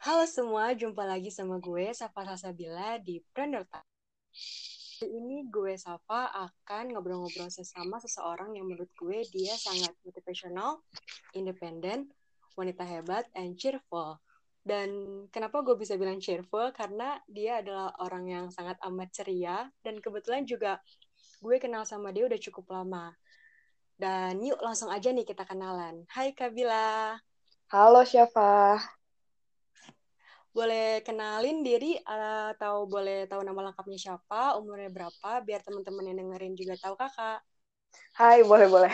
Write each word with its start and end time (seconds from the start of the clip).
Halo 0.00 0.24
semua, 0.24 0.72
jumpa 0.72 1.04
lagi 1.04 1.28
sama 1.28 1.60
gue, 1.60 1.92
Safa 1.92 2.24
Sasabila 2.24 2.96
di 3.04 3.20
Preneur 3.36 3.68
Talk. 3.68 3.84
Hari 4.96 5.12
ini 5.12 5.44
gue, 5.52 5.76
Safa, 5.76 6.32
akan 6.32 6.96
ngobrol-ngobrol 6.96 7.52
sesama 7.52 8.00
seseorang 8.00 8.56
yang 8.56 8.64
menurut 8.64 8.88
gue 8.96 9.28
dia 9.28 9.52
sangat 9.60 9.92
motivational, 10.08 10.80
independen, 11.36 12.08
wanita 12.56 12.80
hebat, 12.88 13.28
and 13.36 13.60
cheerful. 13.60 14.16
Dan 14.64 14.88
kenapa 15.28 15.60
gue 15.60 15.76
bisa 15.76 16.00
bilang 16.00 16.16
cheerful? 16.16 16.72
Karena 16.72 17.20
dia 17.28 17.60
adalah 17.60 17.92
orang 18.00 18.24
yang 18.24 18.46
sangat 18.48 18.80
amat 18.88 19.12
ceria, 19.12 19.68
dan 19.84 20.00
kebetulan 20.00 20.48
juga 20.48 20.80
gue 21.44 21.60
kenal 21.60 21.84
sama 21.84 22.08
dia 22.08 22.24
udah 22.24 22.40
cukup 22.40 22.72
lama. 22.72 23.12
Dan 23.94 24.42
yuk 24.42 24.58
langsung 24.58 24.90
aja 24.90 25.14
nih 25.14 25.22
kita 25.22 25.46
kenalan. 25.46 26.02
Hai 26.10 26.34
Kabila. 26.34 27.14
Halo 27.70 28.02
Syafa. 28.02 28.82
Boleh 30.50 30.98
kenalin 31.06 31.62
diri 31.62 31.98
atau 32.02 32.90
boleh 32.90 33.30
tahu 33.30 33.46
nama 33.46 33.70
lengkapnya 33.70 33.98
siapa, 33.98 34.58
umurnya 34.58 34.90
berapa, 34.90 35.42
biar 35.42 35.62
teman-teman 35.62 36.10
yang 36.10 36.26
dengerin 36.26 36.54
juga 36.58 36.74
tahu 36.78 36.94
kakak. 36.98 37.42
Hai, 38.18 38.42
boleh-boleh. 38.42 38.90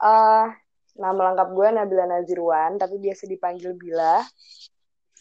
Uh, 0.00 0.48
nama 0.96 1.20
lengkap 1.32 1.48
gue 1.52 1.68
Nabila 1.76 2.04
Nazirwan, 2.08 2.76
tapi 2.76 3.00
biasa 3.00 3.24
dipanggil 3.28 3.76
Bila. 3.76 4.20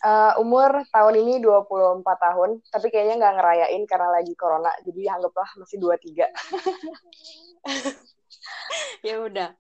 Uh, 0.04 0.36
umur 0.44 0.84
tahun 0.92 1.16
ini 1.24 1.40
24 1.40 2.04
tahun, 2.04 2.60
tapi 2.68 2.92
kayaknya 2.92 3.24
nggak 3.24 3.36
ngerayain 3.40 3.84
karena 3.88 4.10
lagi 4.20 4.36
corona, 4.36 4.72
jadi 4.84 5.16
anggaplah 5.16 5.48
masih 5.60 5.80
23. 5.80 6.28
ya 9.08 9.20
udah. 9.20 9.56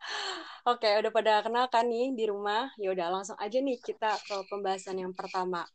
Oke, 0.63 0.87
udah 0.87 1.11
pada 1.11 1.43
kenal 1.43 1.67
kan 1.67 1.87
nih 1.87 2.15
di 2.15 2.25
rumah. 2.27 2.71
Ya 2.79 2.95
udah, 2.95 3.11
langsung 3.11 3.35
aja 3.39 3.59
nih 3.59 3.79
kita 3.83 4.15
ke 4.23 4.35
pembahasan 4.47 4.99
yang 4.99 5.11
pertama. 5.11 5.67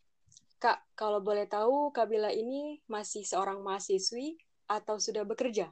Kak, 0.58 0.82
kalau 0.98 1.22
boleh 1.22 1.46
tahu, 1.46 1.94
Kabila 1.94 2.34
ini 2.34 2.82
masih 2.90 3.22
seorang 3.22 3.62
mahasiswi 3.62 4.40
atau 4.66 4.98
sudah 4.98 5.22
bekerja? 5.22 5.70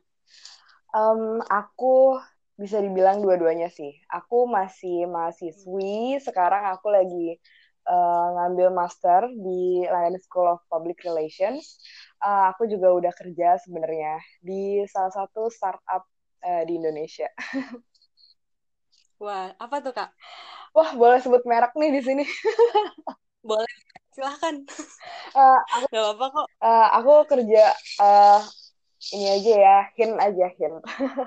Um, 0.94 1.42
aku 1.50 2.22
bisa 2.56 2.80
dibilang 2.80 3.20
dua-duanya 3.20 3.68
sih. 3.68 3.98
Aku 4.08 4.48
masih 4.48 5.10
mahasiswi, 5.10 6.22
sekarang 6.22 6.70
aku 6.72 6.88
lagi 6.88 7.36
uh, 7.84 8.28
ngambil 8.36 8.72
master 8.72 9.28
di 9.28 9.84
London 9.84 10.16
School 10.22 10.48
of 10.48 10.62
Public 10.70 11.04
Relations. 11.04 11.82
Uh, 12.22 12.48
aku 12.54 12.64
juga 12.70 12.94
udah 12.96 13.12
kerja 13.12 13.60
sebenarnya 13.60 14.22
di 14.40 14.86
salah 14.88 15.12
satu 15.12 15.52
startup 15.52 16.08
uh, 16.46 16.62
di 16.62 16.78
Indonesia. 16.78 17.26
Wah, 19.22 19.50
apa 19.58 19.76
tuh 19.82 19.90
kak? 19.90 20.14
Wah, 20.70 20.94
boleh 20.94 21.18
sebut 21.18 21.42
merek 21.42 21.74
nih 21.74 21.90
di 21.90 22.00
sini. 22.04 22.24
boleh, 23.46 23.72
silahkan 24.16 24.64
uh, 25.36 25.60
aku, 25.76 25.86
gak 25.92 26.04
apa-apa 26.08 26.26
kok 26.32 26.48
uh, 26.64 26.88
aku 26.96 27.12
kerja 27.28 27.64
uh, 28.00 28.40
ini 29.12 29.26
aja 29.28 29.52
ya 29.60 29.78
hin 29.92 30.16
aja 30.16 30.46
hin 30.56 30.74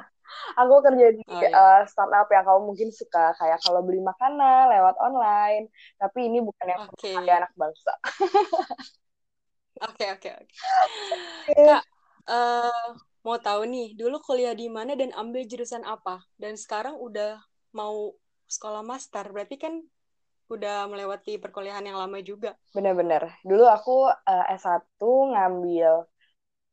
aku 0.59 0.73
kerja 0.81 1.05
di 1.13 1.21
oh, 1.29 1.37
iya. 1.37 1.49
uh, 1.53 1.81
startup 1.85 2.25
yang 2.33 2.41
kamu 2.49 2.61
mungkin 2.65 2.89
suka 2.89 3.37
kayak 3.37 3.61
kalau 3.61 3.85
beli 3.85 4.01
makanan 4.01 4.73
lewat 4.73 4.97
online 5.05 5.69
tapi 6.01 6.33
ini 6.33 6.41
bukan 6.41 6.65
yang 6.65 6.81
okay. 6.89 7.13
anak 7.29 7.53
bangsa 7.53 7.93
oke 9.93 10.05
oke 10.09 10.29
oke 10.33 10.53
kak 11.53 11.83
uh, 12.25 12.89
mau 13.29 13.37
tahu 13.37 13.69
nih 13.69 13.93
dulu 13.93 14.17
kuliah 14.25 14.57
di 14.57 14.65
mana 14.73 14.97
dan 14.97 15.13
ambil 15.13 15.45
jurusan 15.45 15.85
apa 15.85 16.25
dan 16.41 16.57
sekarang 16.57 16.97
udah 16.97 17.37
mau 17.77 18.17
sekolah 18.49 18.81
master 18.81 19.29
berarti 19.29 19.61
kan 19.61 19.85
udah 20.49 20.89
melewati 20.89 21.37
perkuliahan 21.37 21.85
yang 21.85 22.01
lama 22.01 22.17
juga. 22.25 22.57
Bener-bener. 22.73 23.29
Dulu 23.45 23.69
aku 23.69 24.09
uh, 24.09 24.45
S1 24.49 24.97
ngambil 24.97 26.09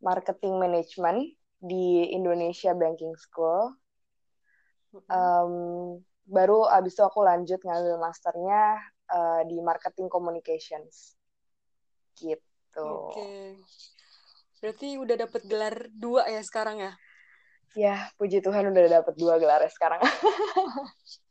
marketing 0.00 0.56
management 0.56 1.20
di 1.60 2.08
Indonesia 2.08 2.72
Banking 2.72 3.12
School. 3.20 3.76
Um, 5.12 6.00
baru 6.24 6.64
abis 6.72 6.96
itu 6.96 7.04
aku 7.04 7.20
lanjut 7.20 7.60
ngambil 7.60 8.00
masternya 8.00 8.80
uh, 9.12 9.44
di 9.44 9.60
marketing 9.60 10.08
communications. 10.08 11.20
Gitu. 12.16 12.40
Oke. 12.80 13.12
Okay. 13.12 13.44
Berarti 14.60 14.96
udah 14.96 15.16
dapet 15.26 15.42
gelar 15.44 15.74
dua 15.92 16.28
ya 16.28 16.40
sekarang 16.40 16.80
ya? 16.80 16.92
Ya, 17.76 17.96
puji 18.16 18.40
Tuhan 18.40 18.72
udah 18.72 19.02
dapet 19.02 19.14
dua 19.20 19.36
gelar 19.36 19.60
ya 19.60 19.68
sekarang. 19.68 20.00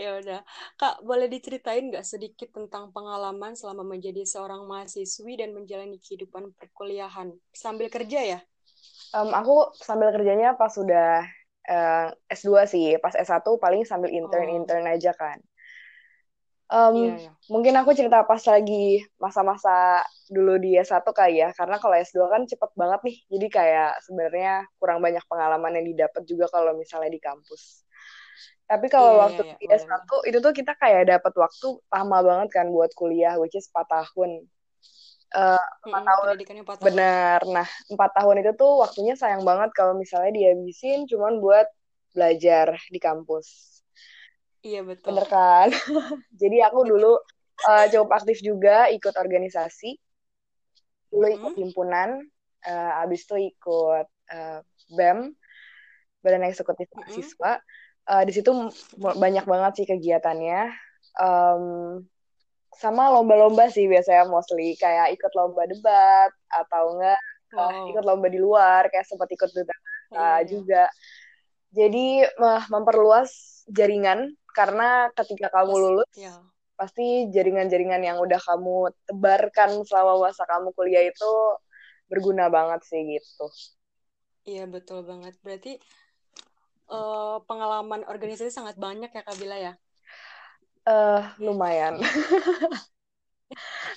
ya 0.00 0.16
udah 0.16 0.40
kak 0.80 1.04
boleh 1.04 1.28
diceritain 1.28 1.92
nggak 1.92 2.06
sedikit 2.06 2.48
tentang 2.52 2.88
pengalaman 2.96 3.52
selama 3.52 3.84
menjadi 3.84 4.24
seorang 4.24 4.64
mahasiswi 4.64 5.36
dan 5.36 5.52
menjalani 5.52 6.00
kehidupan 6.00 6.56
perkuliahan 6.56 7.36
sambil 7.52 7.92
kerja 7.92 8.20
ya 8.36 8.40
um, 9.12 9.30
aku 9.36 9.76
sambil 9.76 10.10
kerjanya 10.16 10.56
pas 10.56 10.72
sudah 10.72 11.24
uh, 11.68 12.08
eh, 12.08 12.34
S2 12.36 12.64
sih 12.66 12.96
pas 12.98 13.12
S1 13.12 13.44
paling 13.60 13.84
sambil 13.84 14.10
intern 14.10 14.48
intern 14.48 14.88
oh. 14.88 14.94
aja 14.96 15.12
kan 15.12 15.38
um, 16.70 16.96
yeah, 16.96 17.18
yeah. 17.28 17.34
mungkin 17.50 17.74
aku 17.76 17.92
cerita 17.92 18.22
pas 18.24 18.40
lagi 18.46 19.02
masa-masa 19.18 20.06
dulu 20.30 20.56
di 20.62 20.78
S1 20.78 21.02
kali 21.02 21.42
ya 21.42 21.50
karena 21.52 21.76
kalau 21.82 21.98
S2 21.98 22.30
kan 22.30 22.42
cepet 22.46 22.70
banget 22.78 23.00
nih 23.04 23.16
jadi 23.28 23.46
kayak 23.50 23.92
sebenarnya 24.06 24.54
kurang 24.78 25.02
banyak 25.02 25.22
pengalaman 25.26 25.82
yang 25.82 25.86
didapat 25.90 26.22
juga 26.24 26.46
kalau 26.48 26.72
misalnya 26.78 27.10
di 27.10 27.20
kampus 27.20 27.82
tapi 28.70 28.86
kalau 28.86 29.18
yeah, 29.18 29.22
waktu 29.26 29.42
yeah, 29.50 29.58
yeah. 29.66 29.82
S1 29.82 30.06
itu 30.30 30.38
tuh 30.38 30.54
kita 30.54 30.78
kayak 30.78 31.10
dapat 31.10 31.34
waktu 31.34 31.68
lama 31.90 32.18
banget 32.22 32.48
kan 32.54 32.66
buat 32.70 32.94
kuliah, 32.94 33.34
which 33.42 33.58
is 33.58 33.66
4 33.66 33.82
tahun. 33.90 34.46
Uh, 35.34 35.58
mm 35.58 35.90
-hmm, 35.90 36.06
tahun. 36.06 36.26
4 36.38 36.78
tahun. 36.78 36.86
Benar. 36.86 37.38
Nah, 37.50 37.66
4 37.90 37.98
tahun 38.14 38.46
itu 38.46 38.54
tuh 38.54 38.78
waktunya 38.78 39.18
sayang 39.18 39.42
banget 39.42 39.74
kalau 39.74 39.98
misalnya 39.98 40.30
dihabisin 40.30 41.10
cuman 41.10 41.42
buat 41.42 41.66
belajar 42.14 42.78
di 42.94 43.02
kampus. 43.02 43.79
Iya, 44.60 44.80
betul. 44.84 45.12
Bener 45.12 45.26
kan? 45.26 45.68
Jadi 46.40 46.56
aku 46.60 46.84
dulu 46.84 47.16
uh, 47.68 47.84
cukup 47.88 48.10
aktif 48.12 48.44
juga 48.44 48.92
ikut 48.92 49.14
organisasi. 49.16 49.96
Dulu 51.10 51.26
ikut 51.26 51.40
mm 51.40 51.46
-hmm. 51.56 51.60
himpunan, 51.64 52.10
uh, 52.68 53.02
abis 53.02 53.24
itu 53.24 53.56
ikut 53.56 54.06
uh, 54.08 54.60
BEM, 54.94 55.32
Badan 56.20 56.44
Eksekutif 56.44 56.86
Mahasiswa. 56.92 57.58
Mm 57.58 57.62
-hmm 57.64 57.88
uh, 58.10 58.22
di 58.26 58.32
situ 58.34 58.50
banyak 58.98 59.44
banget 59.46 59.72
sih 59.82 59.86
kegiatannya 59.86 60.74
um, 61.18 61.64
sama 62.74 63.10
lomba-lomba 63.14 63.70
sih 63.70 63.86
biasanya 63.86 64.26
mostly 64.30 64.74
kayak 64.78 65.14
ikut 65.14 65.32
lomba 65.34 65.66
debat 65.70 66.30
atau 66.50 66.98
enggak 66.98 67.20
uh, 67.54 67.90
ikut 67.90 68.04
lomba 68.06 68.26
di 68.30 68.38
luar 68.38 68.90
kayak 68.90 69.06
sempat 69.06 69.30
ikut 69.30 69.50
duta 69.54 69.76
uh, 70.14 70.40
juga 70.46 70.90
jadi 71.70 72.26
uh, 72.26 72.62
memperluas 72.70 73.62
jaringan 73.70 74.34
karena 74.52 75.08
ketika 75.14 75.48
kamu 75.50 75.74
lulus 75.76 76.10
yeah. 76.16 76.40
pasti 76.74 77.28
jaringan-jaringan 77.30 78.02
yang 78.02 78.18
udah 78.18 78.40
kamu 78.40 78.90
tebarkan 79.08 79.84
selama 79.84 80.28
masa 80.28 80.44
kamu 80.48 80.72
kuliah 80.72 81.06
itu 81.06 81.32
berguna 82.10 82.50
banget 82.50 82.80
sih 82.86 83.00
gitu. 83.06 83.46
Iya 84.48 84.66
betul 84.66 85.06
banget. 85.06 85.38
Berarti 85.44 85.78
uh, 86.90 87.38
pengalaman 87.46 88.02
organisasi 88.08 88.50
sangat 88.50 88.80
banyak 88.80 89.12
ya 89.14 89.22
Kak 89.22 89.38
Bila 89.38 89.56
ya? 89.56 89.72
Uh, 90.88 91.22
lumayan. 91.38 92.00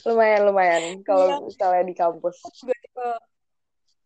lumayan 0.07 0.41
lumayan 0.43 0.83
kalau 1.05 1.27
iya. 1.29 1.37
misalnya 1.41 1.83
di 1.87 1.95
kampus. 1.95 2.43
Aku 2.43 2.67
juga 2.67 2.75
tipe 2.75 3.07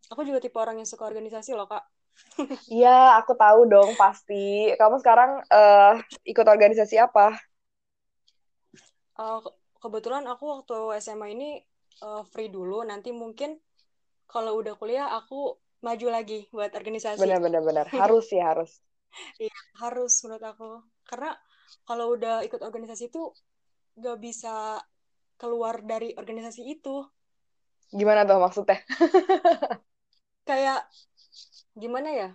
aku 0.07 0.21
juga 0.23 0.39
tipe 0.39 0.57
orang 0.61 0.79
yang 0.79 0.87
suka 0.87 1.03
organisasi 1.03 1.57
loh 1.57 1.67
kak. 1.67 1.83
Iya 2.67 3.17
aku 3.19 3.33
tahu 3.33 3.65
dong 3.65 3.95
pasti. 3.97 4.71
Kamu 4.75 5.01
sekarang 5.01 5.41
uh, 5.49 5.97
ikut 6.27 6.45
organisasi 6.45 6.99
apa? 7.01 7.33
Uh, 9.17 9.41
kebetulan 9.81 10.27
aku 10.29 10.45
waktu 10.45 11.01
SMA 11.01 11.33
ini 11.33 11.49
uh, 12.03 12.21
free 12.27 12.51
dulu. 12.51 12.85
Nanti 12.85 13.09
mungkin 13.15 13.57
kalau 14.29 14.59
udah 14.59 14.75
kuliah 14.75 15.09
aku 15.15 15.57
maju 15.81 16.07
lagi 16.11 16.45
buat 16.53 16.73
organisasi. 16.75 17.21
Benar 17.21 17.39
benar 17.41 17.61
benar. 17.63 17.85
Harus 18.01 18.29
sih 18.29 18.41
harus. 18.41 18.81
Iya, 19.41 19.57
harus 19.81 20.13
menurut 20.25 20.43
aku. 20.45 20.69
Karena 21.07 21.33
kalau 21.87 22.13
udah 22.13 22.43
ikut 22.45 22.61
organisasi 22.61 23.09
itu 23.09 23.31
gak 23.97 24.17
bisa 24.21 24.77
keluar 25.37 25.81
dari 25.81 26.13
organisasi 26.13 26.61
itu. 26.67 27.01
Gimana 27.89 28.27
tuh 28.27 28.37
maksudnya? 28.37 28.77
Kayak 30.49 30.85
gimana 31.77 32.09
ya? 32.11 32.29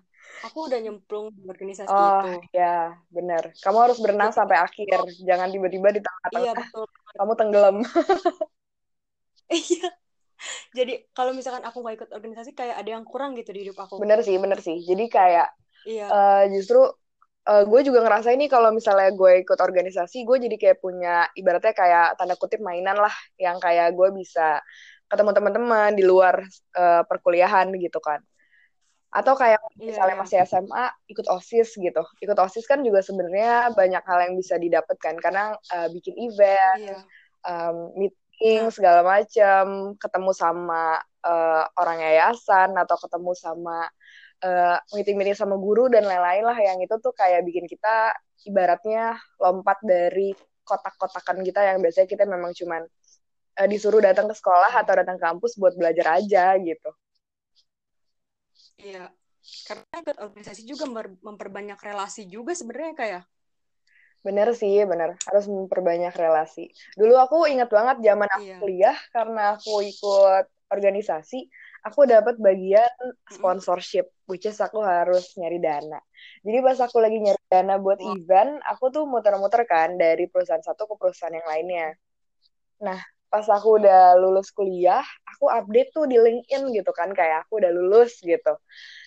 Aku 0.49 0.71
udah 0.71 0.79
nyemplung 0.79 1.35
di 1.35 1.45
organisasi 1.51 1.91
oh, 1.91 1.99
itu. 1.99 2.29
Oh 2.31 2.41
iya, 2.55 2.95
benar. 3.11 3.53
Kamu 3.59 3.79
harus 3.79 3.99
berenang 3.99 4.31
sampai 4.31 4.59
akhir. 4.59 5.03
Jangan 5.23 5.51
tiba-tiba 5.51 5.91
di 5.93 6.01
tengah-tengah. 6.01 6.43
Iya, 6.47 6.53
betul. 6.57 6.87
Kamu 7.19 7.33
tenggelam. 7.37 7.77
iya 9.53 9.91
jadi 10.75 11.07
kalau 11.15 11.37
misalkan 11.37 11.63
aku 11.63 11.85
nggak 11.85 11.97
ikut 12.03 12.11
organisasi 12.11 12.51
kayak 12.57 12.81
ada 12.81 12.91
yang 12.99 13.05
kurang 13.07 13.37
gitu 13.39 13.55
di 13.55 13.69
hidup 13.69 13.79
aku 13.79 14.03
bener 14.03 14.21
sih 14.25 14.37
bener 14.41 14.59
sih 14.59 14.83
jadi 14.83 15.05
kayak 15.07 15.49
iya. 15.87 16.07
uh, 16.09 16.45
justru 16.51 16.83
uh, 17.47 17.65
gue 17.67 17.81
juga 17.87 18.03
ngerasa 18.03 18.35
ini 18.35 18.51
kalau 18.51 18.75
misalnya 18.75 19.13
gue 19.15 19.45
ikut 19.47 19.59
organisasi 19.59 20.27
gue 20.27 20.37
jadi 20.49 20.57
kayak 20.59 20.79
punya 20.83 21.29
ibaratnya 21.39 21.75
kayak 21.77 22.19
tanda 22.19 22.35
kutip 22.35 22.59
mainan 22.65 22.99
lah 22.99 23.13
yang 23.39 23.61
kayak 23.63 23.95
gue 23.95 24.09
bisa 24.17 24.59
ketemu 25.07 25.31
teman-teman 25.37 25.91
di 25.93 26.05
luar 26.09 26.41
uh, 26.75 27.03
perkuliahan 27.05 27.69
gitu 27.77 28.01
kan 28.01 28.25
atau 29.13 29.37
kayak 29.37 29.61
yeah, 29.77 29.93
misalnya 29.93 30.17
yeah. 30.17 30.23
masih 30.25 30.37
SMA 30.49 30.85
ikut 31.13 31.27
osis 31.29 31.77
gitu 31.77 32.03
ikut 32.25 32.39
osis 32.41 32.65
kan 32.65 32.81
juga 32.81 33.05
sebenarnya 33.05 33.77
banyak 33.77 34.01
hal 34.01 34.19
yang 34.25 34.35
bisa 34.41 34.57
didapatkan 34.57 35.21
karena 35.21 35.53
uh, 35.77 35.89
bikin 35.93 36.17
event 36.17 36.81
yeah. 36.81 37.05
um, 37.45 37.93
meeting 37.93 38.73
segala 38.73 39.05
macam 39.05 39.93
ketemu 40.01 40.33
sama 40.33 40.97
uh, 41.29 41.65
orang 41.77 42.01
yayasan 42.01 42.73
atau 42.73 42.97
ketemu 43.05 43.33
sama 43.37 43.85
uh, 44.43 44.77
meeting-meeting 44.97 45.37
sama 45.37 45.61
guru 45.61 45.93
dan 45.93 46.09
lain-lain 46.09 46.49
lah 46.49 46.57
yang 46.57 46.81
itu 46.81 46.97
tuh 46.97 47.13
kayak 47.13 47.45
bikin 47.45 47.69
kita 47.69 48.17
ibaratnya 48.49 49.21
lompat 49.39 49.77
dari 49.85 50.33
kotak-kotakan 50.65 51.45
kita 51.45 51.61
yang 51.63 51.85
biasanya 51.85 52.09
kita 52.09 52.25
memang 52.25 52.57
cuman 52.57 52.83
uh, 53.61 53.69
disuruh 53.69 54.01
datang 54.01 54.25
ke 54.31 54.35
sekolah 54.35 54.73
atau 54.73 54.93
datang 54.97 55.21
ke 55.21 55.23
kampus 55.23 55.61
buat 55.61 55.77
belajar 55.77 56.17
aja 56.23 56.57
gitu. 56.57 56.91
Iya, 58.81 59.13
karena 59.67 59.85
ikut 60.01 60.17
organisasi 60.23 60.63
juga 60.65 60.85
memperbanyak 61.21 61.79
relasi 61.83 62.31
juga 62.31 62.55
sebenarnya 62.55 62.95
kayak. 62.95 63.13
Ya? 63.13 63.23
Bener 64.23 64.49
sih, 64.55 64.87
bener. 64.87 65.19
Harus 65.27 65.51
memperbanyak 65.51 66.15
relasi. 66.15 66.71
Dulu 66.95 67.19
aku 67.19 67.51
ingat 67.51 67.69
banget 67.69 68.07
zaman 68.07 68.29
aku 68.31 68.47
iya. 68.47 68.59
kuliah, 68.63 68.99
karena 69.11 69.59
aku 69.59 69.83
ikut 69.83 70.47
organisasi, 70.71 71.51
aku 71.85 72.07
dapat 72.07 72.39
bagian 72.39 72.89
sponsorship, 73.29 74.09
which 74.31 74.47
is 74.47 74.57
aku 74.63 74.81
harus 74.81 75.35
nyari 75.37 75.59
dana. 75.59 76.01
Jadi 76.47 76.59
pas 76.63 76.79
aku 76.81 77.03
lagi 77.03 77.19
nyari 77.19 77.43
dana 77.51 77.77
buat 77.77 77.99
event, 78.01 78.63
aku 78.65 78.89
tuh 78.95 79.05
muter-muter 79.05 79.67
kan 79.67 79.99
dari 79.99 80.31
perusahaan 80.31 80.63
satu 80.63 80.87
ke 80.87 80.95
perusahaan 80.97 81.35
yang 81.35 81.49
lainnya. 81.51 81.89
Nah, 82.83 82.99
pas 83.33 83.49
aku 83.49 83.81
udah 83.81 84.21
lulus 84.21 84.53
kuliah, 84.53 85.01
aku 85.25 85.49
update 85.49 85.97
tuh 85.97 86.05
di 86.05 86.21
LinkedIn 86.21 86.69
gitu 86.77 86.93
kan, 86.93 87.17
kayak 87.17 87.49
aku 87.49 87.65
udah 87.65 87.73
lulus 87.73 88.21
gitu. 88.21 88.53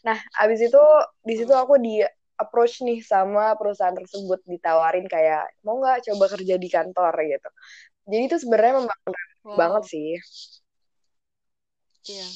Nah, 0.02 0.18
abis 0.42 0.66
itu 0.66 0.82
di 1.22 1.38
situ 1.38 1.54
hmm. 1.54 1.62
aku 1.62 1.78
di 1.78 2.02
approach 2.42 2.82
nih 2.82 3.06
sama 3.06 3.54
perusahaan 3.54 3.94
tersebut 3.94 4.42
ditawarin 4.50 5.06
kayak 5.06 5.46
mau 5.62 5.78
nggak 5.78 6.10
coba 6.10 6.26
kerja 6.34 6.56
di 6.58 6.70
kantor 6.74 7.14
gitu. 7.22 7.50
Jadi 8.10 8.24
itu 8.26 8.38
sebenarnya 8.42 8.74
membangun 8.82 9.14
wow. 9.46 9.56
banget 9.62 9.84
sih. 9.94 10.10
Iya. 12.10 12.28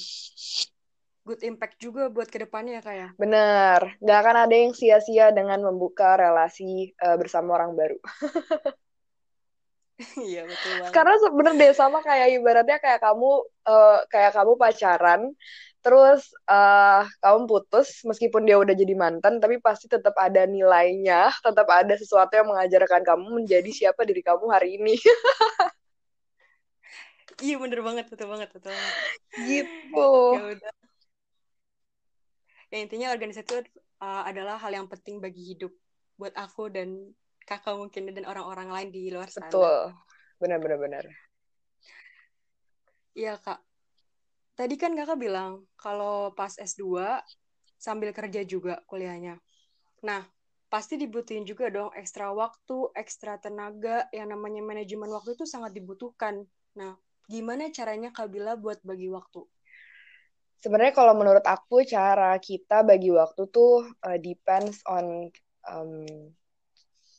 Good 1.25 1.41
impact 1.45 1.77
juga 1.81 2.09
buat 2.09 2.29
ke 2.29 2.41
depannya 2.41 2.85
kayak. 2.85 3.13
Ya? 3.13 3.17
Bener, 3.17 3.97
nggak 3.97 4.19
akan 4.21 4.37
ada 4.45 4.55
yang 4.55 4.73
sia-sia 4.77 5.29
dengan 5.33 5.61
membuka 5.61 6.17
relasi 6.17 6.93
uh, 7.01 7.17
bersama 7.17 7.57
orang 7.57 7.73
baru. 7.73 7.97
Iya 10.31 10.47
betul 10.47 10.71
banget. 10.79 10.93
Karena 10.95 11.15
sebenernya 11.19 11.59
deh 11.59 11.71
sama 11.75 11.99
kayak 11.99 12.39
ibaratnya 12.39 12.77
kayak 12.79 13.03
kamu 13.03 13.31
uh, 13.67 13.99
kayak 14.07 14.31
kamu 14.31 14.55
pacaran, 14.55 15.21
terus 15.83 16.31
uh, 16.47 17.03
kamu 17.19 17.39
putus 17.47 18.03
meskipun 18.07 18.47
dia 18.47 18.55
udah 18.55 18.71
jadi 18.71 18.95
mantan, 18.95 19.43
tapi 19.43 19.59
pasti 19.59 19.91
tetap 19.91 20.15
ada 20.15 20.47
nilainya, 20.47 21.35
tetap 21.45 21.67
ada 21.67 21.93
sesuatu 21.99 22.31
yang 22.31 22.47
mengajarkan 22.47 23.03
kamu 23.03 23.43
menjadi 23.43 23.71
siapa 23.71 24.07
diri 24.07 24.23
kamu 24.23 24.45
hari 24.47 24.79
ini. 24.79 24.95
iya 27.45 27.55
bener 27.59 27.83
banget, 27.83 28.07
betul 28.07 28.27
banget, 28.31 28.49
betul 28.55 28.71
banget. 28.71 28.95
Gitu. 29.43 30.11
Ya 30.35 30.43
udah. 30.55 30.73
Ya 32.69 32.85
intinya 32.85 33.09
organisasi 33.09 33.49
itu 33.49 33.57
uh, 33.99 34.23
adalah 34.29 34.61
hal 34.61 34.69
yang 34.69 34.85
penting 34.85 35.17
bagi 35.17 35.55
hidup 35.55 35.73
buat 36.21 36.35
aku 36.37 36.69
dan 36.69 37.17
kakak 37.49 37.73
mungkin 37.73 38.13
dan 38.13 38.29
orang-orang 38.29 38.69
lain 38.69 38.89
di 38.93 39.09
luar 39.09 39.33
sana. 39.33 39.49
Betul, 39.49 39.97
benar-benar 40.37 40.77
benar. 40.77 41.03
Iya 43.17 43.41
kak. 43.41 43.57
Tadi 44.53 44.75
kan 44.77 44.93
kakak 44.93 45.17
bilang 45.17 45.65
kalau 45.73 46.29
pas 46.37 46.53
S2 46.53 47.17
sambil 47.81 48.13
kerja 48.13 48.45
juga 48.45 48.85
kuliahnya. 48.85 49.41
Nah, 50.05 50.21
pasti 50.69 51.01
dibutuhin 51.01 51.43
juga 51.43 51.73
dong 51.73 51.89
ekstra 51.97 52.29
waktu, 52.29 52.93
ekstra 52.93 53.41
tenaga, 53.41 54.05
yang 54.13 54.29
namanya 54.29 54.61
manajemen 54.61 55.09
waktu 55.09 55.33
itu 55.33 55.49
sangat 55.49 55.73
dibutuhkan. 55.73 56.45
Nah, 56.77 56.93
gimana 57.25 57.73
caranya 57.73 58.13
Kak 58.13 58.29
Bila 58.29 58.53
buat 58.53 58.77
bagi 58.85 59.09
waktu? 59.09 59.41
Sebenarnya 60.59 60.91
kalau 60.91 61.15
menurut 61.15 61.43
aku 61.47 61.87
cara 61.87 62.35
kita 62.37 62.83
bagi 62.83 63.15
waktu 63.15 63.47
tuh 63.47 63.87
uh, 64.03 64.17
depends 64.19 64.83
on 64.83 65.31
um, 65.71 66.03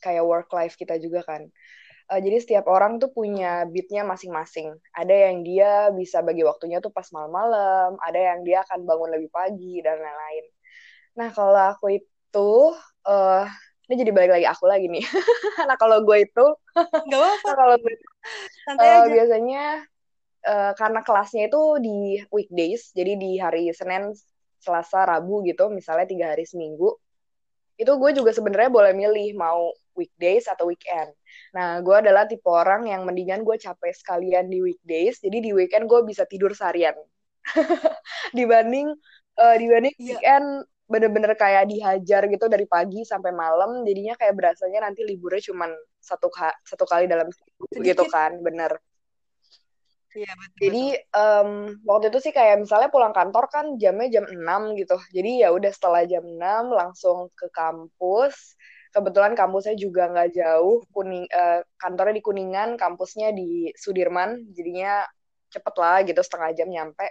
kayak 0.01 0.25
work 0.25 0.49
life 0.51 0.73
kita 0.75 0.97
juga 0.97 1.21
kan. 1.23 1.47
Uh, 2.11 2.19
jadi 2.19 2.37
setiap 2.43 2.65
orang 2.67 2.99
tuh 2.99 3.13
punya 3.13 3.63
beatnya 3.69 4.03
masing-masing. 4.03 4.75
Ada 4.91 5.31
yang 5.31 5.47
dia 5.47 5.93
bisa 5.95 6.19
bagi 6.19 6.43
waktunya 6.43 6.83
tuh 6.83 6.91
pas 6.91 7.07
malam-malam, 7.13 7.95
ada 8.03 8.19
yang 8.19 8.43
dia 8.43 8.65
akan 8.67 8.83
bangun 8.83 9.15
lebih 9.15 9.31
pagi 9.31 9.79
dan 9.79 9.95
lain-lain. 9.95 10.45
Nah 11.15 11.29
kalau 11.31 11.71
aku 11.71 12.03
itu, 12.03 12.51
uh, 13.07 13.45
ini 13.87 13.95
jadi 13.95 14.11
balik 14.11 14.31
lagi 14.35 14.47
aku 14.49 14.67
lagi 14.67 14.91
nih. 14.91 15.05
nah 15.69 15.79
kalau 15.79 16.03
gue 16.03 16.17
itu, 16.27 16.45
nggak 16.75 17.19
apa-apa. 17.21 17.47
nah, 17.47 17.55
kalau 17.61 17.75
gue 17.79 17.95
uh, 18.75 19.05
biasanya 19.07 19.63
uh, 20.43 20.71
karena 20.75 20.99
kelasnya 21.07 21.47
itu 21.47 21.61
di 21.79 21.97
weekdays, 22.27 22.91
jadi 22.91 23.15
di 23.15 23.39
hari 23.39 23.71
Senin, 23.71 24.11
Selasa, 24.59 25.07
Rabu 25.07 25.47
gitu, 25.47 25.71
misalnya 25.71 26.11
tiga 26.11 26.35
hari 26.35 26.43
seminggu 26.43 26.99
itu 27.81 27.91
gue 27.97 28.11
juga 28.13 28.29
sebenarnya 28.29 28.69
boleh 28.69 28.93
milih 28.93 29.33
mau 29.33 29.73
weekdays 29.95 30.47
atau 30.47 30.69
weekend. 30.69 31.11
Nah, 31.55 31.79
gue 31.83 31.95
adalah 31.95 32.27
tipe 32.27 32.47
orang 32.47 32.87
yang 32.87 33.03
mendingan 33.03 33.43
gue 33.43 33.57
capek 33.57 33.93
sekalian 33.95 34.47
di 34.47 34.63
weekdays, 34.63 35.19
jadi 35.19 35.37
di 35.39 35.51
weekend 35.51 35.87
gue 35.87 36.01
bisa 36.07 36.23
tidur 36.27 36.51
seharian. 36.55 36.95
dibanding 38.37 38.93
uh, 39.41 39.55
dibanding 39.57 39.95
yeah. 39.97 40.05
weekend 40.13 40.45
bener-bener 40.91 41.33
kayak 41.39 41.71
dihajar 41.71 42.27
gitu 42.27 42.45
dari 42.51 42.67
pagi 42.67 43.07
sampai 43.07 43.31
malam, 43.31 43.87
jadinya 43.87 44.19
kayak 44.19 44.35
berasanya 44.35 44.83
nanti 44.83 45.07
liburnya 45.07 45.39
cuma 45.39 45.71
satu 46.03 46.27
satu 46.67 46.83
kali 46.83 47.07
dalam 47.07 47.31
seminggu 47.31 47.79
gitu 47.79 48.03
kan, 48.11 48.35
bener. 48.43 48.75
Iya, 50.11 50.31
betul. 50.35 50.59
Jadi 50.59 50.85
um, 51.15 51.49
waktu 51.87 52.05
itu 52.11 52.19
sih 52.19 52.33
kayak 52.35 52.67
misalnya 52.67 52.91
pulang 52.91 53.15
kantor 53.15 53.47
kan 53.47 53.65
jamnya 53.79 54.19
jam 54.19 54.25
6 54.27 54.75
gitu. 54.75 54.97
Jadi 55.15 55.31
ya 55.39 55.55
udah 55.55 55.71
setelah 55.71 56.03
jam 56.03 56.23
6 56.27 56.67
langsung 56.67 57.31
ke 57.31 57.47
kampus. 57.55 58.59
Kebetulan 58.91 59.33
kampusnya 59.39 59.79
juga 59.79 60.11
nggak 60.11 60.35
jauh, 60.35 60.83
kuning 60.91 61.23
uh, 61.31 61.63
kantornya 61.79 62.19
di 62.19 62.23
Kuningan, 62.23 62.75
kampusnya 62.75 63.31
di 63.31 63.71
Sudirman, 63.71 64.51
jadinya 64.51 65.07
cepet 65.47 65.75
lah 65.79 66.03
gitu 66.03 66.19
setengah 66.19 66.51
jam 66.51 66.67
nyampe. 66.67 67.07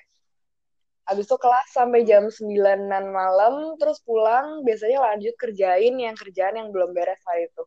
Habis 1.09 1.25
itu 1.27 1.37
kelas 1.41 1.69
sampai 1.73 2.05
jam 2.05 2.29
9-an 2.29 3.05
malam, 3.11 3.75
terus 3.81 3.99
pulang, 4.05 4.61
biasanya 4.63 5.01
lanjut 5.01 5.35
kerjain 5.41 5.97
yang 5.97 6.15
kerjaan 6.15 6.55
yang 6.61 6.69
belum 6.69 6.93
beres 6.93 7.19
hari 7.25 7.49
itu. 7.49 7.65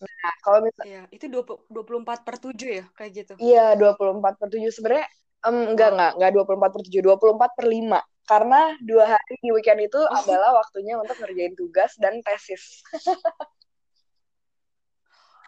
Nah, 0.00 0.34
kalau 0.44 0.58
misalnya... 0.64 1.06
Iya, 1.08 1.16
itu 1.16 1.26
20, 1.28 1.70
24 1.70 2.26
per 2.26 2.36
7 2.40 2.68
ya, 2.68 2.84
kayak 2.96 3.10
gitu? 3.14 3.32
Iya, 3.40 3.66
24 3.76 4.36
per 4.36 4.48
7. 4.52 4.68
Sebenarnya, 4.72 5.06
um, 5.48 5.72
enggak, 5.72 5.90
enggak, 5.96 6.12
enggak 6.16 6.30
24 6.34 6.72
per 6.74 6.82
7, 6.88 7.00
24 7.04 7.56
per 7.56 7.66
5. 7.68 8.00
Karena 8.30 8.78
dua 8.78 9.18
hari 9.18 9.34
di 9.42 9.50
weekend 9.50 9.90
itu 9.90 9.98
oh. 9.98 10.06
adalah 10.06 10.54
waktunya 10.62 10.94
untuk 10.94 11.18
ngerjain 11.18 11.58
tugas 11.58 11.98
dan 11.98 12.22
tesis. 12.22 12.86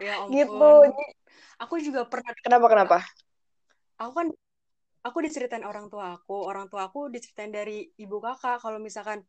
ya 0.03 0.19
ampun. 0.27 0.35
Gitu. 0.35 0.75
Aku 1.63 1.79
juga 1.79 2.03
pernah... 2.11 2.35
Kenapa, 2.43 2.67
kenapa? 2.67 2.99
Aku 4.03 4.13
kan, 4.19 4.27
aku 5.07 5.19
diceritain 5.23 5.63
orang 5.63 5.87
tua 5.87 6.19
aku, 6.19 6.43
orang 6.43 6.67
tua 6.67 6.91
aku 6.91 7.07
diceritain 7.07 7.55
dari 7.55 7.87
ibu 8.03 8.19
kakak, 8.19 8.59
kalau 8.59 8.83
misalkan 8.83 9.23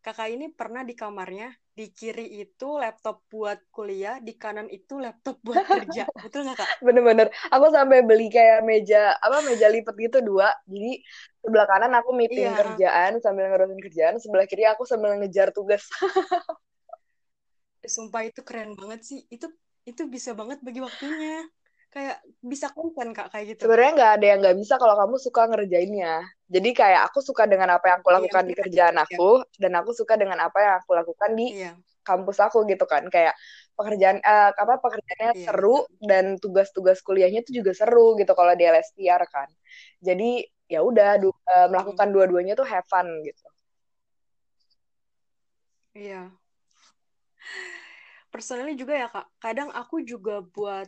kakak 0.00 0.32
ini 0.32 0.48
pernah 0.48 0.80
di 0.80 0.96
kamarnya 0.96 1.52
di 1.76 1.92
kiri 1.92 2.44
itu 2.44 2.76
laptop 2.76 3.24
buat 3.28 3.56
kuliah 3.72 4.20
di 4.20 4.36
kanan 4.36 4.68
itu 4.68 4.96
laptop 5.00 5.40
buat 5.44 5.60
kerja. 5.80 6.08
Betul 6.20 6.48
nggak 6.48 6.56
kak? 6.60 6.68
Bener-bener. 6.80 7.28
Aku 7.52 7.68
sampai 7.72 8.04
beli 8.04 8.32
kayak 8.32 8.64
meja 8.64 9.16
apa 9.20 9.44
meja 9.44 9.68
lipat 9.68 9.94
gitu 9.96 10.18
dua. 10.24 10.52
Jadi 10.64 11.00
sebelah 11.40 11.66
kanan 11.68 11.92
aku 11.96 12.10
meeting 12.16 12.48
iya. 12.48 12.56
kerjaan 12.56 13.20
sambil 13.20 13.48
ngurusin 13.52 13.80
kerjaan 13.80 14.14
sebelah 14.20 14.44
kiri 14.48 14.64
aku 14.68 14.88
sambil 14.88 15.16
ngejar 15.20 15.52
tugas. 15.52 15.84
Sumpah 17.94 18.28
itu 18.28 18.40
keren 18.44 18.76
banget 18.76 19.00
sih. 19.04 19.20
Itu 19.28 19.52
itu 19.88 20.04
bisa 20.08 20.36
banget 20.36 20.60
bagi 20.60 20.84
waktunya 20.84 21.44
kayak 21.90 22.22
bisa 22.38 22.70
konten 22.70 23.10
kak 23.10 23.34
kayak 23.34 23.54
gitu 23.54 23.66
sebenarnya 23.66 23.92
nggak 23.98 24.12
ada 24.14 24.26
yang 24.30 24.38
nggak 24.38 24.58
bisa 24.62 24.78
kalau 24.78 24.94
kamu 24.94 25.16
suka 25.18 25.42
ngerjainnya 25.50 26.22
jadi 26.46 26.70
kayak 26.70 27.00
aku 27.10 27.18
suka 27.18 27.50
dengan 27.50 27.74
apa 27.74 27.84
yang 27.90 27.98
aku 27.98 28.10
iya, 28.10 28.16
lakukan 28.22 28.42
iya, 28.46 28.48
di 28.48 28.54
kerjaan 28.54 28.96
iya. 28.96 29.04
aku 29.10 29.30
dan 29.58 29.72
aku 29.74 29.90
suka 29.90 30.14
dengan 30.14 30.38
apa 30.38 30.58
yang 30.62 30.74
aku 30.78 30.90
lakukan 30.94 31.30
di 31.34 31.46
iya. 31.58 31.74
kampus 32.06 32.38
aku 32.38 32.62
gitu 32.70 32.86
kan 32.86 33.02
kayak 33.10 33.34
pekerjaan 33.74 34.22
uh, 34.22 34.54
apa 34.54 34.78
pekerjaannya 34.78 35.30
iya, 35.34 35.46
seru 35.50 35.82
betul. 35.82 36.06
dan 36.06 36.24
tugas-tugas 36.38 36.98
kuliahnya 37.02 37.42
itu 37.42 37.58
juga 37.58 37.74
seru 37.74 38.14
gitu 38.14 38.32
kalau 38.38 38.54
di 38.54 38.64
LSPR 38.70 39.26
kan 39.26 39.50
jadi 39.98 40.46
ya 40.70 40.86
udah 40.86 41.18
uh, 41.26 41.66
melakukan 41.74 42.06
hmm. 42.06 42.14
dua-duanya 42.14 42.54
tuh 42.54 42.70
have 42.70 42.86
fun 42.86 43.10
gitu 43.26 43.46
iya 45.98 46.30
personally 48.30 48.78
juga 48.78 48.94
ya 48.94 49.10
kak 49.10 49.26
kadang 49.42 49.74
aku 49.74 50.06
juga 50.06 50.38
buat 50.38 50.86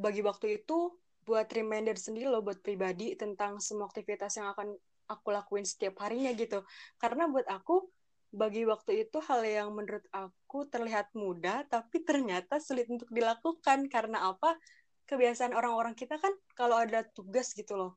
bagi 0.00 0.24
waktu 0.24 0.64
itu 0.64 0.96
buat 1.28 1.46
reminder 1.52 1.94
sendiri 1.94 2.32
loh 2.32 2.40
buat 2.40 2.64
pribadi 2.64 3.12
tentang 3.14 3.60
semua 3.60 3.86
aktivitas 3.86 4.40
yang 4.40 4.50
akan 4.56 4.74
aku 5.06 5.28
lakuin 5.30 5.68
setiap 5.68 6.00
harinya 6.00 6.32
gitu. 6.32 6.64
Karena 6.96 7.28
buat 7.28 7.44
aku 7.46 7.86
bagi 8.30 8.62
waktu 8.62 9.06
itu 9.06 9.18
hal 9.26 9.42
yang 9.42 9.68
menurut 9.74 10.06
aku 10.14 10.64
terlihat 10.70 11.10
mudah 11.18 11.66
tapi 11.66 12.00
ternyata 12.02 12.58
sulit 12.58 12.88
untuk 12.88 13.10
dilakukan. 13.12 13.86
Karena 13.92 14.32
apa? 14.32 14.56
Kebiasaan 15.04 15.52
orang-orang 15.52 15.98
kita 15.98 16.16
kan 16.16 16.32
kalau 16.56 16.80
ada 16.80 17.02
tugas 17.02 17.52
gitu 17.52 17.76
loh. 17.76 17.92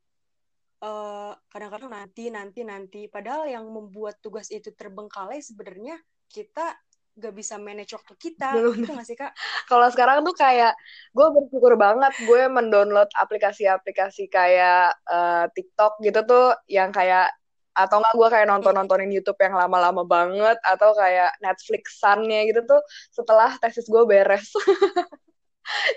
Kadang 0.83 1.71
kadang-kadang 1.71 1.91
nanti 1.95 2.23
nanti 2.27 2.61
nanti. 2.67 3.01
Padahal 3.07 3.47
yang 3.47 3.65
membuat 3.71 4.19
tugas 4.19 4.51
itu 4.51 4.73
terbengkalai 4.75 5.39
sebenarnya 5.39 5.95
kita 6.27 6.75
gak 7.13 7.33
bisa 7.37 7.61
manage 7.61 7.93
waktu 7.93 8.13
kita 8.17 8.57
Belum. 8.57 8.73
gitu 8.81 8.91
gak 8.97 9.07
sih 9.07 9.17
kak? 9.17 9.31
Kalau 9.69 9.87
sekarang 9.93 10.25
tuh 10.25 10.33
kayak 10.33 10.73
gue 11.13 11.27
bersyukur 11.29 11.77
banget 11.77 12.13
gue 12.25 12.41
mendownload 12.49 13.09
aplikasi-aplikasi 13.13 14.33
kayak 14.33 14.97
uh, 15.05 15.45
TikTok 15.53 16.01
gitu 16.01 16.25
tuh 16.25 16.57
yang 16.65 16.89
kayak 16.89 17.29
atau 17.73 17.97
nggak 17.97 18.13
gue 18.13 18.27
kayak 18.29 18.47
nonton 18.53 18.73
nontonin 18.77 19.09
YouTube 19.09 19.37
yang 19.41 19.57
lama-lama 19.57 20.05
banget 20.05 20.61
atau 20.61 20.93
kayak 20.93 21.33
Netflixannya 21.41 22.53
gitu 22.53 22.61
tuh 22.69 22.81
setelah 23.09 23.57
tesis 23.57 23.89
gue 23.89 24.03
beres 24.05 24.53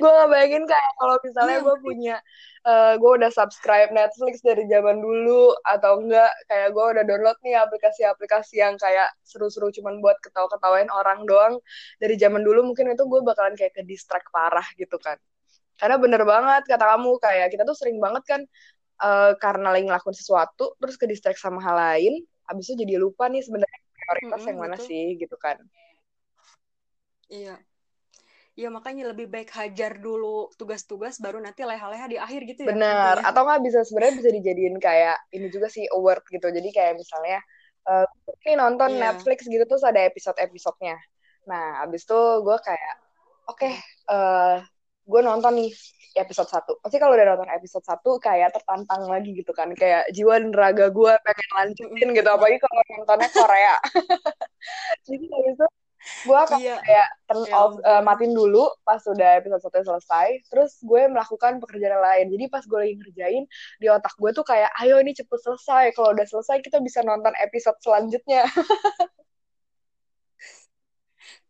gue 0.01 0.11
nggak 0.11 0.29
bayangin 0.31 0.65
kayak 0.65 0.91
kalau 0.99 1.17
misalnya 1.21 1.59
iya, 1.59 1.65
gue 1.65 1.77
punya 1.81 2.17
uh, 2.67 2.95
gue 2.99 3.13
udah 3.23 3.31
subscribe 3.31 3.91
Netflix 3.93 4.43
dari 4.43 4.65
zaman 4.67 4.99
dulu 5.01 5.55
atau 5.65 6.03
enggak 6.03 6.33
kayak 6.51 6.69
gue 6.75 6.85
udah 6.97 7.05
download 7.07 7.39
nih 7.47 7.55
aplikasi-aplikasi 7.61 8.61
yang 8.61 8.75
kayak 8.77 9.09
seru-seru 9.23 9.71
cuman 9.71 10.03
buat 10.03 10.19
ketawa-ketawain 10.25 10.91
orang 10.91 11.25
doang 11.25 11.55
dari 12.03 12.19
zaman 12.19 12.43
dulu 12.43 12.73
mungkin 12.73 12.93
itu 12.93 13.05
gue 13.07 13.21
bakalan 13.23 13.55
kayak 13.55 13.73
ke 13.77 13.83
distract 13.87 14.29
parah 14.35 14.67
gitu 14.77 14.97
kan. 15.01 15.17
Karena 15.77 16.01
bener 16.01 16.25
banget 16.25 16.65
kata 16.65 16.85
kamu 16.97 17.21
kayak 17.21 17.47
kita 17.53 17.63
tuh 17.69 17.77
sering 17.77 18.01
banget 18.01 18.25
kan 18.25 18.41
uh, 19.05 19.37
karena 19.37 19.77
lagi 19.77 19.85
ngelakuin 19.87 20.17
sesuatu 20.17 20.73
terus 20.81 20.97
ke 20.97 21.05
distract 21.05 21.39
sama 21.41 21.61
hal 21.61 21.77
lain 21.77 22.25
abis 22.47 22.73
itu 22.73 22.87
jadi 22.87 23.03
lupa 23.03 23.27
nih 23.27 23.43
sebenarnya 23.43 23.81
prioritas 23.93 24.31
mm 24.31 24.39
-hmm, 24.39 24.49
yang 24.49 24.59
mana 24.59 24.77
betul. 24.79 24.89
sih 24.89 25.07
gitu 25.21 25.37
kan. 25.37 25.57
Iya 27.27 27.59
ya 28.57 28.73
makanya 28.73 29.13
lebih 29.13 29.29
baik 29.29 29.53
hajar 29.53 30.01
dulu 30.01 30.49
tugas-tugas 30.57 31.21
baru 31.21 31.45
nanti 31.45 31.61
leha-leha 31.61 32.07
di 32.09 32.17
akhir 32.17 32.41
gitu 32.49 32.65
ya 32.65 32.73
benar 32.73 33.21
atau 33.21 33.45
nggak 33.45 33.61
bisa 33.69 33.85
sebenarnya 33.85 34.15
bisa 34.17 34.31
dijadiin 34.33 34.77
kayak 34.81 35.17
ini 35.37 35.53
juga 35.53 35.69
sih 35.69 35.85
award 35.93 36.25
gitu 36.33 36.49
jadi 36.49 36.69
kayak 36.73 36.95
misalnya 36.97 37.45
uh, 37.85 38.09
ini 38.49 38.57
nonton 38.57 38.97
yeah. 38.97 39.13
Netflix 39.13 39.45
gitu 39.45 39.61
terus 39.69 39.85
ada 39.85 40.01
episode-episodenya 40.09 40.97
nah 41.45 41.85
abis 41.85 42.09
itu 42.09 42.21
gue 42.43 42.57
kayak 42.65 42.95
oke 43.45 43.61
okay, 43.61 43.77
uh, 44.09 44.17
eh, 44.17 44.59
gue 45.07 45.21
nonton 45.23 45.53
nih 45.55 45.71
episode 46.17 46.49
satu. 46.49 46.81
Pasti 46.81 46.97
kalau 46.97 47.13
udah 47.13 47.37
nonton 47.37 47.47
episode 47.53 47.85
satu 47.85 48.17
kayak 48.17 48.57
tertantang 48.57 49.05
lagi 49.07 49.37
gitu 49.37 49.53
kan. 49.53 49.71
Kayak 49.77 50.09
jiwa 50.11 50.41
dan 50.41 50.51
raga 50.57 50.89
gue 50.89 51.13
pengen 51.23 51.51
lanjutin 51.53 52.09
gitu. 52.17 52.29
Apalagi 52.29 52.59
kalau 52.59 52.83
nontonnya 52.97 53.29
Korea. 53.31 53.77
Jadi 55.07 55.25
kayak 55.29 55.49
itu 55.53 55.67
gue 56.07 56.41
iya. 56.63 56.79
kayak 56.79 57.09
turn 57.27 57.43
ya, 57.47 57.55
off, 57.59 57.75
uh, 57.83 58.03
matiin 58.03 58.33
dulu 58.33 58.71
pas 58.87 59.03
udah 59.03 59.43
episode 59.43 59.63
satu 59.63 59.83
selesai. 59.83 60.47
Terus 60.47 60.79
gue 60.83 61.03
melakukan 61.11 61.59
pekerjaan 61.59 61.99
lain. 61.99 62.27
Jadi 62.31 62.45
pas 62.47 62.63
gue 62.63 62.79
lagi 62.79 62.95
ngerjain, 62.95 63.45
di 63.83 63.87
otak 63.91 64.15
gue 64.17 64.31
tuh 64.31 64.47
kayak, 64.47 64.71
ayo 64.83 65.03
ini 65.03 65.13
cepet 65.13 65.39
selesai. 65.43 65.91
Kalau 65.95 66.15
udah 66.15 66.27
selesai, 66.27 66.63
kita 66.63 66.79
bisa 66.79 67.03
nonton 67.03 67.35
episode 67.43 67.79
selanjutnya. 67.83 68.47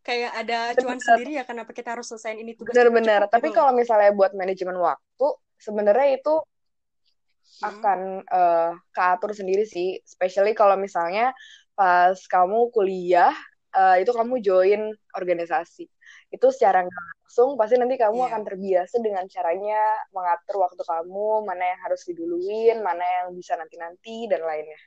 kayak 0.07 0.31
ada 0.39 0.71
cuan 0.79 1.03
sendiri 1.03 1.35
ya 1.35 1.43
kenapa 1.43 1.75
kita 1.75 1.91
harus 1.91 2.07
selesaiin 2.07 2.39
ini 2.39 2.55
tugas 2.55 2.71
bener-bener 2.71 3.27
tapi 3.27 3.51
gitu 3.51 3.59
kalau 3.59 3.75
misalnya 3.75 4.15
buat 4.15 4.31
manajemen 4.31 4.79
waktu 4.79 5.27
sebenarnya 5.59 6.15
itu 6.15 6.31
hmm. 6.31 7.67
akan 7.67 7.99
uh, 8.23 8.71
keatur 8.95 9.35
sendiri 9.35 9.67
sih 9.67 9.99
especially 9.99 10.55
kalau 10.55 10.79
misalnya 10.79 11.35
pas 11.75 12.15
kamu 12.23 12.71
kuliah 12.71 13.35
uh, 13.77 13.95
itu 14.01 14.09
kamu 14.09 14.41
join 14.41 14.81
organisasi. 15.13 15.85
Itu 16.33 16.49
secara 16.49 16.81
langsung 16.81 17.53
pasti 17.53 17.77
nanti 17.77 18.01
kamu 18.01 18.17
yeah. 18.17 18.29
akan 18.33 18.41
terbiasa 18.41 18.95
dengan 19.05 19.29
caranya 19.29 19.81
mengatur 20.09 20.65
waktu 20.65 20.81
kamu 20.81 21.45
mana 21.45 21.63
yang 21.77 21.79
harus 21.85 22.01
diduluin 22.09 22.81
mana 22.81 23.05
yang 23.21 23.37
bisa 23.37 23.53
nanti-nanti 23.53 24.25
dan 24.25 24.41
lainnya. 24.41 24.81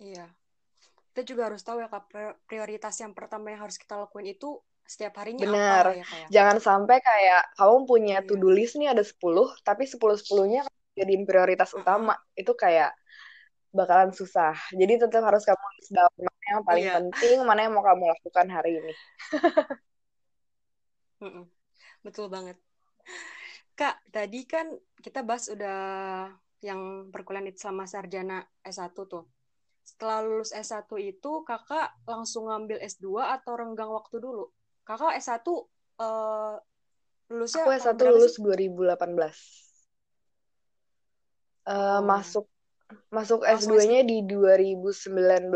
Iya. 0.00 0.28
Yeah 0.28 0.30
kita 1.10 1.26
juga 1.26 1.50
harus 1.50 1.66
tahu 1.66 1.82
ya 1.82 1.90
kak 1.90 2.06
prioritas 2.46 2.94
yang 3.02 3.18
pertama 3.18 3.50
yang 3.50 3.66
harus 3.66 3.74
kita 3.82 3.98
lakuin 3.98 4.30
itu 4.30 4.62
setiap 4.86 5.18
harinya 5.18 5.42
Bener. 5.42 5.84
apa 5.84 5.98
ya 5.98 6.06
kayak 6.06 6.28
jangan 6.30 6.56
sampai 6.62 6.96
kayak 7.02 7.42
kamu 7.58 7.76
punya 7.82 8.16
yeah. 8.22 8.26
to-do 8.30 8.48
list 8.54 8.78
nih 8.78 8.94
ada 8.94 9.02
10 9.02 9.18
tapi 9.66 9.90
10 9.90 9.98
10-nya 9.98 10.62
jadiin 10.98 11.24
prioritas 11.24 11.70
utama. 11.74 12.14
Itu 12.34 12.52
kayak 12.58 12.94
bakalan 13.70 14.10
susah. 14.10 14.56
Jadi 14.74 15.06
tetap 15.06 15.22
harus 15.22 15.46
kamu 15.46 15.66
list 15.78 15.90
down 15.94 16.12
yang 16.50 16.60
paling 16.66 16.84
yeah. 16.84 16.98
penting 16.98 17.38
mana 17.46 17.60
yang 17.64 17.72
mau 17.72 17.86
kamu 17.86 18.10
lakukan 18.10 18.46
hari 18.50 18.82
ini 18.82 18.92
betul 22.04 22.26
banget 22.26 22.58
kak 23.78 24.02
tadi 24.10 24.44
kan 24.44 24.66
kita 24.98 25.22
bahas 25.22 25.46
udah 25.48 25.78
yang 26.60 27.08
perkuliahan 27.08 27.54
selama 27.56 27.88
sarjana 27.88 28.44
S1 28.60 28.92
tuh 28.92 29.24
setelah 29.90 30.22
lulus 30.22 30.54
S1 30.54 30.86
itu 31.02 31.32
kakak 31.42 31.90
langsung 32.06 32.46
ngambil 32.46 32.78
S2 32.78 33.26
atau 33.40 33.52
renggang 33.58 33.90
waktu 33.90 34.22
dulu? 34.22 34.46
Kakak 34.86 35.18
S1 35.18 35.42
uh, 35.42 35.58
eh, 35.98 36.54
lulusnya 37.34 37.66
Aku 37.66 37.74
S1 37.74 37.98
lulus 37.98 38.38
sih? 38.38 38.42
2018. 38.46 38.86
Uh, 41.60 41.74
oh. 41.74 42.00
masuk 42.06 42.46
masuk 43.10 43.42
S2-nya 43.46 44.02
di 44.06 44.22
2019 44.26 45.50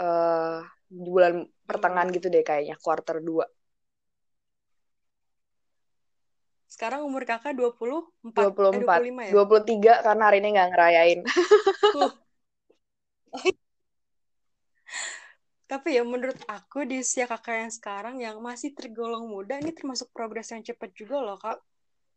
uh, 0.00 0.64
di 0.88 1.08
bulan 1.12 1.44
pertengahan 1.68 2.08
gitu 2.10 2.32
deh 2.32 2.40
kayaknya 2.40 2.80
quarter 2.80 3.20
2. 3.20 3.44
Sekarang 6.70 7.04
umur 7.04 7.26
kakak 7.28 7.52
24, 7.58 8.32
24 8.32 8.72
eh, 8.72 9.04
25 9.04 9.28
ya? 9.28 9.32
23 10.00 10.06
karena 10.06 10.22
hari 10.24 10.38
ini 10.40 10.48
nggak 10.56 10.70
ngerayain. 10.72 11.20
Uh. 11.92 12.10
Tapi 15.70 15.94
ya 15.94 16.02
menurut 16.02 16.34
aku 16.50 16.82
di 16.82 16.98
usia 16.98 17.30
kakak 17.30 17.62
yang 17.62 17.70
sekarang 17.70 18.18
yang 18.18 18.42
masih 18.42 18.74
tergolong 18.74 19.30
muda 19.30 19.54
ini 19.62 19.70
termasuk 19.70 20.10
progres 20.10 20.50
yang 20.50 20.66
cepat 20.66 20.90
juga 20.98 21.22
loh 21.22 21.38
kak 21.38 21.62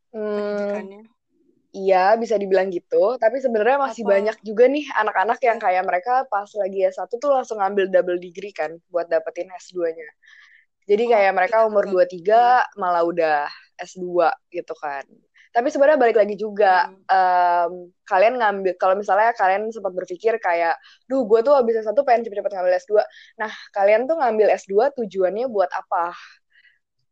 hmm, 0.10 1.06
Iya 1.74 2.14
bisa 2.22 2.38
dibilang 2.38 2.70
gitu. 2.70 3.18
Tapi 3.18 3.42
sebenarnya 3.42 3.82
masih 3.82 4.06
Apa? 4.06 4.12
banyak 4.18 4.38
juga 4.46 4.70
nih 4.70 4.86
anak-anak 4.94 5.40
yang 5.42 5.58
iya. 5.58 5.66
kayak 5.66 5.84
mereka 5.90 6.14
pas 6.30 6.50
lagi 6.54 6.80
S1 6.86 7.10
tuh 7.18 7.32
langsung 7.34 7.58
ngambil 7.58 7.90
double 7.90 8.22
degree 8.22 8.54
kan 8.54 8.78
buat 8.94 9.10
dapetin 9.10 9.50
S2-nya. 9.50 10.10
Jadi 10.86 11.04
kayak 11.10 11.32
oh, 11.34 11.36
mereka 11.36 11.58
umur 11.66 11.90
23 11.90 12.78
malah 12.78 13.02
udah 13.02 13.50
S2 13.82 14.30
gitu 14.54 14.76
kan 14.78 15.04
tapi 15.54 15.70
sebenarnya 15.70 16.02
balik 16.02 16.18
lagi 16.18 16.34
juga 16.34 16.90
hmm. 16.90 17.06
um, 17.14 17.72
kalian 18.10 18.42
ngambil 18.42 18.74
kalau 18.82 18.98
misalnya 18.98 19.38
kalian 19.38 19.70
sempat 19.70 19.94
berpikir 19.94 20.42
kayak 20.42 20.82
duh 21.06 21.30
gue 21.30 21.46
tuh 21.46 21.54
habis 21.54 21.78
S1 21.78 21.94
pengen 22.02 22.26
cepet-cepet 22.26 22.52
ngambil 22.58 22.74
S2 22.82 22.94
nah 23.38 23.54
kalian 23.70 24.10
tuh 24.10 24.18
ngambil 24.18 24.50
S2 24.58 24.98
tujuannya 24.98 25.46
buat 25.54 25.70
apa 25.70 26.18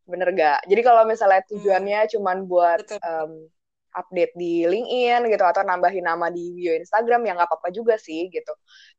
bener 0.10 0.34
gak 0.34 0.66
jadi 0.66 0.82
kalau 0.82 1.06
misalnya 1.06 1.46
hmm. 1.46 1.50
tujuannya 1.54 2.00
hmm. 2.02 2.10
cuman 2.18 2.38
buat 2.50 2.82
um, 3.06 3.46
update 3.92 4.34
di 4.40 4.64
LinkedIn 4.64 5.28
gitu 5.28 5.44
atau 5.44 5.62
nambahin 5.68 6.08
nama 6.08 6.32
di 6.32 6.56
bio 6.56 6.72
Instagram 6.76 7.28
ya 7.28 7.32
nggak 7.36 7.50
apa-apa 7.52 7.70
juga 7.76 7.96
sih 8.00 8.32
gitu. 8.32 8.54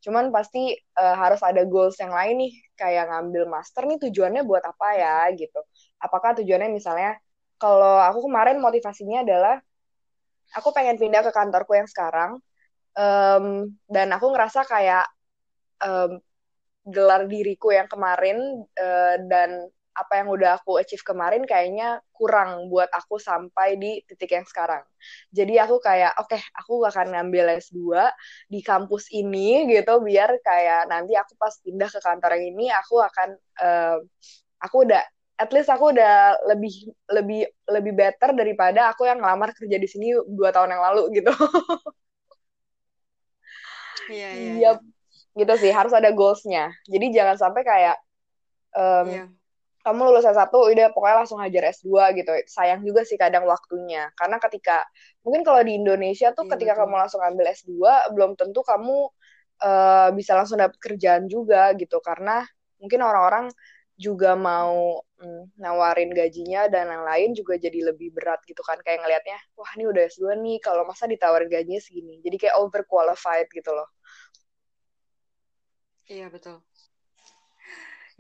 Cuman 0.05 0.29
pasti 0.29 0.77
uh, 1.01 1.17
harus 1.17 1.41
ada 1.41 1.65
goals 1.65 1.97
yang 1.97 2.13
lain 2.13 2.49
nih 2.49 2.53
kayak 2.77 3.09
ngambil 3.09 3.49
master 3.49 3.89
nih 3.89 3.99
tujuannya 4.09 4.43
buat 4.45 4.65
apa 4.65 4.89
ya 4.97 5.17
gitu. 5.37 5.61
Apakah 6.01 6.37
tujuannya 6.41 6.69
misalnya 6.73 7.17
kalau 7.57 8.03
aku 8.03 8.27
kemarin 8.27 8.59
motivasinya 8.59 9.23
adalah 9.25 9.57
aku 10.53 10.69
pengen 10.77 11.01
pindah 11.01 11.25
ke 11.25 11.33
kantorku 11.33 11.73
yang 11.79 11.89
sekarang 11.89 12.43
um, 12.97 13.71
dan 13.89 14.09
aku 14.13 14.35
ngerasa 14.35 14.69
kayak 14.69 15.09
um, 15.81 16.21
gelar 16.83 17.31
diriku 17.31 17.71
yang 17.71 17.87
kemarin 17.87 18.67
uh, 18.75 19.17
dan 19.31 19.71
apa 19.93 20.13
yang 20.21 20.29
udah 20.33 20.61
aku 20.61 20.81
achieve 20.81 21.05
kemarin 21.05 21.45
kayaknya 21.45 22.01
kurang 22.17 22.73
buat 22.73 22.89
aku 22.93 23.21
sampai 23.21 23.77
di 23.77 24.01
titik 24.09 24.33
yang 24.33 24.47
sekarang. 24.49 24.83
Jadi 25.29 25.61
aku 25.61 25.79
kayak 25.79 26.17
oke, 26.17 26.33
okay, 26.33 26.41
aku 26.57 26.85
akan 26.89 27.13
ngambil 27.13 27.61
S2 27.61 28.09
di 28.49 28.61
kampus 28.65 29.13
ini 29.13 29.69
gitu 29.69 30.01
biar 30.01 30.41
kayak 30.41 30.89
nanti 30.89 31.13
aku 31.17 31.37
pas 31.37 31.53
pindah 31.61 31.89
ke 31.93 32.01
kantor 32.01 32.31
yang 32.41 32.47
ini 32.57 32.67
aku 32.73 33.01
akan 33.05 33.29
uh, 33.61 33.99
aku 34.65 34.89
udah 34.89 35.03
at 35.43 35.51
least 35.51 35.69
aku 35.69 35.91
udah 35.91 36.39
lebih 36.55 36.95
lebih 37.11 37.43
lebih 37.67 37.93
better 37.93 38.31
daripada 38.37 38.95
aku 38.95 39.11
yang 39.11 39.19
ngelamar 39.19 39.51
kerja 39.57 39.77
di 39.77 39.89
sini 39.91 40.15
dua 40.31 40.55
tahun 40.55 40.79
yang 40.79 40.83
lalu 40.83 41.21
gitu. 41.21 41.33
Iya, 44.11 44.29
iya. 44.35 44.53
Yep. 44.59 44.79
Gitu 45.33 45.55
sih, 45.63 45.73
harus 45.73 45.95
ada 45.97 46.11
goalsnya. 46.13 46.75
Jadi 46.85 47.15
jangan 47.15 47.37
sampai 47.39 47.63
kayak 47.65 47.97
um, 48.77 49.07
yeah. 49.09 49.29
Kamu 49.83 50.01
lulus 50.09 50.27
S1 50.27 50.47
udah 50.55 50.95
pokoknya 50.95 51.17
langsung 51.27 51.39
hajar 51.43 51.63
S2 51.75 52.15
gitu. 52.15 52.31
Sayang 52.47 52.87
juga 52.87 53.03
sih 53.03 53.19
kadang 53.19 53.45
waktunya. 53.51 54.09
Karena 54.15 54.39
ketika 54.39 54.87
mungkin 55.27 55.43
kalau 55.43 55.61
di 55.67 55.75
Indonesia 55.75 56.31
tuh 56.31 56.47
yeah, 56.47 56.53
ketika 56.55 56.73
betul. 56.79 56.83
kamu 56.87 56.95
langsung 57.03 57.21
ambil 57.23 57.47
S2 57.51 57.75
belum 58.15 58.31
tentu 58.39 58.63
kamu 58.63 59.11
uh, 59.63 60.09
bisa 60.15 60.39
langsung 60.39 60.63
dapet 60.63 60.79
kerjaan 60.79 61.27
juga 61.27 61.75
gitu. 61.75 61.99
Karena 61.99 62.47
mungkin 62.79 63.03
orang-orang 63.03 63.47
juga 63.99 64.35
mau 64.39 65.03
mm, 65.19 65.59
nawarin 65.59 66.11
gajinya 66.15 66.67
dan 66.71 66.91
yang 66.91 67.05
lain 67.07 67.31
juga 67.35 67.59
jadi 67.59 67.91
lebih 67.91 68.15
berat 68.15 68.39
gitu 68.47 68.63
kan. 68.63 68.79
Kayak 68.87 69.03
ngelihatnya 69.03 69.39
wah 69.59 69.71
ini 69.75 69.85
udah 69.91 70.03
S2 70.07 70.39
nih 70.39 70.57
kalau 70.63 70.87
masa 70.87 71.11
ditawarin 71.11 71.51
gajinya 71.51 71.83
segini? 71.83 72.23
Jadi 72.23 72.37
kayak 72.39 72.55
overqualified 72.55 73.51
gitu 73.51 73.75
loh. 73.75 73.91
Iya 76.07 76.31
betul 76.31 76.63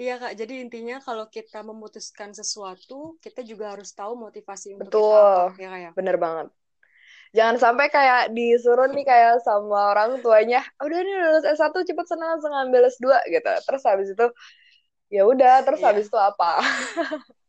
Iya 0.01 0.15
kak, 0.17 0.33
jadi 0.41 0.55
intinya 0.65 0.97
kalau 1.05 1.29
kita 1.29 1.61
memutuskan 1.61 2.33
sesuatu, 2.33 3.21
kita 3.21 3.45
juga 3.45 3.77
harus 3.77 3.93
tahu 3.93 4.17
motivasi 4.17 4.73
untuk 4.73 4.89
Betul. 4.89 5.13
kita 5.13 5.53
apa, 5.53 5.61
ya 5.61 5.73
ya? 5.77 5.91
Bener 5.93 6.17
banget. 6.17 6.47
Jangan 7.33 7.57
sampai 7.57 7.87
kayak 7.89 8.33
disuruh 8.37 8.93
nih 8.93 9.09
kayak 9.09 9.41
sama 9.41 9.97
orang 9.97 10.21
tuanya, 10.21 10.61
udah 10.85 10.99
nih 11.01 11.17
lulus 11.17 11.45
S1 11.49 11.73
cepet 11.81 12.07
senang 12.09 12.37
langsung 12.37 12.53
ambil 12.53 12.85
S2 12.89 13.21
gitu. 13.25 13.53
Terus 13.69 13.83
habis 13.89 14.09
itu 14.13 14.27
ya 15.13 15.29
udah 15.29 15.61
terus 15.61 15.81
yeah. 15.85 15.93
habis 15.93 16.09
itu 16.09 16.17
apa 16.17 16.65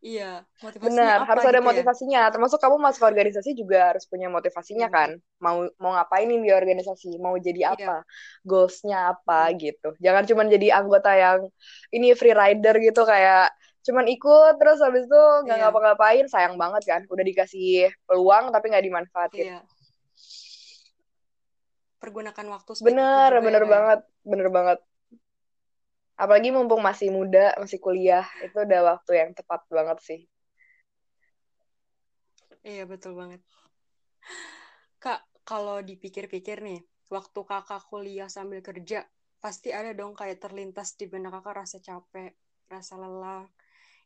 Iya, 0.00 0.48
motivasinya 0.64 0.96
Benar, 0.96 1.16
apa 1.20 1.28
harus 1.28 1.44
gitu 1.44 1.52
ada 1.52 1.60
ya? 1.60 1.66
motivasinya. 1.68 2.20
Ya? 2.24 2.32
Termasuk 2.32 2.58
kamu 2.58 2.76
masuk 2.80 3.02
organisasi 3.04 3.50
juga 3.52 3.92
harus 3.92 4.08
punya 4.08 4.32
motivasinya 4.32 4.88
hmm. 4.88 4.96
kan. 4.96 5.10
Mau 5.44 5.68
mau 5.76 5.92
ngapain 5.92 6.24
nih 6.24 6.40
di 6.40 6.50
organisasi, 6.56 7.20
mau 7.20 7.36
jadi 7.36 7.68
iya. 7.68 7.76
apa, 7.76 7.96
goalsnya 8.40 9.12
apa 9.12 9.52
hmm. 9.52 9.56
gitu. 9.60 9.88
Jangan 10.00 10.24
cuma 10.24 10.42
jadi 10.48 10.68
anggota 10.72 11.12
yang 11.12 11.40
ini 11.92 12.16
free 12.16 12.32
rider 12.32 12.80
gitu 12.80 13.04
kayak 13.04 13.52
cuman 13.80 14.04
ikut 14.12 14.60
terus 14.60 14.76
habis 14.84 15.08
itu 15.08 15.22
nggak 15.48 15.56
yeah. 15.56 15.68
ngapa-ngapain 15.68 16.24
sayang 16.32 16.56
banget 16.56 16.82
kan. 16.88 17.00
Udah 17.12 17.24
dikasih 17.24 17.92
peluang 18.08 18.56
tapi 18.56 18.72
nggak 18.72 18.84
dimanfaatin. 18.88 19.60
Yeah 19.60 19.64
pergunakan 22.00 22.46
waktu 22.48 22.70
bener 22.80 23.30
bener 23.44 23.62
ya, 23.64 23.68
banget 23.68 24.00
bener 24.24 24.48
banget 24.48 24.78
apalagi 26.20 26.52
mumpung 26.52 26.84
masih 26.84 27.08
muda 27.08 27.56
masih 27.56 27.80
kuliah 27.80 28.28
itu 28.44 28.52
udah 28.52 28.80
waktu 28.92 29.12
yang 29.16 29.30
tepat 29.32 29.64
banget 29.72 29.98
sih. 30.04 30.20
Iya 32.60 32.84
betul 32.84 33.16
banget. 33.16 33.40
Kak 35.00 35.24
kalau 35.48 35.80
dipikir-pikir 35.80 36.60
nih 36.60 36.84
waktu 37.08 37.40
kakak 37.40 37.88
kuliah 37.88 38.28
sambil 38.28 38.60
kerja 38.60 39.08
pasti 39.40 39.72
ada 39.72 39.96
dong 39.96 40.12
kayak 40.12 40.44
terlintas 40.44 40.92
di 41.00 41.08
benak 41.08 41.40
kakak 41.40 41.64
rasa 41.64 41.80
capek 41.80 42.36
rasa 42.68 43.00
lelah. 43.00 43.48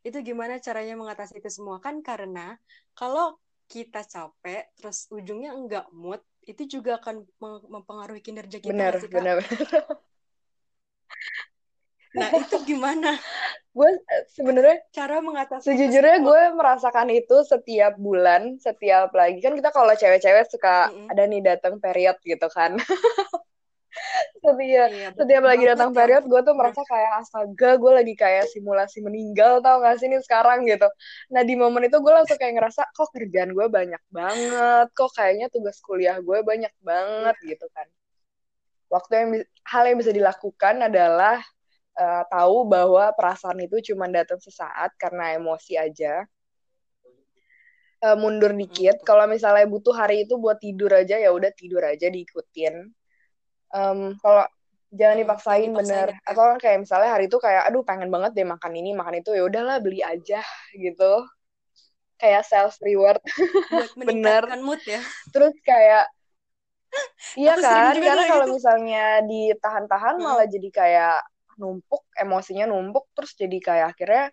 Itu 0.06 0.22
gimana 0.22 0.62
caranya 0.62 0.94
mengatasi 0.94 1.42
itu 1.42 1.50
semua? 1.50 1.82
Kan 1.82 1.98
karena 1.98 2.54
kalau 2.94 3.42
kita 3.66 4.06
capek 4.06 4.70
terus 4.78 5.10
ujungnya 5.10 5.50
enggak 5.50 5.90
mood 5.90 6.22
itu 6.46 6.78
juga 6.78 7.02
akan 7.02 7.26
mempengaruhi 7.66 8.22
kinerja 8.22 8.62
kita 8.62 8.70
benar 8.70 8.94
sih, 9.02 9.10
benar 9.10 9.42
nah 12.14 12.30
itu 12.42 12.56
gimana? 12.62 13.18
Gue 13.74 13.90
sebenarnya 14.30 14.78
cara 14.94 15.18
mengatasi 15.18 15.66
sejujurnya 15.66 16.22
gue 16.22 16.42
merasakan 16.54 17.10
itu 17.10 17.42
setiap 17.42 17.98
bulan 17.98 18.56
setiap 18.62 19.10
lagi. 19.10 19.42
Kan 19.42 19.58
kita 19.58 19.74
kalau 19.74 19.92
cewek-cewek 19.92 20.46
suka 20.46 20.88
mm 20.88 20.94
-hmm. 20.94 21.10
ada 21.10 21.22
nih 21.26 21.42
datang 21.42 21.74
period 21.82 22.16
gitu 22.22 22.46
kan. 22.50 22.78
Setiap 24.42 24.58
iya, 24.60 25.14
setiap 25.14 25.44
lagi 25.46 25.64
datang 25.64 25.94
ya. 25.94 25.96
period 26.02 26.22
gue 26.26 26.40
tuh 26.42 26.54
merasa 26.58 26.82
kayak 26.84 27.24
astaga 27.24 27.70
gue 27.78 27.92
lagi 27.94 28.14
kayak 28.18 28.50
simulasi 28.50 29.00
meninggal 29.00 29.62
tau 29.62 29.80
gak 29.80 30.02
sih 30.02 30.10
ini 30.10 30.18
sekarang 30.20 30.66
gitu. 30.66 30.84
Nah 31.32 31.42
di 31.46 31.54
momen 31.54 31.86
itu 31.86 31.96
gue 32.02 32.12
langsung 32.12 32.36
kayak 32.36 32.58
ngerasa 32.58 32.90
kok 32.90 33.08
kerjaan 33.14 33.54
gue 33.54 33.66
banyak 33.70 34.02
banget? 34.10 34.86
Kok 34.92 35.10
kayaknya 35.14 35.46
tugas 35.48 35.78
kuliah 35.80 36.18
gue 36.18 36.38
banyak 36.42 36.74
banget 36.82 37.36
iya. 37.40 37.48
gitu 37.54 37.66
kan. 37.72 37.86
Waktu 38.90 39.12
yang 39.16 39.28
hal 39.64 39.82
yang 39.88 39.98
bisa 39.98 40.12
dilakukan 40.12 40.76
adalah 40.90 41.40
uh, 41.98 42.22
tahu 42.28 42.66
bahwa 42.66 43.10
perasaan 43.14 43.62
itu 43.62 43.92
cuma 43.92 44.10
datang 44.10 44.38
sesaat 44.42 44.94
karena 44.98 45.38
emosi 45.38 45.78
aja. 45.78 46.26
Uh, 48.04 48.18
mundur 48.20 48.52
dikit. 48.52 49.00
hmm. 49.00 49.06
kalau 49.08 49.24
misalnya 49.24 49.64
butuh 49.64 49.96
hari 49.96 50.28
itu 50.28 50.36
buat 50.36 50.60
tidur 50.60 50.92
aja 50.92 51.16
ya 51.16 51.32
udah 51.32 51.48
tidur 51.56 51.80
aja 51.80 52.12
diikutin. 52.12 52.92
Um, 53.72 54.14
kalau 54.20 54.44
jangan 54.92 55.16
dipaksain, 55.24 55.72
dipaksain 55.72 55.74
bener. 55.74 56.08
ya. 56.12 56.18
atau 56.28 56.44
kayak 56.60 56.78
misalnya 56.84 57.10
hari 57.10 57.26
itu 57.26 57.38
kayak 57.40 57.64
aduh 57.66 57.82
pengen 57.82 58.12
banget 58.12 58.36
deh 58.36 58.46
makan 58.46 58.72
ini 58.76 58.92
makan 58.92 59.24
itu. 59.24 59.32
Ya 59.32 59.42
udahlah 59.48 59.80
beli 59.80 60.04
aja 60.04 60.44
gitu. 60.76 61.12
Kayak 62.20 62.44
self 62.44 62.76
reward 62.84 63.24
bener. 63.98 64.52
mood 64.60 64.84
ya. 64.84 65.00
Terus 65.32 65.56
kayak 65.64 66.04
iya 67.40 67.54
kan? 67.58 67.96
karena 67.98 68.24
kalau 68.30 68.46
gitu. 68.46 68.54
misalnya 68.60 69.04
ditahan-tahan 69.26 70.14
hmm. 70.20 70.22
malah 70.22 70.46
jadi 70.46 70.68
kayak 70.70 71.18
numpuk 71.60 72.02
emosinya 72.18 72.68
numpuk 72.68 73.10
terus 73.14 73.32
jadi 73.38 73.58
kayak 73.60 73.86
akhirnya 73.96 74.24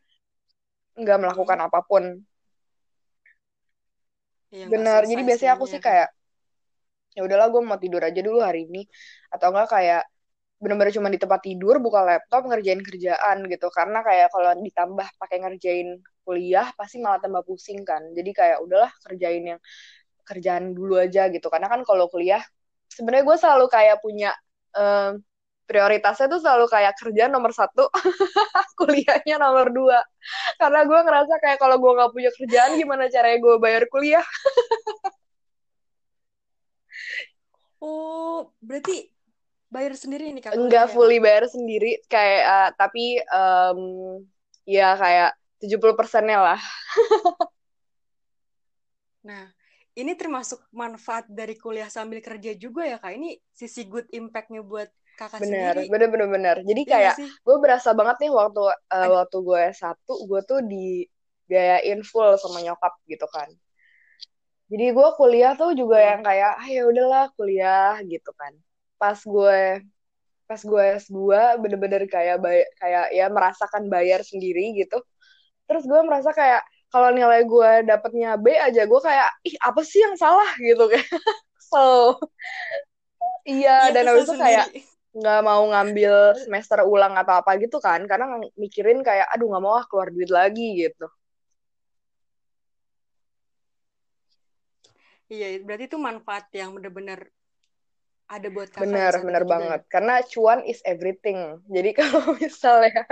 nggak 0.97 1.17
melakukan 1.21 1.59
hmm. 1.61 1.67
apa 1.67 1.79
pun. 1.85 2.03
Ya, 4.51 4.67
bener 4.67 5.07
jadi 5.07 5.23
biasanya 5.23 5.55
aku 5.55 5.63
sih 5.63 5.79
kayak 5.79 6.11
ya 7.15 7.23
udahlah 7.23 7.47
gue 7.47 7.61
mau 7.63 7.79
tidur 7.79 8.03
aja 8.03 8.19
dulu 8.19 8.43
hari 8.43 8.67
ini. 8.67 8.83
Atau 9.31 9.55
enggak 9.55 9.71
kayak 9.71 10.03
bener-bener 10.61 10.93
cuma 10.93 11.09
di 11.09 11.17
tempat 11.17 11.41
tidur 11.41 11.81
buka 11.81 12.03
laptop 12.03 12.45
ngerjain 12.51 12.83
kerjaan 12.83 13.47
gitu. 13.47 13.67
Karena 13.71 14.03
kayak 14.03 14.27
kalau 14.29 14.51
ditambah 14.59 15.07
pakai 15.15 15.37
ngerjain 15.47 15.89
kuliah 16.21 16.67
pasti 16.75 16.99
malah 16.99 17.23
tambah 17.23 17.47
pusing 17.47 17.87
kan. 17.87 18.11
Jadi 18.11 18.31
kayak 18.35 18.59
udahlah 18.59 18.91
kerjain 19.07 19.55
yang 19.55 19.59
kerjaan 20.27 20.75
dulu 20.75 20.99
aja 20.99 21.31
gitu. 21.31 21.47
Karena 21.47 21.71
kan 21.71 21.81
kalau 21.87 22.11
kuliah 22.11 22.43
sebenarnya 22.91 23.23
gue 23.23 23.37
selalu 23.39 23.65
kayak 23.71 23.97
punya 24.03 24.35
um, 24.75 25.23
prioritasnya 25.71 26.27
tuh 26.27 26.43
selalu 26.43 26.67
kayak 26.67 26.99
kerja 26.99 27.31
nomor 27.31 27.55
satu 27.55 27.87
kuliahnya 28.79 29.39
nomor 29.39 29.71
dua 29.71 30.03
karena 30.59 30.83
gue 30.83 30.99
ngerasa 30.99 31.33
kayak 31.39 31.57
kalau 31.63 31.79
gue 31.79 31.91
nggak 31.95 32.11
punya 32.11 32.31
kerjaan 32.35 32.75
gimana 32.75 33.07
caranya 33.07 33.39
gue 33.39 33.55
bayar 33.55 33.87
kuliah 33.87 34.25
Oh, 37.81 38.53
berarti 38.61 39.09
bayar 39.73 39.97
sendiri 39.97 40.29
nih 40.29 40.45
kak? 40.45 40.53
Enggak 40.53 40.93
fully 40.93 41.17
bayar 41.17 41.49
sendiri, 41.49 41.97
kayak 42.05 42.41
uh, 42.45 42.69
tapi 42.77 43.17
um, 43.33 43.79
ya 44.69 44.93
kayak 44.93 45.33
70 45.57 45.97
persennya 45.97 46.37
lah. 46.37 46.61
nah, 49.27 49.49
ini 49.97 50.13
termasuk 50.13 50.61
manfaat 50.69 51.25
dari 51.25 51.57
kuliah 51.57 51.89
sambil 51.89 52.21
kerja 52.21 52.53
juga 52.53 52.85
ya 52.85 53.01
kak? 53.01 53.17
Ini 53.17 53.41
sisi 53.49 53.89
good 53.89 54.05
impact-nya 54.13 54.61
buat 54.61 54.93
kakak 55.21 55.39
bener, 55.45 55.77
sendiri. 55.77 55.83
Bener, 55.93 56.09
bener, 56.09 56.27
bener. 56.33 56.57
Jadi 56.65 56.81
iya 56.81 56.89
kayak 56.89 57.15
gue 57.21 57.55
berasa 57.61 57.89
banget 57.93 58.17
nih 58.25 58.31
waktu 58.33 58.61
uh, 58.73 59.07
waktu 59.21 59.37
gue 59.45 59.63
satu, 59.77 60.13
gue 60.25 60.41
tuh 60.49 60.59
di 60.65 61.05
biayain 61.45 62.01
full 62.01 62.33
sama 62.41 62.65
nyokap 62.65 62.97
gitu 63.05 63.27
kan. 63.29 63.49
Jadi 64.71 64.85
gue 64.95 65.07
kuliah 65.19 65.53
tuh 65.53 65.77
juga 65.77 65.99
hmm. 66.01 66.07
yang 66.09 66.21
kayak 66.25 66.51
ah 66.57 66.67
ya 66.67 66.81
udahlah 66.89 67.25
kuliah 67.37 67.93
gitu 68.07 68.31
kan. 68.33 68.53
Pas 68.97 69.19
gue 69.21 69.85
pas 70.49 70.59
gue 70.59 70.83
S2 70.99 71.19
bener-bener 71.63 72.03
kayak 72.11 72.43
bay 72.43 72.67
kayak 72.75 73.13
ya 73.15 73.29
merasakan 73.29 73.91
bayar 73.91 74.25
sendiri 74.25 74.73
gitu. 74.73 74.97
Terus 75.69 75.83
gue 75.85 76.01
merasa 76.01 76.33
kayak 76.33 76.65
kalau 76.91 77.13
nilai 77.13 77.47
gue 77.47 77.71
dapetnya 77.87 78.35
B 78.35 78.51
aja 78.55 78.83
gue 78.83 79.01
kayak 79.03 79.29
ih 79.47 79.55
apa 79.63 79.81
sih 79.85 80.01
yang 80.03 80.15
salah? 80.19 80.49
gitu 80.59 80.87
kayak 80.91 81.07
so 81.71 82.19
iya 83.47 83.89
ya, 83.89 83.95
dan 83.95 84.11
habis 84.11 84.27
itu 84.27 84.35
kayak 84.35 84.65
nggak 85.11 85.41
mau 85.43 85.63
ngambil 85.67 86.39
semester 86.39 86.87
ulang 86.87 87.19
atau 87.19 87.43
apa 87.43 87.59
gitu 87.59 87.83
kan 87.83 88.07
karena 88.07 88.39
mikirin 88.55 89.03
kayak 89.03 89.27
aduh 89.27 89.51
nggak 89.51 89.63
mau 89.63 89.75
ah 89.75 89.85
keluar 89.87 90.07
duit 90.11 90.31
lagi 90.31 90.87
gitu 90.87 91.07
Iya, 95.31 95.63
berarti 95.63 95.87
itu 95.87 95.95
manfaat 95.95 96.51
yang 96.51 96.75
benar-benar 96.75 97.23
ada 98.27 98.47
buat 98.51 98.67
kakak. 98.67 98.83
Benar, 98.83 99.13
benar 99.23 99.43
banget. 99.47 99.79
Ya? 99.79 99.87
Karena 99.87 100.15
cuan 100.27 100.59
is 100.67 100.83
everything. 100.83 101.55
Jadi 101.71 101.95
kalau 102.03 102.35
misalnya 102.35 103.07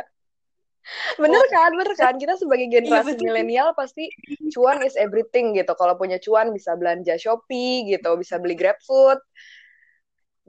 Bener 1.19 1.43
oh. 1.43 1.47
kan, 1.51 1.71
bener 1.75 1.95
kan? 1.95 2.13
Kita 2.17 2.33
sebagai 2.39 2.65
iya, 2.71 2.81
generasi 2.81 3.13
iya, 3.13 3.21
milenial 3.21 3.69
pasti 3.77 4.09
cuan 4.55 4.81
is 4.81 4.97
everything 4.97 5.53
gitu. 5.53 5.75
Kalau 5.77 5.95
punya 5.99 6.17
cuan 6.17 6.49
bisa 6.55 6.73
belanja 6.73 7.13
Shopee 7.19 7.85
gitu, 7.87 8.09
bisa 8.17 8.41
beli 8.41 8.57
GrabFood, 8.57 9.19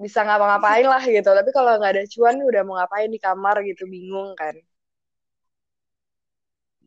bisa 0.00 0.20
ngapa-ngapain 0.26 0.86
lah 0.88 1.02
gitu. 1.06 1.28
Tapi 1.28 1.50
kalau 1.52 1.70
nggak 1.78 1.92
ada 1.94 2.04
cuan, 2.12 2.36
udah 2.48 2.62
mau 2.66 2.74
ngapain 2.80 3.10
di 3.12 3.20
kamar 3.20 3.56
gitu, 3.68 3.84
bingung 3.86 4.32
kan? 4.40 4.56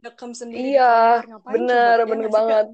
Dekam 0.04 0.36
sendiri 0.36 0.76
iya, 0.76 1.24
bener, 1.48 2.04
ya 2.04 2.06
bener 2.06 2.28
banget. 2.28 2.68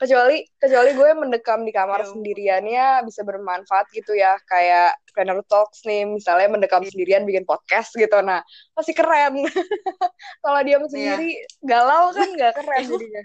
kecuali 0.00 0.48
kecuali 0.56 0.96
gue 0.96 1.10
mendekam 1.12 1.60
di 1.60 1.76
kamar 1.76 2.00
Ya 2.00 2.04
ampun. 2.08 2.24
sendiriannya 2.24 2.86
bisa 3.04 3.20
bermanfaat 3.20 3.92
gitu 3.92 4.16
ya 4.16 4.40
kayak 4.48 4.96
planner 5.12 5.44
talks 5.44 5.84
nih 5.84 6.08
misalnya 6.08 6.48
mendekam 6.48 6.80
Iya. 6.80 6.88
sendirian 6.88 7.28
bikin 7.28 7.44
podcast 7.44 7.92
gitu 7.92 8.16
nah 8.24 8.40
masih 8.72 8.96
keren 8.96 9.44
kalau 10.40 10.60
diam 10.64 10.88
sendiri 10.88 11.36
galau 11.60 12.16
kan 12.16 12.32
nggak 12.32 12.52
keren 12.56 12.80
Iya. 12.80 12.88
jadinya 12.96 13.22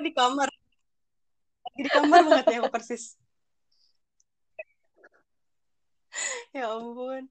di 0.00 0.12
kamar. 0.16 0.48
Lagi 1.60 1.80
di 1.84 1.90
kamar 1.92 2.20
banget 2.24 2.46
ya, 2.56 2.60
persis. 2.72 3.04
Ya 6.56 6.72
ampun. 6.72 7.28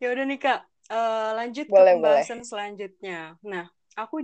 Ya 0.00 0.06
udah 0.12 0.24
nih 0.28 0.38
Kak, 0.38 0.60
Eh, 0.86 1.30
lanjut 1.34 1.66
ke 1.66 1.72
Boleh, 1.74 1.98
pembahasan 1.98 2.46
selanjutnya. 2.46 3.34
Nah, 3.42 3.66
aku 3.98 4.22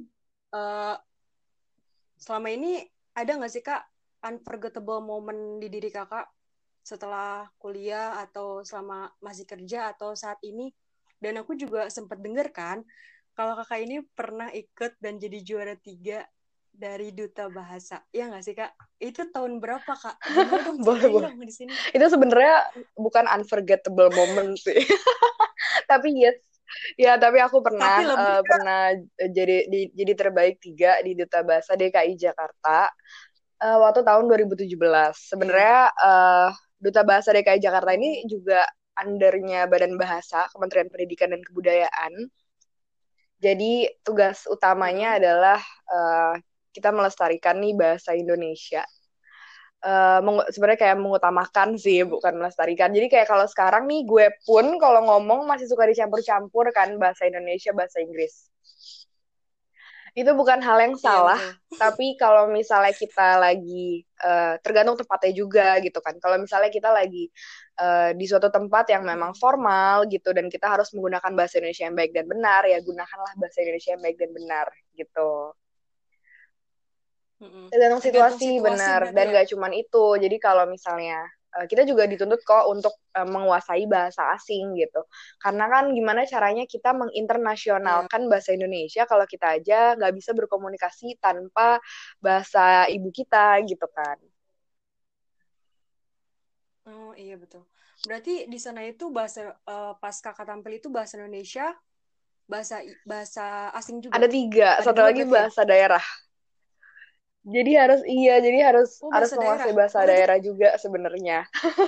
eh, 0.55 0.97
selama 2.23 2.49
ini 2.55 2.87
ada 3.19 3.35
nggak 3.35 3.51
sih 3.51 3.65
Kak 3.67 3.83
unforgettable 4.23 5.03
moment 5.03 5.59
di 5.59 5.67
diri 5.67 5.91
Kakak 5.91 6.31
setelah 6.87 7.51
kuliah 7.59 8.23
atau 8.23 8.63
selama 8.63 9.11
masih 9.19 9.43
kerja 9.43 9.91
atau 9.91 10.15
saat 10.15 10.39
ini? 10.47 10.71
Dan 11.19 11.43
aku 11.43 11.59
juga 11.59 11.91
sempat 11.91 12.23
dengar 12.23 12.55
kan 12.55 12.87
kalau 13.35 13.59
Kakak 13.59 13.83
ini 13.83 14.07
pernah 14.15 14.47
ikut 14.55 15.03
dan 15.03 15.19
jadi 15.19 15.43
juara 15.43 15.75
tiga 15.75 16.23
dari 16.73 17.13
duta 17.13 17.53
bahasa. 17.53 18.01
Ya 18.11 18.27
nggak 18.33 18.43
sih 18.43 18.57
Kak? 18.57 18.73
Itu 18.99 19.29
tahun 19.29 19.61
berapa 19.61 19.93
Kak? 19.93 20.17
Dong 20.67 20.81
Boleh, 20.81 21.09
boleh. 21.09 21.31
di 21.45 21.55
sini. 21.55 21.73
itu 21.93 22.07
sebenarnya 22.09 22.73
bukan 22.97 23.29
unforgettable 23.29 24.09
moment 24.11 24.57
sih 24.57 24.81
tapi 25.91 26.17
yes 26.17 26.41
ya 26.97 27.21
tapi 27.21 27.37
aku 27.37 27.61
pernah 27.61 28.01
Tapi 28.01 28.09
lebih 28.09 28.33
ke- 28.41 28.49
pernah 28.49 28.83
jadi 29.29 29.57
di- 29.69 29.93
jadi 29.93 30.13
terbaik 30.17 30.57
tiga 30.57 30.97
di 31.05 31.13
duta 31.13 31.45
bahasa 31.45 31.77
DKI 31.77 32.17
Jakarta 32.17 32.89
eh, 33.61 33.77
waktu 33.77 34.01
tahun 34.01 34.25
2017 34.25 34.73
sebenarnya 35.13 35.93
eh, 35.93 36.49
duta 36.81 37.05
bahasa 37.05 37.37
DKI 37.37 37.61
Jakarta 37.61 37.93
ini 37.93 38.25
juga 38.25 38.65
undernya 38.97 39.69
Badan 39.69 40.01
Bahasa 40.01 40.49
Kementerian 40.49 40.89
Pendidikan 40.89 41.37
dan 41.37 41.45
Kebudayaan 41.45 42.13
jadi 43.37 43.91
tugas 44.01 44.49
utamanya 44.49 45.21
adalah 45.21 45.61
eh, 45.93 46.35
kita 46.77 46.91
melestarikan 46.97 47.57
nih 47.63 47.73
bahasa 47.77 48.11
Indonesia 48.17 48.83
mengu- 50.23 50.47
sebenarnya 50.55 50.81
kayak 50.85 50.99
mengutamakan 51.03 51.69
sih, 51.85 52.07
bukan 52.07 52.39
melestarikan. 52.39 52.95
Jadi 52.95 53.07
kayak 53.13 53.27
kalau 53.31 53.47
sekarang 53.51 53.85
nih 53.91 54.01
gue 54.07 54.27
pun 54.47 54.79
kalau 54.79 55.01
ngomong 55.09 55.41
masih 55.51 55.67
suka 55.71 55.85
dicampur-campur 55.91 56.71
kan 56.71 56.95
bahasa 57.03 57.27
Indonesia, 57.27 57.71
bahasa 57.75 57.99
Inggris. 57.99 58.47
Itu 60.13 60.31
bukan 60.37 60.61
hal 60.61 60.79
yang 60.85 60.95
Iya, 61.01 61.01
salah, 61.01 61.41
betul. 61.41 61.51
tapi 61.81 62.15
kalau 62.21 62.47
misalnya 62.53 62.93
kita 62.95 63.41
lagi 63.41 64.05
eh, 64.23 64.55
tergantung 64.63 64.95
tempatnya 65.01 65.33
juga 65.35 65.67
gitu 65.83 65.99
kan. 66.05 66.15
Kalau 66.23 66.37
misalnya 66.39 66.71
kita 66.71 66.91
lagi 66.93 67.33
eh, 67.81 68.11
di 68.19 68.25
suatu 68.29 68.49
tempat 68.53 68.85
yang 68.93 69.03
memang 69.09 69.33
formal 69.35 70.05
gitu 70.13 70.31
dan 70.37 70.47
kita 70.53 70.69
harus 70.69 70.93
menggunakan 70.95 71.33
bahasa 71.35 71.59
Indonesia 71.61 71.85
yang 71.89 71.97
baik 71.97 72.13
dan 72.17 72.27
benar, 72.29 72.63
ya 72.69 72.79
gunakanlah 72.85 73.33
bahasa 73.41 73.59
Indonesia 73.65 73.91
yang 73.97 74.03
baik 74.05 74.17
dan 74.21 74.31
benar 74.37 74.67
gitu. 74.95 75.31
Tergantung 77.73 78.03
situasi, 78.05 78.49
situasi 78.49 78.61
benar 78.67 79.01
dan 79.17 79.27
ya? 79.27 79.33
gak 79.33 79.47
cuman 79.53 79.73
itu 79.73 80.05
jadi 80.21 80.37
kalau 80.37 80.65
misalnya 80.69 81.25
eh, 81.57 81.67
kita 81.71 81.83
juga 81.89 82.05
dituntut 82.05 82.41
kok 82.45 82.65
untuk 82.69 82.93
eh, 83.17 83.25
menguasai 83.25 83.85
bahasa 83.89 84.23
asing 84.37 84.77
gitu 84.77 85.01
karena 85.41 85.65
kan 85.73 85.85
gimana 85.97 86.23
caranya 86.29 86.65
kita 86.69 86.93
menginternasionalkan 86.93 88.29
bahasa 88.29 88.53
Indonesia 88.53 89.03
kalau 89.09 89.25
kita 89.25 89.57
aja 89.57 89.97
nggak 89.97 90.13
bisa 90.19 90.31
berkomunikasi 90.37 91.17
tanpa 91.19 91.81
bahasa 92.21 92.85
ibu 92.93 93.09
kita 93.09 93.65
gitu 93.65 93.87
kan 93.97 94.19
Oh 96.87 97.15
iya 97.15 97.35
betul. 97.43 97.63
Berarti 98.07 98.33
di 98.53 98.59
sana 98.59 98.81
itu 98.83 99.05
bahasa 99.15 99.55
pas 100.03 100.17
kakak 100.25 100.47
tampil 100.51 100.73
itu 100.83 100.89
bahasa 100.97 101.15
Indonesia, 101.19 101.67
bahasa 102.53 102.77
bahasa 103.11 103.71
asing 103.79 103.99
juga. 104.07 104.17
ada 104.17 104.27
tiga 104.31 104.69
Ada 104.79 104.85
satu 104.85 105.01
lagi 105.07 105.23
ya? 105.25 105.25
bahasa 105.27 105.63
daerah 105.67 106.03
jadi 107.43 107.71
harus 107.87 108.01
iya 108.07 108.39
jadi 108.39 108.59
harus 108.71 109.03
Oh, 109.03 109.11
harus 109.11 109.31
bahasa 109.39 109.39
menguasai 109.39 109.75
bahasa 109.75 109.99
Oh, 109.99 110.07
daerah 110.07 110.39
juga 110.39 110.69
sebenarnya. 110.79 111.47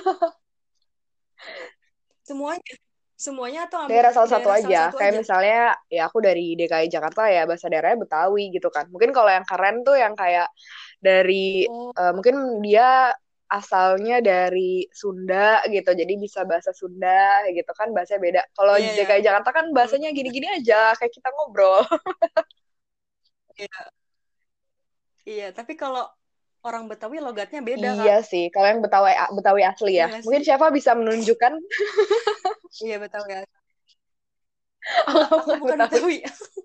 Semuanya, 2.29 2.75
semuanya 3.25 3.61
atau 3.69 3.79
ambil 3.87 4.01
daerah 4.01 4.11
salah 4.17 4.31
satu 4.33 4.49
daerah 4.49 4.57
salah 4.57 4.77
aja. 4.77 4.81
satu 4.88 4.97
kayak 4.97 5.14
aja? 5.14 5.21
misalnya 5.21 5.77
ya 5.93 6.09
aku 6.09 6.19
dari 6.25 6.57
DKI 6.57 6.88
Jakarta 6.88 7.29
ya 7.29 7.45
bahasa 7.45 7.69
daerahnya 7.69 8.01
Betawi 8.05 8.49
gitu 8.57 8.69
kan. 8.73 8.88
Mungkin 8.88 9.11
kalau 9.12 9.29
yang 9.29 9.45
keren 9.45 9.85
tuh 9.85 9.97
yang 10.01 10.14
kayak 10.17 10.49
dari 11.05 11.69
Oh, 11.69 11.93
eh, 12.01 12.12
mungkin 12.17 12.64
dia 12.64 13.12
asalnya 13.53 14.21
dari 14.25 14.88
Sunda 14.88 15.61
gitu. 15.69 15.90
Jadi 15.93 16.12
bisa 16.17 16.49
bahasa 16.49 16.73
Sunda 16.73 17.45
gitu 17.53 17.71
kan 17.77 17.93
bahasanya 17.93 18.21
beda. 18.25 18.40
Kalau 18.57 18.75
iya 18.75 18.85
di 18.85 18.90
ya. 18.95 18.97
DKI 18.97 19.23
Jakarta 19.29 19.51
kan 19.53 19.67
bahasanya 19.77 20.09
gini-gini 20.17 20.49
aja 20.49 20.97
kayak 20.97 21.12
kita 21.12 21.29
ngobrol. 21.37 21.85
Iya, 23.59 23.95
iya. 25.31 25.45
Tapi 25.57 25.73
kalau 25.83 26.03
orang 26.67 26.85
Betawi 26.91 27.17
logatnya 27.27 27.61
beda 27.69 27.89
iya 28.01 28.15
sih 28.31 28.45
kalau 28.55 28.67
yang 28.71 28.81
Betawi 28.85 29.11
Betawi 29.37 29.63
asli 29.71 29.91
Iya 29.93 30.01
ya 30.01 30.07
mungkin 30.25 30.43
sih? 30.43 30.47
siapa 30.47 30.67
bisa 30.77 30.91
menunjukkan 30.99 31.53
Iya 32.85 32.97
Betawi. 33.03 33.33
oh 35.09 35.23
Aku 35.39 35.51
bukan 35.61 35.61
bukan 35.61 35.79
Betawi 35.83 35.83
Betawi. 35.83 36.17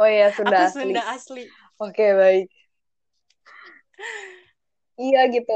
oh 0.00 0.08
iya 0.08 0.26
Aku 0.30 0.36
Sunda 0.36 0.56
asli 0.66 0.80
Sunda 0.82 1.02
asli. 1.14 1.42
oke 1.82 2.04
baik 2.20 2.46
iya 5.02 5.20
gitu 5.34 5.52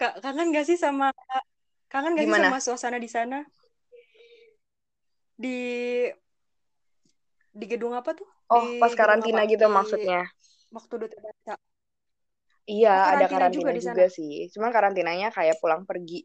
Kak, 0.00 0.12
kangen 0.24 0.48
gak 0.56 0.64
sih 0.68 0.78
sama 0.84 1.06
kangen 1.92 2.12
gak 2.18 2.24
sih 2.28 2.32
gimana 2.32 2.40
sama 2.40 2.58
suasana 2.64 2.98
di 3.04 3.10
sana? 3.16 3.36
Di 5.38 5.48
di 7.52 7.64
gedung 7.70 7.92
apa 7.96 8.10
tuh? 8.18 8.28
Oh 8.54 8.64
Di 8.64 8.78
pas 8.80 8.92
karantina 8.98 9.40
gitu 9.52 9.66
maksudnya 9.76 10.20
waktu 10.76 10.94
duta 11.02 11.16
bahasa. 11.24 11.52
Iya, 12.74 12.90
Oh, 12.92 13.00
ada 13.12 13.26
karantina 13.32 13.72
juga 13.82 13.82
juga 13.84 14.04
sih. 14.16 14.32
Cuman 14.54 14.70
karantinanya 14.76 15.28
kayak 15.36 15.56
pulang 15.62 15.82
pergi. 15.90 16.18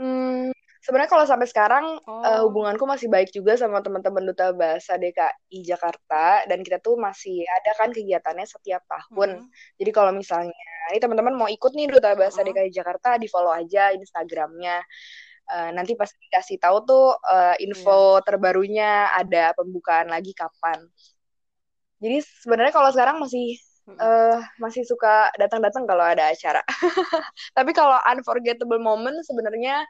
Hmm, 0.00 0.48
sebenarnya 0.84 1.10
kalau 1.12 1.26
sampai 1.28 1.46
sekarang 1.52 1.84
eh, 2.24 2.40
Oh, 2.40 2.44
hubunganku 2.44 2.84
masih 2.88 3.08
baik 3.12 3.28
juga 3.36 3.52
sama 3.60 3.84
teman-teman 3.84 4.24
duta 4.24 4.50
bahasa 4.56 4.96
DKI 4.96 5.58
Jakarta 5.68 6.48
dan 6.48 6.64
kita 6.66 6.80
tuh 6.80 6.96
masih 6.96 7.44
ada 7.46 7.70
kan 7.78 7.90
kegiatannya 7.92 8.46
setiap 8.48 8.82
tahun. 8.88 9.36
mm, 9.36 9.50
Jadi 9.78 9.90
kalau 9.92 10.12
misalnya 10.16 10.56
ini 10.90 10.98
teman-teman 11.02 11.34
mau 11.36 11.48
ikut 11.52 11.72
nih 11.76 11.86
duta 11.92 12.16
bahasa 12.16 12.40
uh-uh. 12.40 12.46
DKI 12.46 12.70
Jakarta, 12.72 13.20
di 13.20 13.28
follow 13.28 13.52
aja 13.52 13.92
Instagramnya. 13.94 14.80
Eh, 15.52 15.70
nanti 15.76 15.92
pasti 16.00 16.16
dikasih 16.30 16.56
tahu 16.62 16.76
tuh 16.88 17.04
Iya. 17.62 17.62
info 17.62 18.22
terbarunya 18.24 19.10
ada 19.12 19.52
pembukaan 19.58 20.08
lagi 20.10 20.32
kapan. 20.32 20.80
Jadi 22.02 22.18
sebenarnya 22.42 22.74
kalau 22.74 22.90
sekarang 22.90 23.22
masih 23.22 23.54
eh 23.92 24.38
masih 24.58 24.82
suka 24.82 25.30
datang-datang 25.38 25.86
kalau 25.86 26.02
ada 26.02 26.34
acara. 26.34 26.62
Tapi 27.56 27.70
kalau 27.70 27.98
unforgettable 28.10 28.82
moment 28.82 29.14
sebenarnya 29.22 29.86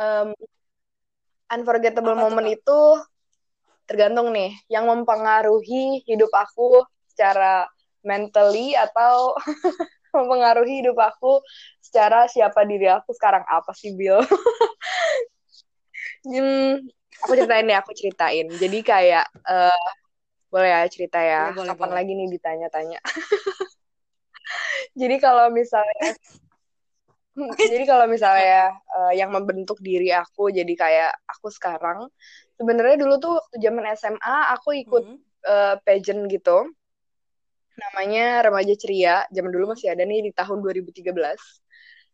em, 0.00 0.32
unforgettable 1.52 2.16
Apa 2.16 2.22
moment 2.24 2.48
kak? 2.48 2.56
itu 2.56 2.80
tergantung 3.84 4.32
nih 4.32 4.56
yang 4.72 4.88
mempengaruhi 4.88 6.00
hidup 6.08 6.32
aku 6.32 6.80
secara 7.12 7.68
mentally 8.00 8.72
atau 8.72 9.36
mempengaruhi 10.16 10.80
hidup 10.80 10.96
aku 10.96 11.44
secara 11.84 12.24
siapa 12.28 12.64
diri 12.64 12.88
aku 12.88 13.12
sekarang 13.12 13.44
apa 13.44 13.72
sih 13.76 13.92
Bill? 13.92 14.20
Hmm, 16.22 16.78
aku 17.26 17.32
ceritain 17.34 17.66
deh, 17.66 17.78
aku 17.78 17.90
ceritain. 17.98 18.46
Jadi 18.46 18.78
kayak 18.86 19.26
eh, 19.42 19.86
boleh 20.52 20.68
ya 20.68 20.84
cerita 20.92 21.16
ya. 21.16 21.48
Iya 21.48 21.56
boleh 21.56 21.68
Kapan 21.72 21.88
boleh. 21.88 21.96
lagi 21.96 22.12
nih 22.12 22.28
ditanya-tanya. 22.36 23.00
Jadi 25.00 25.16
kalau 25.16 25.48
misalnya 25.48 26.12
jadi 27.72 27.84
kalau 27.88 28.04
misalnya 28.04 28.76
eh, 28.76 29.12
yang 29.16 29.32
membentuk 29.32 29.80
diri 29.80 30.12
aku 30.12 30.52
jadi 30.52 30.68
kayak 30.76 31.12
aku 31.24 31.48
sekarang 31.48 32.12
sebenarnya 32.60 33.00
dulu 33.00 33.14
tuh 33.16 33.36
waktu 33.40 33.56
zaman 33.56 33.88
SMA 33.96 34.36
aku 34.52 34.76
ikut 34.76 35.04
Mm, 35.08 35.16
eh, 35.48 35.74
pageant 35.80 36.28
gitu 36.28 36.68
namanya 37.72 38.44
Remaja 38.44 38.76
Ceria 38.76 39.24
zaman 39.32 39.48
dulu 39.48 39.64
mm. 39.64 39.70
masih 39.72 39.88
ada 39.96 40.04
nih 40.04 40.28
di 40.28 40.30
tahun 40.36 40.60
2013 40.60 41.08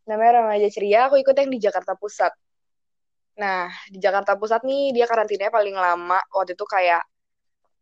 namanya 0.07 0.31
Remaja 0.39 0.67
Ceria 0.71 1.11
aku 1.11 1.19
ikut 1.19 1.35
yang 1.35 1.51
di 1.51 1.59
Jakarta 1.59 1.99
Pusat 1.99 2.33
nah 3.35 3.67
di 3.91 3.99
Jakarta 3.99 4.39
Pusat 4.39 4.63
nih 4.63 4.95
dia 4.95 5.03
karantinanya 5.03 5.51
paling 5.51 5.75
lama 5.75 6.23
waktu 6.31 6.55
itu 6.55 6.63
kayak 6.63 7.03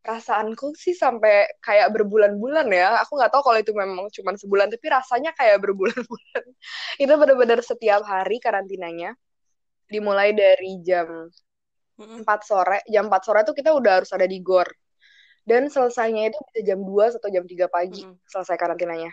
perasaanku 0.08 0.72
sih 0.80 0.96
sampai 0.96 1.52
kayak 1.60 1.91
berbulan-bulan 1.91 2.72
ya. 2.72 3.04
Aku 3.04 3.20
nggak 3.20 3.28
tahu 3.36 3.43
kalau 3.43 3.60
itu 3.60 3.76
memang 3.76 4.08
cuma 4.15 4.32
sebulan 4.39 4.72
tapi 4.72 4.88
rasanya 4.88 5.36
kayak 5.36 5.60
berbulan-bulan. 5.60 6.43
Itu 7.04 7.12
benar-benar 7.20 7.60
setiap 7.60 8.08
hari 8.08 8.39
karantinanya. 8.39 9.12
Dimulai 9.91 10.32
dari 10.32 10.80
jam 10.80 11.28
Mm-mm. 12.00 12.24
4 12.24 12.41
sore. 12.48 12.80
Jam 12.88 13.12
4 13.12 13.24
sore 13.28 13.43
tuh 13.43 13.52
kita 13.52 13.76
udah 13.76 14.00
harus 14.00 14.12
ada 14.15 14.24
di 14.24 14.39
gor. 14.39 14.72
Dan 15.43 15.67
selesainya 15.67 16.32
itu 16.32 16.39
bisa 16.48 16.60
jam 16.63 16.80
2 16.88 17.12
atau 17.12 17.28
jam 17.28 17.43
3 17.43 17.67
pagi 17.67 18.08
mm 18.08 18.32
selesai 18.32 18.56
karantinanya. 18.56 19.12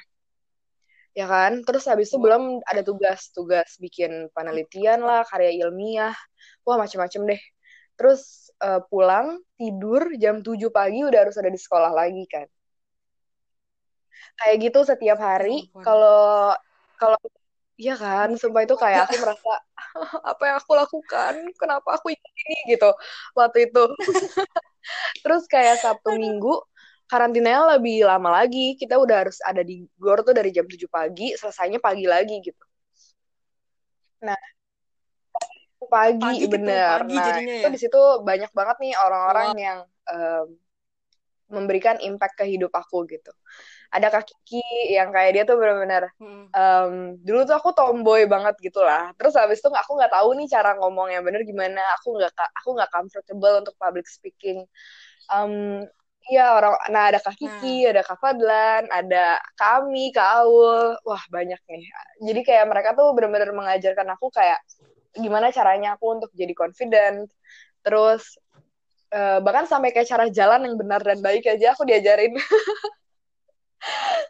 Ya 1.14 1.26
kan? 1.30 1.62
Terus 1.66 1.86
habis 1.90 2.10
itu 2.10 2.18
belum 2.22 2.62
ada 2.66 2.82
tugas. 2.86 3.34
Tugas 3.34 3.78
bikin 3.82 4.30
penelitian 4.30 5.02
lah 5.02 5.26
karya 5.26 5.50
ilmiah. 5.58 6.14
Wah 6.62 6.78
macam-macam 6.78 7.34
deh. 7.34 7.42
Terus 7.98 8.43
uh, 8.64 8.80
pulang 8.88 9.36
tidur 9.60 10.08
jam 10.16 10.40
7 10.40 10.56
pagi 10.72 11.04
udah 11.04 11.20
harus 11.28 11.36
ada 11.36 11.52
di 11.52 11.60
sekolah 11.60 11.92
lagi 11.92 12.24
kan 12.24 12.48
kayak 14.40 14.56
gitu 14.72 14.80
setiap 14.88 15.20
hari 15.20 15.68
kalau 15.84 16.56
kalau 16.96 17.20
Iya 17.74 17.98
kan, 17.98 18.30
sumpah 18.38 18.62
itu 18.62 18.78
kayak 18.78 19.10
aku 19.10 19.18
merasa 19.18 19.50
apa 20.30 20.42
yang 20.46 20.56
aku 20.62 20.72
lakukan, 20.78 21.34
kenapa 21.58 21.98
aku 21.98 22.14
ikut 22.14 22.32
ini 22.46 22.78
gitu 22.78 22.90
waktu 23.34 23.66
itu. 23.66 23.82
Terus 25.26 25.42
kayak 25.50 25.82
Sabtu 25.82 26.14
Minggu 26.14 26.54
karantinanya 27.10 27.74
lebih 27.74 28.06
lama 28.06 28.30
lagi. 28.30 28.78
Kita 28.78 28.94
udah 28.94 29.26
harus 29.26 29.42
ada 29.42 29.66
di 29.66 29.82
gor 29.98 30.22
tuh 30.22 30.34
dari 30.38 30.54
jam 30.54 30.70
7 30.70 30.86
pagi, 30.86 31.34
selesainya 31.34 31.82
pagi 31.82 32.06
lagi 32.06 32.38
gitu. 32.46 32.64
Nah, 34.22 34.38
pagi, 35.90 36.20
pagi 36.20 36.46
bener. 36.48 37.04
Pagi 37.04 37.16
nah, 37.16 37.24
jadinya 37.30 37.54
itu 37.58 37.68
ya? 37.68 37.74
di 37.74 37.80
situ 37.80 38.02
banyak 38.24 38.50
banget 38.52 38.76
nih 38.82 38.94
orang-orang 38.98 39.48
wow. 39.52 39.58
yang 39.60 39.78
um, 40.10 40.46
memberikan 41.52 41.96
impact 42.00 42.34
ke 42.40 42.44
hidup 42.48 42.72
aku 42.72 43.04
gitu 43.06 43.30
ada 43.94 44.10
Kak 44.10 44.26
Kiki 44.26 44.90
yang 44.90 45.14
kayak 45.14 45.38
dia 45.38 45.44
tuh 45.46 45.54
benar-benar 45.54 46.10
hmm. 46.18 46.50
um, 46.50 46.94
dulu 47.22 47.46
tuh 47.46 47.54
aku 47.54 47.70
tomboy 47.70 48.26
banget 48.26 48.58
gitu 48.58 48.82
lah 48.82 49.14
terus 49.14 49.38
habis 49.38 49.62
itu 49.62 49.70
aku 49.70 49.94
nggak 49.94 50.10
tahu 50.10 50.34
nih 50.34 50.50
cara 50.50 50.74
ngomong 50.82 51.14
yang 51.14 51.22
bener 51.22 51.46
gimana 51.46 51.78
aku 51.94 52.18
nggak 52.18 52.34
aku 52.34 52.68
nggak 52.74 52.90
comfortable 52.90 53.54
untuk 53.62 53.74
public 53.78 54.10
speaking 54.10 54.66
um, 55.30 55.86
Iya 56.24 56.56
orang, 56.56 56.72
nah 56.88 57.12
ada 57.12 57.20
Kak 57.20 57.36
Kiki, 57.36 57.84
hmm. 57.84 57.90
ada 57.92 58.00
Kak 58.00 58.16
Fadlan, 58.16 58.88
ada 58.88 59.36
kami, 59.60 60.08
Kak 60.08 60.40
Aul, 60.40 60.96
wah 61.04 61.20
banyak 61.28 61.60
nih. 61.68 61.84
Jadi 62.24 62.40
kayak 62.40 62.64
mereka 62.64 62.96
tuh 62.96 63.12
benar-benar 63.12 63.52
mengajarkan 63.52 64.08
aku 64.16 64.32
kayak 64.32 64.56
gimana 65.14 65.54
caranya 65.54 65.94
aku 65.94 66.20
untuk 66.20 66.30
jadi 66.34 66.52
confident, 66.52 67.30
terus 67.80 68.36
uh, 69.14 69.38
bahkan 69.40 69.70
sampai 69.70 69.94
kayak 69.94 70.10
cara 70.10 70.26
jalan 70.28 70.66
yang 70.66 70.76
benar 70.76 71.00
dan 71.00 71.22
baik 71.22 71.46
aja 71.46 71.74
aku 71.74 71.86
diajarin. 71.86 72.34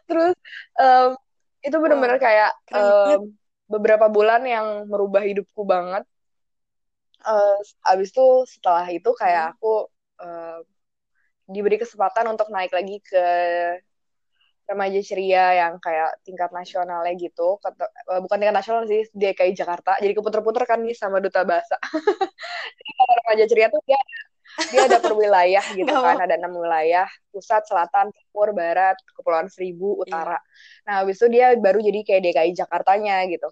terus 0.09 0.35
um, 0.77 1.15
itu 1.63 1.75
benar-benar 1.79 2.19
kayak 2.21 2.51
um, 2.75 3.33
beberapa 3.65 4.05
bulan 4.11 4.45
yang 4.45 4.85
merubah 4.85 5.25
hidupku 5.25 5.65
banget 5.65 6.05
uh, 7.25 7.57
abis 7.89 8.13
itu 8.13 8.27
setelah 8.45 8.85
itu 8.93 9.09
kayak 9.17 9.49
hmm. 9.49 9.53
aku 9.57 9.73
uh, 10.21 10.59
diberi 11.49 11.81
kesempatan 11.81 12.29
untuk 12.29 12.49
naik 12.53 12.73
lagi 12.73 13.01
ke 13.01 13.25
remaja 14.65 14.99
ceria 15.05 15.45
yang 15.65 15.73
kayak 15.77 16.17
tingkat 16.25 16.49
nasionalnya 16.49 17.13
gitu 17.17 17.61
uh, 17.61 18.19
bukan 18.21 18.37
tingkat 18.41 18.57
nasional 18.57 18.83
sih 18.89 19.05
DKI 19.13 19.53
Jakarta. 19.53 19.97
Jadi 20.01 20.13
keputer-puter 20.17 20.65
kan 20.65 20.81
nih 20.81 20.97
sama 20.97 21.21
duta 21.21 21.45
bahasa 21.45 21.77
jadi 22.77 22.91
kalau 22.97 23.13
remaja 23.23 23.43
ceria 23.45 23.67
tuh 23.69 23.81
dia 23.85 23.97
ada 23.97 24.17
dia 24.71 24.81
ada 24.87 24.97
per 25.03 25.13
wilayah 25.13 25.65
gitu 25.75 25.91
kan. 25.91 26.15
ada 26.21 26.35
enam 26.39 26.53
wilayah 26.55 27.07
pusat 27.29 27.67
selatan 27.67 28.09
timur 28.13 28.55
barat 28.55 28.95
kepulauan 29.13 29.51
seribu 29.51 29.99
utara. 29.99 30.39
Yeah. 30.39 30.41
nah 30.85 30.93
habis 31.03 31.19
itu 31.19 31.27
dia 31.29 31.53
baru 31.59 31.79
jadi 31.83 31.99
kayak 32.01 32.21
DKI 32.31 32.51
Jakartanya 32.55 33.25
gitu. 33.29 33.49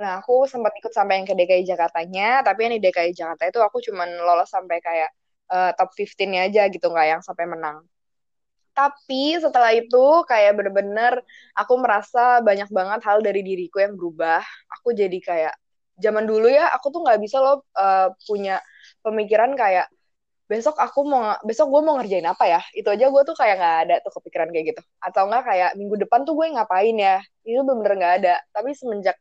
Nah 0.00 0.24
aku 0.24 0.48
sempat 0.48 0.72
ikut 0.80 0.90
sampai 0.90 1.20
yang 1.20 1.26
ke 1.28 1.34
DKI 1.36 1.62
Jakartanya 1.68 2.40
tapi 2.40 2.66
yang 2.66 2.74
di 2.78 2.82
DKI 2.82 3.12
Jakarta 3.12 3.42
itu 3.46 3.60
aku 3.60 3.78
cuman 3.84 4.08
lolos 4.22 4.48
sampai 4.48 4.80
kayak 4.80 5.10
uh, 5.52 5.70
top 5.76 5.92
15-nya 5.92 6.48
aja 6.48 6.62
gitu 6.72 6.86
nggak 6.88 7.06
yang 7.06 7.22
sampai 7.22 7.44
menang 7.44 7.84
tapi 8.80 9.36
setelah 9.36 9.76
itu 9.76 10.24
kayak 10.24 10.56
bener-bener 10.56 11.20
aku 11.52 11.74
merasa 11.76 12.40
banyak 12.40 12.68
banget 12.72 13.00
hal 13.04 13.20
dari 13.20 13.44
diriku 13.44 13.76
yang 13.84 13.92
berubah. 14.00 14.40
Aku 14.80 14.96
jadi 14.96 15.18
kayak 15.20 15.54
zaman 16.00 16.24
dulu 16.24 16.48
ya 16.48 16.72
aku 16.72 16.88
tuh 16.88 17.04
nggak 17.04 17.20
bisa 17.20 17.36
loh 17.44 17.60
uh, 17.76 18.08
punya 18.24 18.56
pemikiran 19.04 19.52
kayak 19.52 19.92
besok 20.48 20.80
aku 20.80 21.06
mau 21.06 21.36
besok 21.44 21.68
gue 21.68 21.82
mau 21.84 21.94
ngerjain 22.00 22.24
apa 22.24 22.44
ya? 22.48 22.60
Itu 22.72 22.88
aja 22.88 23.06
gue 23.12 23.22
tuh 23.28 23.36
kayak 23.36 23.54
nggak 23.60 23.76
ada 23.84 23.94
tuh 24.00 24.12
kepikiran 24.16 24.48
kayak 24.48 24.66
gitu. 24.72 24.82
Atau 25.04 25.28
enggak 25.28 25.44
kayak 25.44 25.70
minggu 25.76 25.96
depan 26.08 26.24
tuh 26.24 26.34
gue 26.40 26.46
ngapain 26.56 26.96
ya? 26.96 27.20
Itu 27.44 27.60
bener-bener 27.68 27.94
nggak 28.00 28.14
ada. 28.24 28.34
Tapi 28.56 28.72
semenjak 28.72 29.16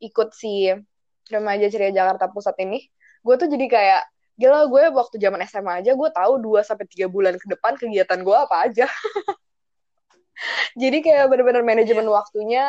ikut 0.00 0.28
si 0.32 0.72
remaja 1.28 1.66
ceria 1.68 1.92
Jakarta 1.92 2.32
Pusat 2.32 2.56
ini 2.64 2.78
gue 3.22 3.34
tuh 3.38 3.46
jadi 3.46 3.66
kayak 3.70 4.02
gila 4.36 4.66
gue 4.66 4.82
waktu 4.96 5.16
zaman 5.20 5.40
SMA 5.44 5.72
aja 5.84 5.92
gue 5.92 6.10
tahu 6.12 6.32
2 6.40 6.64
sampai 6.64 6.86
tiga 6.88 7.06
bulan 7.06 7.36
ke 7.36 7.46
depan 7.46 7.76
kegiatan 7.76 8.20
gue 8.24 8.36
apa 8.36 8.56
aja 8.68 8.86
jadi 10.82 10.98
kayak 11.04 11.26
bener-bener 11.28 11.62
manajemen 11.62 12.08
yeah. 12.08 12.14
waktunya 12.16 12.64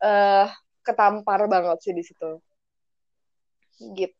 uh, 0.00 0.48
ketampar 0.80 1.44
banget 1.46 1.78
sih 1.84 1.92
di 1.92 2.02
situ 2.02 2.40
gitu 3.76 4.16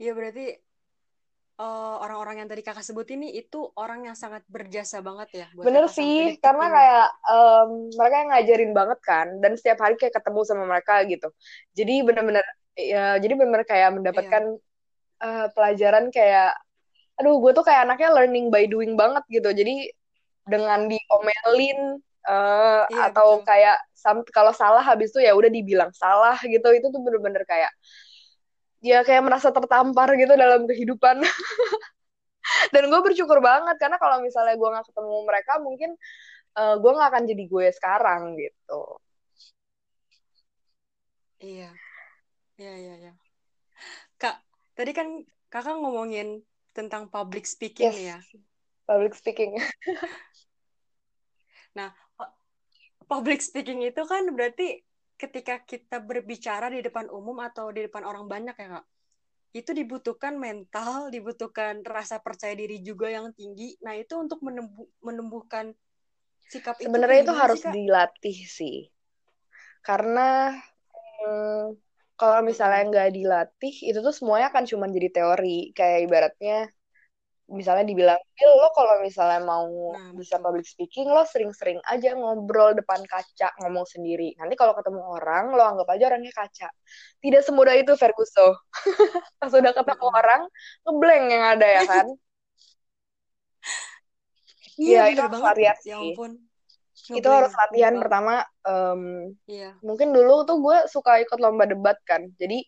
Iya 0.00 0.16
berarti 0.16 0.56
orang 1.60 1.76
eh, 1.76 1.96
orang-orang 2.08 2.36
yang 2.40 2.48
tadi 2.48 2.62
kakak 2.64 2.84
sebut 2.88 3.04
ini 3.12 3.36
itu 3.36 3.60
orang 3.76 4.08
yang 4.08 4.16
sangat 4.16 4.40
berjasa 4.48 5.04
banget 5.04 5.44
ya 5.44 5.46
buat 5.52 5.68
bener 5.68 5.92
sih 5.92 6.40
karena 6.40 6.66
ini. 6.66 6.72
kayak 6.72 7.08
um, 7.28 7.70
mereka 8.00 8.16
yang 8.16 8.30
ngajarin 8.32 8.72
banget 8.72 8.98
kan 9.04 9.26
dan 9.44 9.52
setiap 9.60 9.78
hari 9.84 10.00
kayak 10.00 10.16
ketemu 10.16 10.40
sama 10.48 10.64
mereka 10.64 11.04
gitu 11.04 11.28
jadi 11.76 11.94
bener-bener 12.00 12.44
ya 12.80 13.20
jadi 13.20 13.32
bener-bener 13.36 13.68
kayak 13.68 13.90
mendapatkan 13.92 14.42
iya. 14.56 14.69
Uh, 15.20 15.46
pelajaran 15.52 16.08
kayak 16.10 16.56
aduh 17.20 17.36
gue 17.36 17.52
tuh 17.52 17.64
kayak 17.64 17.84
anaknya 17.84 18.10
learning 18.16 18.48
by 18.48 18.64
doing 18.64 18.96
banget 18.96 19.24
gitu. 19.28 19.52
Jadi 19.52 19.92
dengan 20.48 20.88
diomelin 20.88 22.00
uh, 22.26 22.88
iya, 22.88 23.12
atau 23.12 23.44
betul. 23.44 23.46
kayak 23.46 23.76
kalau 24.32 24.52
salah 24.56 24.80
habis 24.80 25.12
itu 25.12 25.20
ya 25.20 25.36
udah 25.36 25.52
dibilang 25.52 25.92
salah 25.92 26.40
gitu. 26.40 26.68
Itu 26.72 26.88
tuh 26.88 27.00
bener-bener 27.04 27.44
kayak 27.44 27.72
ya 28.80 29.04
kayak 29.04 29.20
merasa 29.20 29.52
tertampar 29.52 30.16
gitu 30.16 30.32
dalam 30.34 30.64
kehidupan. 30.64 31.20
Dan 32.74 32.88
gue 32.88 33.00
bersyukur 33.04 33.38
banget 33.44 33.76
karena 33.78 34.00
kalau 34.00 34.24
misalnya 34.24 34.56
gue 34.56 34.68
nggak 34.72 34.86
ketemu 34.90 35.16
mereka 35.28 35.52
mungkin 35.60 35.90
uh, 36.56 36.74
gue 36.80 36.90
nggak 36.90 37.08
akan 37.12 37.24
jadi 37.28 37.44
gue 37.46 37.66
sekarang 37.76 38.22
gitu. 38.40 38.82
Iya. 41.40 41.70
Iya 42.60 42.74
iya 42.76 42.94
iya 43.00 43.29
tadi 44.80 44.96
kan 44.96 45.08
kakak 45.52 45.76
ngomongin 45.76 46.40
tentang 46.72 47.12
public 47.12 47.44
speaking 47.44 47.92
yes. 47.92 48.16
ya. 48.16 48.18
Public 48.88 49.12
speaking. 49.12 49.60
Nah 51.70 51.94
public 53.06 53.38
speaking 53.38 53.86
itu 53.86 54.02
kan 54.10 54.26
berarti 54.34 54.82
ketika 55.14 55.62
kita 55.62 56.02
berbicara 56.02 56.66
di 56.66 56.82
depan 56.82 57.06
umum 57.06 57.38
atau 57.46 57.70
di 57.70 57.86
depan 57.86 58.02
orang 58.02 58.26
banyak 58.26 58.58
ya 58.58 58.68
kak? 58.80 58.86
Itu 59.54 59.70
dibutuhkan 59.70 60.34
mental 60.34 61.14
dibutuhkan 61.14 61.86
rasa 61.86 62.18
percaya 62.18 62.58
diri 62.58 62.82
juga 62.82 63.06
yang 63.06 63.30
tinggi. 63.38 63.78
Nah 63.86 63.94
itu 63.94 64.18
untuk 64.18 64.42
menembu 64.42 64.90
menumbuhkan 64.98 65.70
sikap 66.50 66.82
sebenarnya 66.82 67.22
itu, 67.22 67.30
itu 67.30 67.34
harus 67.38 67.62
sih, 67.62 67.70
dilatih 67.70 68.38
sih. 68.50 68.78
Karena 69.86 70.50
hmm, 71.22 71.78
kalau 72.20 72.44
misalnya 72.44 72.84
nggak 72.92 73.10
dilatih 73.16 73.74
itu 73.88 73.98
tuh 74.04 74.12
semuanya 74.12 74.52
akan 74.52 74.64
cuma 74.68 74.84
jadi 74.92 75.08
teori 75.08 75.72
kayak 75.72 75.98
ibaratnya 76.04 76.68
misalnya 77.50 77.82
dibilang, 77.82 78.20
lo 78.46 78.70
kalau 78.70 79.02
misalnya 79.02 79.42
mau 79.42 79.66
nah, 79.90 80.14
bisa 80.14 80.38
public 80.38 80.62
speaking, 80.62 81.10
lo 81.10 81.26
sering-sering 81.26 81.82
aja 81.90 82.14
ngobrol 82.14 82.78
depan 82.78 83.02
kaca, 83.10 83.50
ngomong 83.58 83.82
sendiri. 83.90 84.38
Nanti 84.38 84.54
kalau 84.54 84.70
ketemu 84.78 85.02
orang, 85.02 85.50
lo 85.50 85.62
anggap 85.66 85.90
aja 85.90 86.14
orangnya 86.14 86.30
kaca. 86.30 86.70
Tidak 87.18 87.42
semudah 87.42 87.74
itu, 87.74 87.92
Ferguson. 87.98 88.54
Pas 89.42 89.50
udah 89.50 89.72
ketemu 89.74 90.06
hmm. 90.06 90.18
orang, 90.22 90.42
ngeblank 90.86 91.24
yang 91.26 91.44
ada 91.58 91.66
ya 91.66 91.82
kan? 91.84 92.06
Iya, 94.80 95.12
ya, 95.12 95.28
itu 95.28 95.36
variasi. 95.44 95.92
Ya 95.92 96.00
ampun. 96.00 96.40
Itu 97.16 97.28
harus 97.30 97.52
latihan 97.56 97.98
Ngeblank. 97.98 98.02
pertama. 98.06 98.34
Um, 98.62 99.02
iya. 99.50 99.74
Mungkin 99.82 100.14
dulu 100.14 100.46
tuh 100.46 100.58
gue 100.62 100.78
suka 100.86 101.18
ikut 101.24 101.38
lomba 101.42 101.66
debat 101.66 101.98
kan. 102.06 102.30
Jadi 102.38 102.62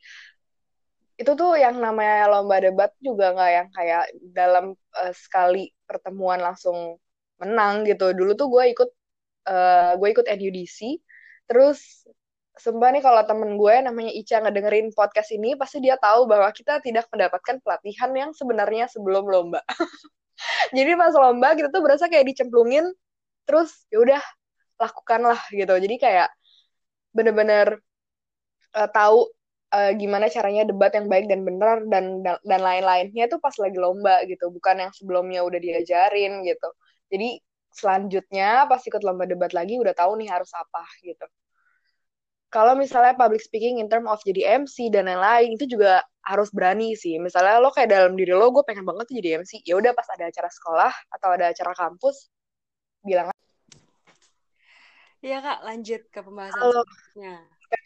itu 1.20 1.32
tuh 1.38 1.54
yang 1.54 1.78
namanya 1.78 2.26
lomba 2.32 2.58
debat 2.58 2.90
juga 2.98 3.30
nggak 3.36 3.50
yang 3.52 3.68
kayak 3.70 4.04
dalam 4.34 4.64
uh, 4.74 5.12
sekali 5.14 5.70
pertemuan 5.86 6.42
langsung 6.42 6.98
menang 7.38 7.86
gitu. 7.86 8.10
Dulu 8.10 8.32
tuh 8.34 8.48
gue 8.50 8.64
ikut 8.74 8.90
uh, 9.46 9.92
gue 9.98 10.08
ikut 10.10 10.26
NUDC, 10.26 10.98
terus 11.46 12.06
sumpah 12.58 12.92
nih 12.92 13.00
kalau 13.00 13.22
temen 13.24 13.56
gue 13.56 13.74
namanya 13.80 14.12
Ica 14.12 14.44
ngedengerin 14.44 14.92
podcast 14.92 15.32
ini 15.32 15.56
pasti 15.56 15.80
dia 15.80 15.96
tahu 15.96 16.28
bahwa 16.28 16.52
kita 16.52 16.84
tidak 16.84 17.08
mendapatkan 17.08 17.58
pelatihan 17.64 18.12
yang 18.12 18.30
sebenarnya 18.36 18.86
sebelum 18.92 19.24
lomba. 19.24 19.64
Jadi 20.76 20.92
pas 20.98 21.14
lomba 21.14 21.54
kita 21.56 21.72
tuh 21.72 21.82
berasa 21.84 22.08
kayak 22.10 22.28
dicemplungin, 22.34 22.92
terus 23.52 23.84
ya 23.92 24.00
udah 24.00 24.22
lakukanlah 24.80 25.40
gitu. 25.52 25.76
Jadi 25.76 25.96
kayak 26.00 26.32
bener-bener 27.12 27.76
uh, 28.72 28.88
tahu 28.88 29.28
uh, 29.72 29.92
gimana 29.96 30.32
caranya 30.32 30.64
debat 30.68 30.92
yang 30.96 31.06
baik 31.12 31.28
dan 31.28 31.44
benar 31.44 31.84
dan 31.92 32.24
dan 32.24 32.60
lain-lainnya 32.64 33.28
tuh 33.28 33.36
pas 33.36 33.52
lagi 33.60 33.76
lomba 33.76 34.24
gitu 34.24 34.48
bukan 34.48 34.88
yang 34.88 34.92
sebelumnya 34.96 35.44
udah 35.44 35.60
diajarin 35.60 36.40
gitu 36.48 36.68
jadi 37.12 37.36
selanjutnya 37.72 38.64
pas 38.64 38.80
ikut 38.80 39.02
lomba 39.04 39.28
debat 39.28 39.52
lagi 39.52 39.76
udah 39.76 39.92
tahu 39.92 40.16
nih 40.20 40.28
harus 40.32 40.48
apa 40.56 40.84
gitu 41.04 41.26
kalau 42.52 42.76
misalnya 42.76 43.16
public 43.16 43.40
speaking 43.40 43.80
in 43.80 43.88
term 43.88 44.04
of 44.04 44.20
jadi 44.28 44.60
MC 44.60 44.92
dan 44.92 45.08
lain-lain 45.08 45.56
itu 45.56 45.64
juga 45.64 46.04
harus 46.20 46.52
berani 46.52 46.92
sih. 46.92 47.16
Misalnya 47.16 47.56
lo 47.64 47.72
kayak 47.72 47.88
dalam 47.88 48.12
diri 48.12 48.36
lo, 48.36 48.52
gue 48.52 48.60
pengen 48.68 48.84
banget 48.84 49.08
tuh 49.08 49.16
jadi 49.16 49.40
MC. 49.40 49.64
Ya 49.64 49.80
udah 49.80 49.96
pas 49.96 50.04
ada 50.12 50.28
acara 50.28 50.52
sekolah 50.52 50.92
atau 51.16 51.28
ada 51.32 51.48
acara 51.48 51.72
kampus, 51.72 52.28
bilang. 53.00 53.31
Iya 55.22 55.38
kak, 55.38 55.58
lanjut 55.62 56.02
ke 56.10 56.18
pembahasan 56.18 56.58
Halo. 56.58 56.82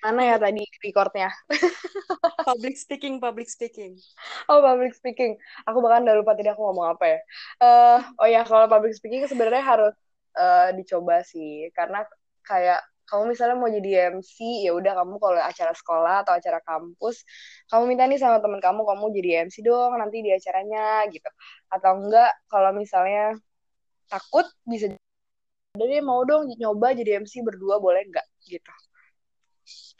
Mana 0.00 0.24
ya 0.24 0.36
tadi 0.40 0.64
recordnya? 0.80 1.28
public 2.48 2.80
speaking, 2.80 3.20
public 3.20 3.52
speaking. 3.52 4.00
Oh 4.48 4.64
public 4.64 4.96
speaking. 4.96 5.36
Aku 5.68 5.84
bahkan 5.84 6.08
udah 6.08 6.16
lupa 6.16 6.32
tadi 6.32 6.48
aku 6.48 6.64
ngomong 6.64 6.96
apa 6.96 7.04
ya. 7.04 7.20
Uh, 7.60 7.98
oh 8.24 8.26
ya 8.26 8.40
kalau 8.48 8.64
public 8.72 8.96
speaking 8.96 9.28
sebenarnya 9.28 9.60
harus 9.60 9.92
uh, 10.40 10.72
dicoba 10.72 11.20
sih, 11.28 11.68
karena 11.76 12.08
kayak 12.48 12.80
kamu 13.04 13.36
misalnya 13.36 13.56
mau 13.60 13.68
jadi 13.68 14.16
MC 14.16 14.66
ya 14.66 14.72
udah 14.72 14.92
kamu 14.96 15.20
kalau 15.20 15.38
acara 15.38 15.72
sekolah 15.76 16.26
atau 16.26 16.34
acara 16.34 16.58
kampus 16.58 17.22
kamu 17.70 17.94
minta 17.94 18.02
nih 18.10 18.18
sama 18.18 18.42
temen 18.42 18.58
kamu 18.58 18.82
kamu 18.82 19.04
jadi 19.14 19.46
MC 19.46 19.62
dong 19.62 19.94
nanti 19.94 20.26
di 20.26 20.34
acaranya 20.34 21.06
gitu 21.14 21.30
atau 21.70 22.02
enggak 22.02 22.34
kalau 22.50 22.74
misalnya 22.74 23.38
takut 24.10 24.50
bisa 24.66 24.90
jadi 25.76 26.02
mau 26.02 26.24
dong 26.24 26.48
nyoba 26.56 26.96
jadi 26.96 27.22
MC 27.22 27.44
berdua 27.44 27.78
boleh 27.78 28.08
enggak 28.08 28.26
gitu. 28.44 28.72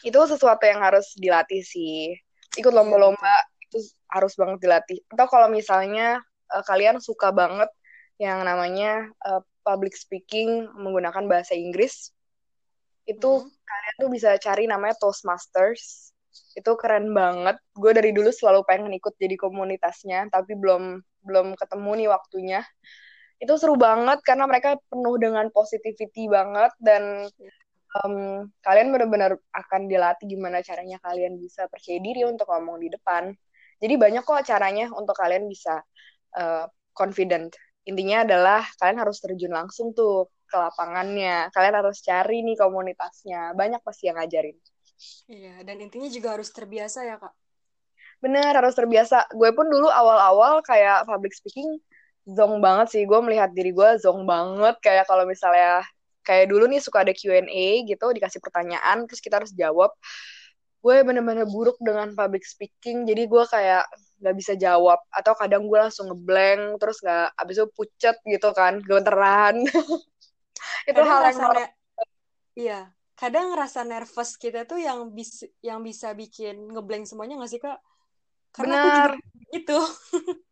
Itu 0.02 0.18
sesuatu 0.26 0.62
yang 0.64 0.82
harus 0.82 1.14
dilatih 1.16 1.62
sih. 1.62 2.16
Ikut 2.56 2.72
lomba-lomba 2.72 3.46
itu 3.62 3.78
harus 4.10 4.34
banget 4.34 4.58
dilatih. 4.64 4.98
Atau 5.12 5.26
kalau 5.28 5.48
misalnya 5.52 6.20
uh, 6.50 6.64
kalian 6.64 6.98
suka 7.02 7.30
banget 7.34 7.68
yang 8.16 8.40
namanya 8.46 9.12
uh, 9.26 9.44
public 9.66 9.92
speaking 9.92 10.70
menggunakan 10.72 11.26
bahasa 11.28 11.52
Inggris 11.52 12.16
itu 13.06 13.30
hmm. 13.42 13.50
kalian 13.50 13.96
tuh 14.02 14.10
bisa 14.10 14.30
cari 14.38 14.66
namanya 14.66 14.98
Toastmasters. 14.98 16.10
Itu 16.52 16.76
keren 16.76 17.14
banget. 17.16 17.56
Gue 17.72 17.94
dari 17.96 18.12
dulu 18.12 18.28
selalu 18.28 18.66
pengen 18.66 18.92
ikut 18.92 19.14
jadi 19.16 19.38
komunitasnya 19.38 20.28
tapi 20.28 20.58
belum 20.58 21.00
belum 21.26 21.58
ketemu 21.58 21.90
nih 21.98 22.08
waktunya 22.12 22.60
itu 23.36 23.54
seru 23.60 23.76
banget 23.76 24.24
karena 24.24 24.48
mereka 24.48 24.80
penuh 24.88 25.16
dengan 25.20 25.46
positivity 25.52 26.28
banget 26.28 26.72
dan 26.80 27.28
um, 28.00 28.48
kalian 28.64 28.88
benar-benar 28.92 29.36
akan 29.52 29.88
dilatih 29.88 30.24
gimana 30.24 30.64
caranya 30.64 30.96
kalian 31.04 31.36
bisa 31.36 31.68
percaya 31.68 32.00
diri 32.00 32.24
untuk 32.24 32.48
ngomong 32.48 32.80
di 32.80 32.88
depan 32.88 33.32
jadi 33.76 33.94
banyak 34.00 34.24
kok 34.24 34.46
caranya 34.48 34.88
untuk 34.96 35.12
kalian 35.12 35.44
bisa 35.44 35.84
uh, 36.40 36.64
confident 36.96 37.52
intinya 37.86 38.24
adalah 38.26 38.66
kalian 38.82 38.98
harus 39.04 39.20
terjun 39.22 39.54
langsung 39.54 39.94
tuh 39.94 40.26
ke 40.46 40.56
lapangannya. 40.56 41.50
Kalian 41.50 41.74
harus 41.82 42.00
cari 42.00 42.46
nih 42.46 42.56
komunitasnya. 42.56 43.52
Banyak 43.58 43.82
pasti 43.82 44.08
yang 44.08 44.18
ngajarin. 44.18 44.56
Iya, 45.28 45.60
dan 45.66 45.76
intinya 45.82 46.08
juga 46.08 46.38
harus 46.38 46.48
terbiasa 46.54 47.04
ya, 47.04 47.20
Kak. 47.20 47.34
Bener, 48.22 48.54
harus 48.54 48.72
terbiasa. 48.72 49.28
Gue 49.34 49.52
pun 49.52 49.68
dulu 49.68 49.92
awal-awal 49.92 50.64
kayak 50.64 51.04
public 51.04 51.36
speaking 51.36 51.68
zong 52.26 52.58
banget 52.58 52.86
sih. 52.90 53.02
Gue 53.06 53.22
melihat 53.22 53.54
diri 53.54 53.70
gue 53.70 53.88
zong 54.02 54.26
banget. 54.26 54.76
Kayak 54.82 55.06
kalau 55.06 55.24
misalnya, 55.24 55.86
kayak 56.26 56.50
dulu 56.50 56.66
nih 56.66 56.82
suka 56.82 57.06
ada 57.06 57.14
Q&A 57.14 57.86
gitu, 57.86 58.06
dikasih 58.10 58.42
pertanyaan, 58.42 59.06
terus 59.06 59.22
kita 59.22 59.38
harus 59.38 59.54
jawab. 59.54 59.94
Gue 60.82 61.02
bener-bener 61.06 61.46
buruk 61.46 61.78
dengan 61.82 62.14
public 62.14 62.42
speaking, 62.46 63.06
jadi 63.06 63.26
gue 63.26 63.44
kayak 63.46 63.86
nggak 64.22 64.36
bisa 64.38 64.52
jawab. 64.58 64.98
Atau 65.14 65.38
kadang 65.38 65.70
gue 65.70 65.78
langsung 65.78 66.10
ngeblank, 66.10 66.82
terus 66.82 66.98
nggak, 67.02 67.34
abis 67.38 67.54
itu 67.62 67.66
pucet 67.74 68.16
gitu 68.26 68.50
kan, 68.50 68.82
gemeteran. 68.82 69.62
itu 70.90 70.98
kadang 70.98 71.10
hal 71.10 71.22
yang 71.30 71.38
normal. 71.38 71.66
Iya, 72.56 72.80
kadang 73.14 73.52
rasa 73.52 73.84
nervous 73.84 74.40
kita 74.40 74.64
tuh 74.64 74.80
yang 74.80 75.12
bisa 75.12 75.44
yang 75.60 75.84
bisa 75.84 76.16
bikin 76.16 76.72
ngeblank 76.72 77.04
semuanya 77.04 77.36
nggak 77.38 77.52
sih 77.52 77.60
kak? 77.60 77.78
Karena 78.50 78.80
Bener. 78.80 78.82
aku 78.82 78.88
juga 78.96 79.14
gitu. 79.52 79.78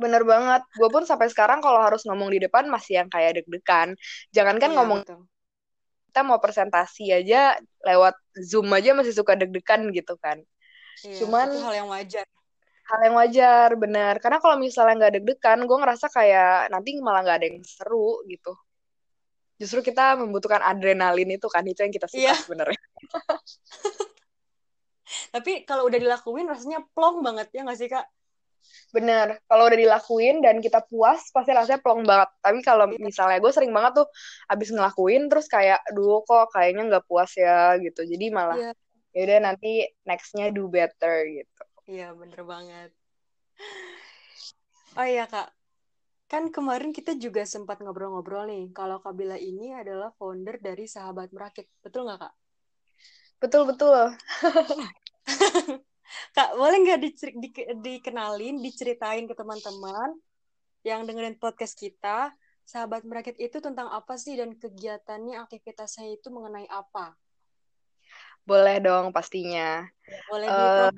Bener 0.00 0.24
banget. 0.24 0.64
Gue 0.74 0.88
pun 0.88 1.04
sampai 1.04 1.28
sekarang 1.28 1.60
kalau 1.60 1.80
harus 1.84 2.02
ngomong 2.08 2.32
di 2.32 2.40
depan 2.40 2.66
masih 2.72 3.04
yang 3.04 3.08
kayak 3.12 3.40
deg-degan. 3.40 3.92
Jangankan 4.32 4.72
iya, 4.72 4.76
ngomong 4.80 5.00
betul. 5.04 5.20
kita 6.08 6.20
mau 6.24 6.40
presentasi 6.40 7.12
aja 7.12 7.60
lewat 7.84 8.16
Zoom 8.40 8.72
aja 8.72 8.96
masih 8.96 9.12
suka 9.12 9.36
deg-degan 9.36 9.92
gitu 9.92 10.16
kan. 10.16 10.40
Iya, 11.04 11.24
Cuman 11.24 11.48
itu 11.52 11.60
hal 11.60 11.74
yang 11.84 11.88
wajar. 11.92 12.26
Hal 12.90 13.00
yang 13.06 13.16
wajar, 13.20 13.68
bener. 13.76 14.14
Karena 14.18 14.40
kalau 14.40 14.56
misalnya 14.56 15.06
nggak 15.06 15.14
deg-degan, 15.20 15.68
gue 15.68 15.78
ngerasa 15.78 16.08
kayak 16.08 16.72
nanti 16.72 16.96
malah 16.98 17.22
nggak 17.22 17.38
ada 17.38 17.46
yang 17.52 17.60
seru 17.62 18.24
gitu 18.26 18.56
justru 19.60 19.84
kita 19.84 20.16
membutuhkan 20.16 20.64
adrenalin 20.64 21.36
itu 21.36 21.44
kan 21.52 21.60
itu 21.68 21.84
yang 21.84 21.92
kita 21.92 22.08
suka 22.08 22.32
sebenarnya 22.32 22.80
tapi 25.36 25.68
kalau 25.68 25.84
udah 25.84 26.00
dilakuin 26.00 26.48
rasanya 26.48 26.80
plong 26.96 27.20
banget 27.20 27.52
ya 27.52 27.68
nggak 27.68 27.76
sih 27.76 27.92
kak 27.92 28.08
bener 28.90 29.38
kalau 29.46 29.70
udah 29.70 29.78
dilakuin 29.78 30.42
dan 30.42 30.58
kita 30.58 30.82
puas 30.86 31.30
pasti 31.30 31.54
rasanya 31.54 31.78
plong 31.78 32.02
banget 32.02 32.30
tapi 32.42 32.58
kalau 32.66 32.90
misalnya 32.98 33.38
gue 33.38 33.52
sering 33.54 33.70
banget 33.70 34.02
tuh 34.02 34.08
abis 34.50 34.68
ngelakuin 34.74 35.30
terus 35.30 35.46
kayak 35.46 35.78
dulu 35.94 36.26
kok 36.26 36.50
kayaknya 36.50 36.82
nggak 36.90 37.06
puas 37.06 37.30
ya 37.38 37.78
gitu 37.78 38.02
jadi 38.02 38.26
malah 38.34 38.58
yeah. 38.58 38.74
ya 39.14 39.20
udah 39.26 39.38
nanti 39.52 39.86
nextnya 40.06 40.50
do 40.50 40.66
better 40.66 41.26
gitu 41.30 41.62
iya 41.86 42.10
yeah, 42.10 42.10
bener 42.12 42.42
banget 42.42 42.90
oh 44.98 45.06
iya 45.06 45.24
kak 45.30 45.54
Kan 46.30 46.54
kemarin 46.54 46.94
kita 46.94 47.18
juga 47.18 47.42
sempat 47.42 47.82
ngobrol-ngobrol 47.82 48.46
nih, 48.46 48.70
kalau 48.70 49.02
Kabila 49.02 49.34
ini 49.34 49.74
adalah 49.74 50.14
founder 50.14 50.62
dari 50.62 50.86
Sahabat 50.86 51.34
Merakit. 51.34 51.66
Betul 51.82 52.06
nggak, 52.06 52.22
Kak? 52.22 52.34
Betul, 53.42 53.66
betul. 53.66 54.14
Kak, 56.34 56.58
boleh 56.58 56.76
nggak 56.82 57.00
di, 57.00 57.10
di, 57.14 57.48
dikenalin, 57.80 58.58
diceritain 58.60 59.24
ke 59.26 59.34
teman-teman 59.34 60.14
yang 60.86 61.04
dengerin 61.04 61.36
podcast 61.36 61.76
kita, 61.76 62.32
Sahabat 62.64 63.02
Merakit 63.02 63.34
itu 63.42 63.58
tentang 63.58 63.90
apa 63.90 64.14
sih 64.14 64.38
dan 64.38 64.54
kegiatannya, 64.54 65.42
aktivitasnya 65.42 66.14
itu 66.14 66.30
mengenai 66.30 66.70
apa? 66.70 67.18
Boleh 68.46 68.78
dong, 68.78 69.10
pastinya. 69.10 69.84
boleh 70.30 70.46
uh, 70.46 70.90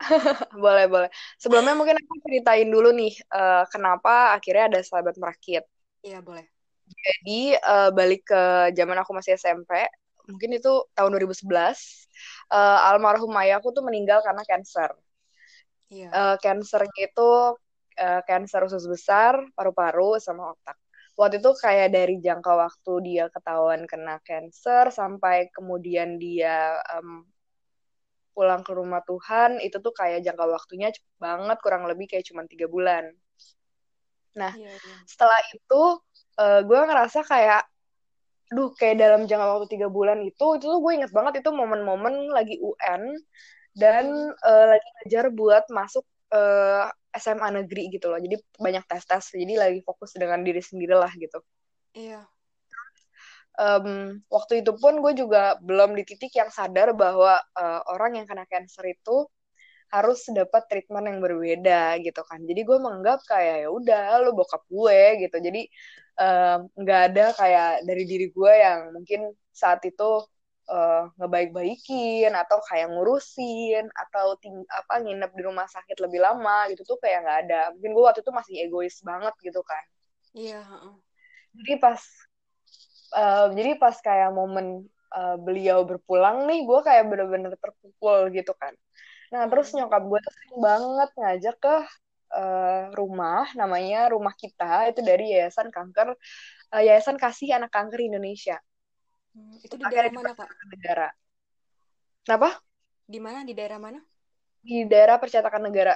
boleh 0.64 0.84
boleh. 0.88 1.10
Sebelumnya 1.36 1.76
mungkin 1.76 1.96
aku 2.00 2.14
ceritain 2.24 2.68
dulu 2.68 2.92
nih 2.92 3.14
uh, 3.32 3.64
kenapa 3.68 4.36
akhirnya 4.36 4.72
ada 4.72 4.80
sahabat 4.80 5.16
merakit. 5.20 5.64
Iya 6.04 6.20
boleh. 6.20 6.44
Jadi 6.84 7.56
uh, 7.56 7.88
balik 7.92 8.28
ke 8.28 8.72
zaman 8.76 9.00
aku 9.00 9.12
masih 9.16 9.36
SMP, 9.36 9.88
mungkin 10.28 10.50
itu 10.56 10.72
tahun 10.96 11.10
2011. 11.16 11.48
Uh, 12.48 12.88
almarhum 12.92 13.32
ayahku 13.36 13.72
tuh 13.74 13.84
meninggal 13.84 14.20
karena 14.24 14.42
cancer. 14.46 14.90
Iya. 15.92 16.36
Uh, 16.38 16.90
itu 16.96 17.30
uh, 18.00 18.20
cancer 18.26 18.60
usus 18.66 18.84
besar, 18.88 19.38
paru-paru, 19.54 20.18
sama 20.18 20.56
otak. 20.56 20.76
Waktu 21.14 21.38
itu 21.38 21.50
kayak 21.54 21.94
dari 21.94 22.18
jangka 22.18 22.52
waktu 22.58 22.92
dia 23.06 23.24
ketahuan 23.30 23.86
kena 23.86 24.18
cancer 24.26 24.90
sampai 24.90 25.46
kemudian 25.54 26.18
dia 26.18 26.82
um, 26.98 27.22
pulang 28.34 28.66
ke 28.66 28.74
rumah 28.74 29.00
Tuhan 29.06 29.62
itu 29.62 29.78
tuh 29.78 29.94
kayak 29.94 30.26
jangka 30.26 30.44
waktunya 30.50 30.90
cepet 30.90 31.14
banget 31.22 31.56
kurang 31.62 31.86
lebih 31.86 32.10
kayak 32.10 32.26
cuma 32.26 32.42
tiga 32.50 32.66
bulan 32.66 33.14
nah 34.34 34.50
yeah, 34.58 34.74
yeah. 34.74 34.98
setelah 35.06 35.38
itu 35.54 35.82
uh, 36.42 36.60
gue 36.66 36.80
ngerasa 36.82 37.22
kayak 37.22 37.62
duh 38.54 38.70
kayak 38.78 39.02
dalam 39.02 39.26
jangka 39.26 39.46
waktu 39.58 39.68
tiga 39.74 39.88
bulan 39.90 40.22
itu 40.22 40.46
itu 40.56 40.64
tuh 40.64 40.80
gue 40.80 40.92
inget 40.94 41.10
banget 41.10 41.42
itu 41.42 41.50
momen-momen 41.50 42.30
lagi 42.30 42.56
UN 42.62 43.18
dan 43.74 44.06
uh, 44.30 44.66
lagi 44.70 44.88
ngejar 45.02 45.34
buat 45.34 45.66
masuk 45.68 46.06
uh, 46.30 46.86
eh, 46.86 47.20
SMA 47.20 47.48
negeri 47.62 47.90
gitu 47.90 48.06
loh. 48.10 48.22
Jadi 48.22 48.38
banyak 48.58 48.84
tes 48.86 49.02
tes 49.02 49.24
jadi 49.34 49.54
lagi 49.58 49.80
fokus 49.82 50.14
dengan 50.14 50.40
diri 50.46 50.62
sendiri 50.62 50.94
lah 50.94 51.10
gitu. 51.18 51.42
Iya. 51.94 52.22
Um, 53.54 54.18
waktu 54.26 54.66
itu 54.66 54.74
pun 54.74 54.98
gue 54.98 55.14
juga 55.14 55.54
belum 55.62 55.94
di 55.94 56.02
titik 56.02 56.34
yang 56.34 56.50
sadar 56.50 56.90
bahwa 56.90 57.38
uh, 57.54 57.80
orang 57.86 58.18
yang 58.18 58.26
kena 58.26 58.42
cancer 58.50 58.82
itu 58.90 59.30
harus 59.94 60.26
dapat 60.34 60.66
treatment 60.66 61.06
yang 61.06 61.18
berbeda 61.22 62.02
gitu 62.02 62.20
kan. 62.26 62.42
Jadi 62.42 62.60
gue 62.66 62.78
menganggap 62.82 63.22
kayak 63.30 63.56
ya 63.66 63.68
udah 63.70 64.02
lo 64.26 64.34
bokap 64.34 64.66
gue 64.66 65.22
gitu. 65.22 65.36
Jadi 65.38 65.62
nggak 66.74 67.00
um, 67.02 67.08
ada 67.10 67.26
kayak 67.34 67.70
dari 67.86 68.04
diri 68.06 68.26
gue 68.30 68.52
yang 68.54 68.94
mungkin 68.94 69.30
saat 69.54 69.82
itu 69.86 70.22
uh, 70.70 71.02
ngebaik-baikin 71.18 72.30
atau 72.34 72.58
kayak 72.66 72.90
ngurusin 72.90 73.86
atau 73.94 74.34
ting 74.42 74.62
apa 74.70 75.02
nginep 75.02 75.30
di 75.34 75.42
rumah 75.46 75.66
sakit 75.70 75.98
lebih 76.02 76.22
lama 76.22 76.66
gitu 76.74 76.82
tuh 76.82 76.98
kayak 76.98 77.22
nggak 77.22 77.38
ada. 77.46 77.62
Mungkin 77.78 77.90
gue 77.94 78.02
waktu 78.02 78.20
itu 78.26 78.32
masih 78.34 78.54
egois 78.66 78.96
banget 79.06 79.34
gitu 79.42 79.62
kan. 79.62 79.84
Iya 80.34 80.62
jadi 81.54 81.72
pas 81.78 82.00
uh, 83.14 83.46
jadi 83.54 83.78
pas 83.78 83.94
kayak 84.02 84.34
momen 84.34 84.90
uh, 85.14 85.36
beliau 85.38 85.86
berpulang 85.86 86.50
nih 86.50 86.66
gue 86.66 86.80
kayak 86.82 87.04
bener-bener 87.06 87.54
terpukul 87.56 88.28
gitu 88.34 88.52
kan 88.58 88.74
nah 89.32 89.46
terus 89.48 89.72
hmm. 89.72 89.84
nyokap 89.84 90.02
gue 90.04 90.18
tuh 90.20 90.32
sering 90.32 90.56
banget 90.60 91.10
ngajak 91.16 91.56
ke 91.60 91.76
uh, 92.34 92.84
rumah 92.92 93.46
namanya 93.54 94.10
rumah 94.10 94.34
kita 94.34 94.90
itu 94.90 95.00
dari 95.00 95.32
yayasan 95.32 95.70
kanker 95.70 96.18
uh, 96.74 96.82
yayasan 96.82 97.16
kasih 97.16 97.54
anak 97.54 97.70
kanker 97.70 98.02
Indonesia. 98.02 98.58
Hmm, 99.34 99.58
itu 99.62 99.74
di 99.74 99.84
daerah 99.86 100.10
mana 100.14 100.34
pak 100.34 100.46
negara. 100.70 101.08
Kenapa? 102.22 102.48
Di 103.04 103.18
mana? 103.18 103.42
Di 103.42 103.52
daerah 103.52 103.78
mana? 103.82 104.00
Di 104.62 104.86
daerah 104.86 105.18
percetakan 105.18 105.68
negara. 105.68 105.94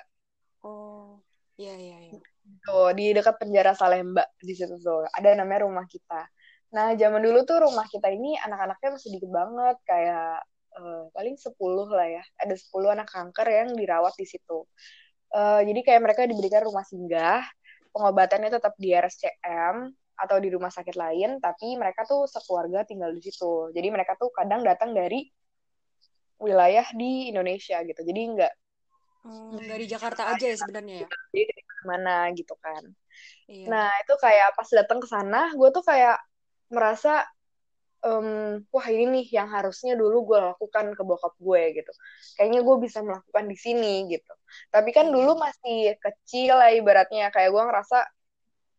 Oh 0.66 1.22
iya 1.59 1.74
iya 1.74 1.97
iya. 2.11 2.20
Tuh, 2.64 2.97
di 2.97 3.12
dekat 3.12 3.37
penjara 3.39 3.76
Salemba 3.76 4.24
di 4.41 4.55
situ 4.57 4.81
tuh. 4.81 5.05
Ada 5.12 5.37
namanya 5.37 5.68
rumah 5.68 5.85
kita. 5.85 6.26
Nah, 6.68 6.93
zaman 6.97 7.20
dulu 7.24 7.49
tuh 7.49 7.64
rumah 7.64 7.85
kita 7.89 8.12
ini 8.12 8.37
anak-anaknya 8.41 8.89
masih 8.97 9.11
dikit 9.16 9.31
banget, 9.33 9.76
kayak 9.89 10.45
uh, 10.79 11.05
paling 11.11 11.35
10 11.35 11.55
lah 11.91 12.09
ya. 12.09 12.24
Ada 12.39 12.55
10 12.55 12.95
anak 12.95 13.09
kanker 13.11 13.47
yang 13.51 13.68
dirawat 13.74 14.14
di 14.14 14.26
situ. 14.26 14.64
Uh, 15.29 15.61
jadi 15.66 15.81
kayak 15.85 16.01
mereka 16.01 16.24
diberikan 16.24 16.64
rumah 16.64 16.87
singgah, 16.87 17.45
pengobatannya 17.93 18.49
tetap 18.49 18.72
di 18.81 18.97
RSCM 18.97 19.93
atau 20.18 20.37
di 20.41 20.49
rumah 20.51 20.72
sakit 20.72 20.97
lain, 20.97 21.39
tapi 21.39 21.76
mereka 21.76 22.09
tuh 22.09 22.24
sekeluarga 22.24 22.87
tinggal 22.89 23.12
di 23.12 23.20
situ. 23.20 23.70
Jadi 23.74 23.89
mereka 23.93 24.16
tuh 24.16 24.33
kadang 24.33 24.64
datang 24.64 24.97
dari 24.97 25.29
wilayah 26.39 26.87
di 26.95 27.29
Indonesia 27.29 27.83
gitu. 27.83 28.01
Jadi 28.03 28.20
enggak 28.24 28.53
hmm, 29.26 29.59
dari 29.59 29.85
Jakarta 29.85 30.33
aja 30.33 30.47
ya 30.49 30.57
sebenarnya 30.57 30.97
ya. 31.05 31.09
Jadi 31.35 31.43
dari 31.51 31.62
mana 31.87 32.16
gitu 32.35 32.55
kan. 32.59 32.83
Iya. 33.51 33.66
Nah, 33.68 33.89
itu 34.03 34.14
kayak 34.18 34.49
pas 34.55 34.68
datang 34.70 34.99
ke 35.03 35.09
sana, 35.11 35.53
gue 35.55 35.68
tuh 35.74 35.85
kayak 35.85 36.18
merasa 36.68 37.24
um, 38.05 38.62
wah 38.70 38.86
ini 38.90 39.05
nih 39.11 39.26
yang 39.42 39.49
harusnya 39.51 39.99
dulu 39.99 40.34
gue 40.34 40.38
lakukan 40.38 40.94
ke 40.94 41.03
bokap 41.03 41.34
gue 41.38 41.62
gitu. 41.82 41.92
Kayaknya 42.38 42.61
gue 42.62 42.76
bisa 42.82 42.99
melakukan 43.03 43.44
di 43.51 43.57
sini 43.59 43.94
gitu. 44.12 44.32
Tapi 44.70 44.90
kan 44.94 45.11
dulu 45.11 45.38
masih 45.38 45.99
kecil 45.99 46.55
lah 46.59 46.70
ibaratnya. 46.74 47.30
Kayak 47.34 47.51
gue 47.55 47.62
ngerasa 47.62 47.99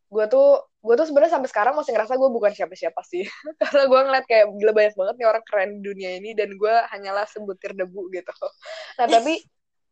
gue 0.09 0.25
tuh 0.25 0.47
gue 0.79 0.95
tuh 0.95 1.05
sebenarnya 1.11 1.37
sampai 1.37 1.49
sekarang 1.51 1.73
masih 1.75 1.91
ngerasa 1.93 2.13
gue 2.15 2.29
bukan 2.31 2.51
siapa-siapa 2.55 3.01
sih. 3.03 3.27
Karena 3.61 3.83
gue 3.87 3.99
ngeliat 3.99 4.25
kayak 4.25 4.45
gila 4.55 4.71
banyak 4.71 4.95
banget 4.95 5.15
nih 5.19 5.27
orang 5.27 5.43
keren 5.43 5.69
di 5.75 5.81
dunia 5.83 6.09
ini 6.17 6.31
dan 6.33 6.49
gue 6.55 6.75
hanyalah 6.95 7.25
sebutir 7.27 7.75
debu 7.75 8.07
gitu. 8.13 8.31
Nah 8.99 9.07
tapi 9.07 9.39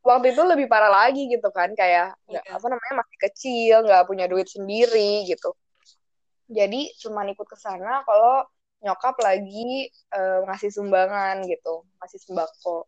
waktu 0.04 0.32
itu 0.32 0.44
lebih 0.44 0.68
parah 0.72 0.92
lagi 0.92 1.28
gitu 1.28 1.50
kan. 1.52 1.76
Kayak 1.76 2.16
nggak 2.28 2.46
apa 2.48 2.66
namanya 2.72 2.94
masih 3.04 3.18
kecil 3.28 3.76
nggak 3.84 4.04
punya 4.08 4.26
duit 4.32 4.48
sendiri 4.48 5.28
gitu. 5.28 5.52
Jadi 6.48 6.96
cuma 7.04 7.28
ikut 7.28 7.44
ke 7.44 7.60
sana 7.60 8.08
kalau 8.08 8.48
nyokap 8.84 9.16
lagi 9.20 9.90
uh, 10.14 10.46
ngasih 10.46 10.70
sumbangan 10.70 11.42
gitu 11.46 11.86
ngasih 12.02 12.20
sembako 12.22 12.86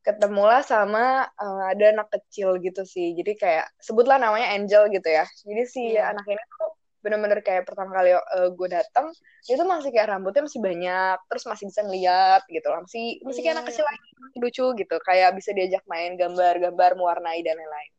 ketemulah 0.00 0.64
sama 0.64 1.28
uh, 1.28 1.62
ada 1.68 1.92
anak 1.92 2.08
kecil 2.08 2.56
gitu 2.60 2.84
sih 2.84 3.12
jadi 3.16 3.32
kayak 3.36 3.66
sebutlah 3.80 4.16
namanya 4.16 4.52
Angel 4.56 4.88
gitu 4.92 5.08
ya 5.08 5.24
jadi 5.44 5.62
si 5.68 5.96
yeah. 5.96 6.12
anak 6.12 6.24
ini 6.28 6.40
tuh 6.40 6.72
bener-bener 7.00 7.40
kayak 7.40 7.64
pertama 7.64 7.96
kali 7.96 8.12
uh, 8.12 8.48
gue 8.52 8.68
datang 8.68 9.08
dia 9.48 9.56
tuh 9.56 9.64
masih 9.64 9.88
kayak 9.88 10.12
rambutnya 10.12 10.44
masih 10.44 10.60
banyak 10.60 11.16
terus 11.32 11.44
masih 11.48 11.64
bisa 11.72 11.80
ngeliat 11.84 12.42
gitu 12.48 12.68
lah 12.68 12.80
masih 12.84 13.20
masih 13.24 13.40
kayak 13.40 13.56
yeah. 13.56 13.60
anak 13.60 13.66
kecil 13.72 13.84
lagi 13.88 14.08
lucu 14.36 14.66
gitu 14.76 14.96
kayak 15.04 15.30
bisa 15.36 15.50
diajak 15.56 15.84
main 15.88 16.16
gambar-gambar 16.20 16.96
mewarnai 16.96 17.40
dan 17.40 17.56
lain-lain 17.56 17.92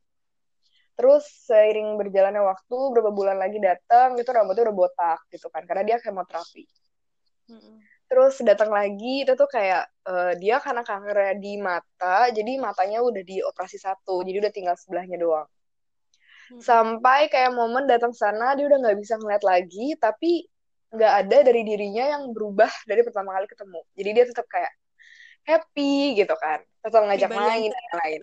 Terus 1.01 1.25
seiring 1.49 1.97
berjalannya 1.97 2.45
waktu, 2.45 2.77
berapa 2.93 3.09
bulan 3.09 3.41
lagi 3.41 3.57
datang, 3.57 4.21
itu 4.21 4.29
rambutnya 4.29 4.69
udah 4.69 4.75
botak 4.75 5.19
gitu 5.33 5.49
kan, 5.49 5.65
karena 5.65 5.81
dia 5.81 5.97
kemoterapi. 5.97 6.67
Mm-hmm. 7.51 7.75
Terus 8.11 8.35
datang 8.43 8.71
lagi, 8.71 9.23
itu 9.23 9.33
tuh 9.35 9.47
kayak 9.47 9.87
uh, 10.07 10.35
dia 10.39 10.59
karena 10.63 10.83
kanker 10.83 11.39
di 11.39 11.59
mata, 11.59 12.27
jadi 12.31 12.59
matanya 12.59 12.99
udah 13.03 13.23
dioperasi 13.23 13.79
satu, 13.79 14.23
jadi 14.23 14.43
udah 14.43 14.51
tinggal 14.51 14.75
sebelahnya 14.79 15.19
doang. 15.19 15.47
Mm-hmm. 15.47 16.59
Sampai 16.63 17.27
kayak 17.27 17.51
momen 17.51 17.87
datang 17.87 18.11
sana, 18.11 18.55
dia 18.55 18.67
udah 18.67 18.79
nggak 18.83 18.97
bisa 18.99 19.15
ngeliat 19.19 19.43
lagi, 19.43 19.95
tapi 19.99 20.47
nggak 20.91 21.13
ada 21.23 21.37
dari 21.47 21.63
dirinya 21.63 22.19
yang 22.19 22.35
berubah 22.35 22.71
dari 22.83 22.99
pertama 23.03 23.31
kali 23.35 23.47
ketemu. 23.47 23.79
Jadi 23.95 24.09
dia 24.11 24.25
tetap 24.27 24.47
kayak 24.51 24.73
happy 25.47 26.19
gitu 26.19 26.35
kan, 26.35 26.59
tetap 26.83 27.01
ngajak 27.07 27.31
main 27.31 27.71
dan 27.71 27.85
lain. 28.03 28.21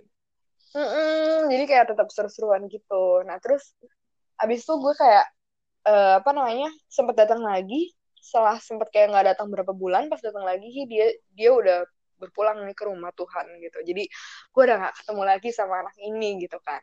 Mm-mm, 0.69 1.49
jadi 1.49 1.65
kayak 1.65 1.87
tetap 1.97 2.13
seru-seruan 2.13 2.69
gitu. 2.69 3.25
Nah 3.25 3.41
terus 3.41 3.73
abis 4.37 4.69
itu 4.69 4.75
gue 4.77 4.95
kayak 4.95 5.27
uh, 5.89 6.21
apa 6.21 6.31
namanya 6.37 6.69
sempat 6.93 7.17
datang 7.17 7.41
lagi 7.41 7.97
setelah 8.29 8.61
sempat 8.61 8.93
kayak 8.93 9.09
nggak 9.09 9.27
datang 9.33 9.49
berapa 9.49 9.73
bulan 9.73 10.13
pas 10.13 10.21
datang 10.21 10.45
lagi 10.45 10.69
dia 10.85 11.17
dia 11.33 11.49
udah 11.49 11.89
berpulang 12.21 12.67
nih 12.67 12.77
ke 12.77 12.85
rumah 12.85 13.15
Tuhan 13.15 13.47
gitu. 13.63 13.79
Jadi 13.87 14.05
gue 14.53 14.63
udah 14.67 14.77
gak 14.77 14.95
ketemu 15.01 15.23
lagi 15.23 15.49
sama 15.55 15.87
anak 15.87 15.97
ini 16.03 16.43
gitu 16.45 16.59
kan. 16.61 16.83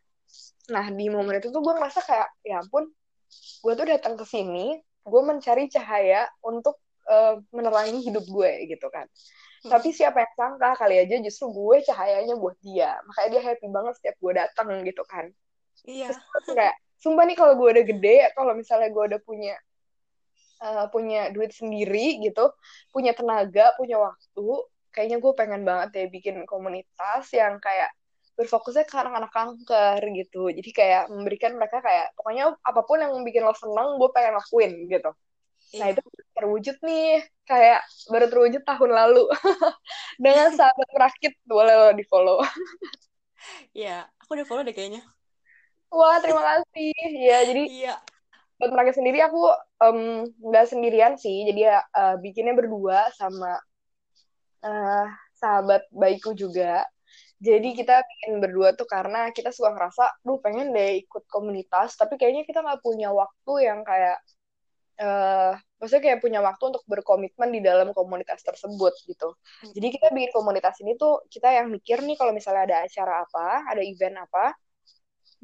Nah 0.71 0.89
di 0.89 1.05
momen 1.11 1.37
itu 1.37 1.51
tuh 1.51 1.61
gue 1.61 1.73
ngerasa 1.75 2.01
kayak 2.01 2.29
ya 2.41 2.63
ampun 2.63 2.89
gue 3.61 3.73
tuh 3.75 3.85
datang 3.85 4.15
ke 4.15 4.25
sini 4.25 4.79
gue 5.05 5.21
mencari 5.21 5.69
cahaya 5.69 6.25
untuk 6.41 6.81
uh, 7.05 7.37
menerangi 7.53 8.01
hidup 8.01 8.25
gue 8.25 8.51
gitu 8.71 8.87
kan. 8.89 9.05
Tapi 9.65 9.91
siapa 9.91 10.21
yang 10.23 10.33
sangka 10.37 10.77
kali 10.77 10.95
aja 11.01 11.17
justru 11.21 11.51
gue 11.51 11.83
cahayanya 11.85 12.37
buat 12.39 12.57
dia. 12.63 12.97
Makanya 13.05 13.29
dia 13.37 13.41
happy 13.43 13.67
banget 13.69 13.93
setiap 14.01 14.15
gue 14.17 14.33
datang 14.33 14.69
gitu 14.81 15.03
kan. 15.05 15.25
Iya. 15.85 16.09
Terus 16.15 16.49
kayak 16.53 16.75
sumpah 17.01 17.25
nih 17.27 17.37
kalau 17.37 17.53
gue 17.59 17.69
udah 17.75 17.85
gede 17.85 18.17
kalau 18.33 18.53
misalnya 18.55 18.89
gue 18.89 19.03
udah 19.13 19.21
punya 19.21 19.53
uh, 20.61 20.85
punya 20.93 21.31
duit 21.31 21.51
sendiri 21.51 22.19
gitu 22.23 22.51
punya 22.93 23.11
tenaga 23.17 23.73
punya 23.79 23.99
waktu 23.99 24.47
kayaknya 24.93 25.17
gue 25.19 25.33
pengen 25.35 25.61
banget 25.67 25.89
ya 25.95 26.05
bikin 26.07 26.35
komunitas 26.47 27.27
yang 27.35 27.59
kayak 27.59 27.91
berfokusnya 28.35 28.83
ke 28.83 28.95
anak-anak 28.95 29.31
kanker 29.31 29.99
gitu 30.11 30.51
jadi 30.51 30.69
kayak 30.75 31.03
memberikan 31.07 31.55
mereka 31.55 31.79
kayak 31.79 32.11
pokoknya 32.19 32.51
apa 32.59 32.81
pun 32.83 32.99
yang 32.99 33.15
bikin 33.23 33.43
lo 33.47 33.55
seneng 33.55 33.95
gue 33.95 34.09
pengen 34.11 34.35
lakuin 34.35 34.71
gitu 34.91 35.11
Nah 35.73 35.89
iya. 35.89 35.93
itu 35.97 36.01
terwujud 36.35 36.77
nih 36.85 37.25
kayak 37.49 37.81
baru 38.11 38.25
terwujud 38.29 38.61
tahun 38.61 38.91
lalu 38.93 39.23
dengan 40.23 40.53
sahabat 40.53 40.87
merakit 40.93 41.33
boleh 41.47 41.73
lo 41.73 41.89
di 41.95 42.05
follow. 42.05 42.39
Iya, 43.77 44.09
aku 44.17 44.33
udah 44.33 44.47
follow 44.49 44.65
deh 44.65 44.73
kayaknya. 44.73 45.05
Wah 45.93 46.17
terima 46.17 46.41
kasih. 46.41 46.97
Ya 47.13 47.45
jadi 47.45 47.63
iya. 47.69 47.93
Buat 48.55 48.71
merakit 48.71 48.95
sendiri 48.95 49.19
aku 49.19 49.51
nggak 50.39 50.65
um, 50.65 50.71
sendirian 50.71 51.13
sih, 51.19 51.43
jadi 51.51 51.83
uh, 51.91 52.15
bikinnya 52.23 52.55
berdua 52.55 53.11
sama 53.15 53.59
uh, 54.63 55.05
sahabat 55.35 55.83
baikku 55.91 56.31
juga. 56.33 56.87
Jadi 57.43 57.75
kita 57.75 57.99
bikin 57.99 58.39
berdua 58.39 58.71
tuh 58.79 58.87
karena 58.87 59.27
kita 59.35 59.51
suka 59.51 59.75
ngerasa, 59.75 60.23
duh 60.23 60.39
pengen 60.39 60.71
deh 60.71 61.03
ikut 61.03 61.27
komunitas, 61.27 61.99
tapi 61.99 62.15
kayaknya 62.15 62.47
kita 62.47 62.63
nggak 62.63 62.79
punya 62.79 63.11
waktu 63.11 63.53
yang 63.67 63.83
kayak 63.83 64.17
uh, 65.03 65.51
maksudnya 65.75 66.03
kayak 66.11 66.19
punya 66.23 66.39
waktu 66.39 66.63
untuk 66.71 66.83
berkomitmen 66.87 67.49
di 67.51 67.59
dalam 67.59 67.91
komunitas 67.91 68.39
tersebut 68.39 68.95
gitu. 69.05 69.35
Jadi 69.75 69.87
kita 69.99 70.15
bikin 70.15 70.31
komunitas 70.31 70.79
ini 70.79 70.95
tuh 70.95 71.27
kita 71.27 71.51
yang 71.51 71.67
mikir 71.69 71.99
nih 72.01 72.15
kalau 72.15 72.31
misalnya 72.31 72.63
ada 72.71 72.77
acara 72.87 73.13
apa, 73.27 73.47
ada 73.67 73.81
event 73.83 74.15
apa, 74.23 74.55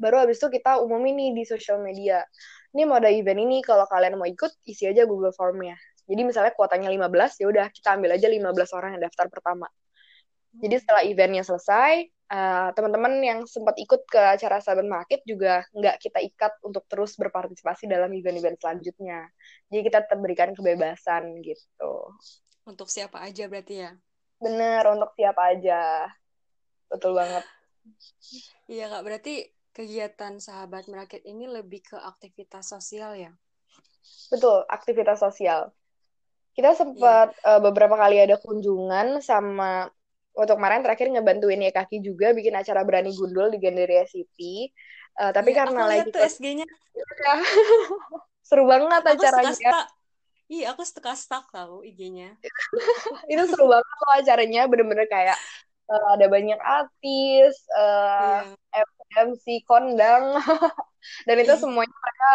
baru 0.00 0.24
habis 0.26 0.40
itu 0.40 0.48
kita 0.48 0.80
umumin 0.80 1.14
nih 1.14 1.30
di 1.36 1.42
sosial 1.44 1.78
media. 1.84 2.24
Ini 2.72 2.88
mau 2.88 2.96
ada 2.96 3.12
event 3.12 3.36
ini, 3.36 3.60
kalau 3.60 3.84
kalian 3.84 4.16
mau 4.16 4.24
ikut, 4.24 4.52
isi 4.64 4.88
aja 4.88 5.04
Google 5.04 5.32
Formnya. 5.36 5.76
Jadi 6.08 6.22
misalnya 6.24 6.52
kuotanya 6.56 6.88
15, 6.88 7.40
ya 7.40 7.46
udah 7.48 7.66
kita 7.70 7.88
ambil 7.94 8.16
aja 8.16 8.26
15 8.26 8.72
orang 8.76 8.90
yang 8.96 9.02
daftar 9.04 9.26
pertama. 9.28 9.68
Jadi 10.52 10.74
setelah 10.84 11.02
eventnya 11.04 11.44
selesai, 11.44 12.12
uh, 12.28 12.68
teman-teman 12.76 13.12
yang 13.24 13.40
sempat 13.48 13.76
ikut 13.80 14.04
ke 14.04 14.20
acara 14.20 14.60
Sahabat 14.60 14.84
Market 14.84 15.24
juga 15.24 15.64
nggak 15.72 15.96
kita 15.96 16.20
ikat 16.20 16.52
untuk 16.60 16.84
terus 16.88 17.16
berpartisipasi 17.16 17.88
dalam 17.88 18.12
event-event 18.12 18.60
selanjutnya. 18.60 19.32
Jadi 19.72 19.80
kita 19.88 20.04
tetap 20.04 20.18
berikan 20.20 20.52
kebebasan 20.52 21.40
gitu. 21.40 21.92
Untuk 22.68 22.92
siapa 22.92 23.24
aja 23.24 23.48
berarti 23.48 23.74
ya? 23.88 23.90
Bener, 24.40 24.84
untuk 24.92 25.16
siapa 25.16 25.56
aja. 25.56 26.08
Betul 26.92 27.16
banget. 27.16 27.44
Iya 28.68 28.92
kak, 28.92 29.02
berarti 29.08 29.48
kegiatan 29.72 30.36
Sahabat 30.38 30.86
Merakit 30.86 31.24
ini 31.24 31.48
lebih 31.48 31.80
ke 31.82 31.96
aktivitas 31.96 32.68
sosial 32.68 33.16
ya? 33.16 33.32
Betul, 34.28 34.64
aktivitas 34.68 35.20
sosial. 35.20 35.72
Kita 36.52 36.76
sempat 36.76 37.32
yeah. 37.32 37.56
uh, 37.56 37.60
beberapa 37.64 37.96
kali 37.96 38.20
ada 38.20 38.36
kunjungan 38.36 39.24
sama 39.24 39.88
waktu 40.36 40.52
kemarin 40.56 40.84
terakhir 40.84 41.08
ngebantuin 41.12 41.64
ya 41.64 41.72
kaki 41.72 42.04
juga 42.04 42.32
bikin 42.36 42.56
acara 42.56 42.84
berani 42.84 43.12
gundul 43.16 43.48
di 43.48 43.56
Gandaria 43.56 44.04
City. 44.04 44.68
Uh, 45.16 45.32
tapi 45.32 45.52
ya, 45.52 45.64
karena 45.64 45.88
lagi 45.88 46.08
tuh 46.12 46.20
SG-nya. 46.20 46.64
Ya. 46.68 47.34
seru 48.48 48.68
banget 48.68 49.00
aku 49.00 49.16
acaranya. 49.16 49.88
Iya, 50.52 50.76
aku 50.76 50.84
setengah 50.84 51.16
stuck 51.16 51.48
tau 51.48 51.80
IG-nya. 51.80 52.36
itu 53.32 53.42
seru 53.48 53.72
banget 53.72 53.96
loh 53.96 54.12
acaranya, 54.20 54.62
bener-bener 54.68 55.08
kayak 55.08 55.36
uh, 55.88 56.08
ada 56.20 56.28
banyak 56.28 56.60
artis, 56.60 57.56
uh, 57.72 58.52
yeah. 58.76 58.84
MC 59.12 59.64
kondang, 59.68 60.36
dan 61.26 61.36
itu 61.38 61.54
iya. 61.54 61.60
semuanya 61.60 61.96
mereka 61.96 62.30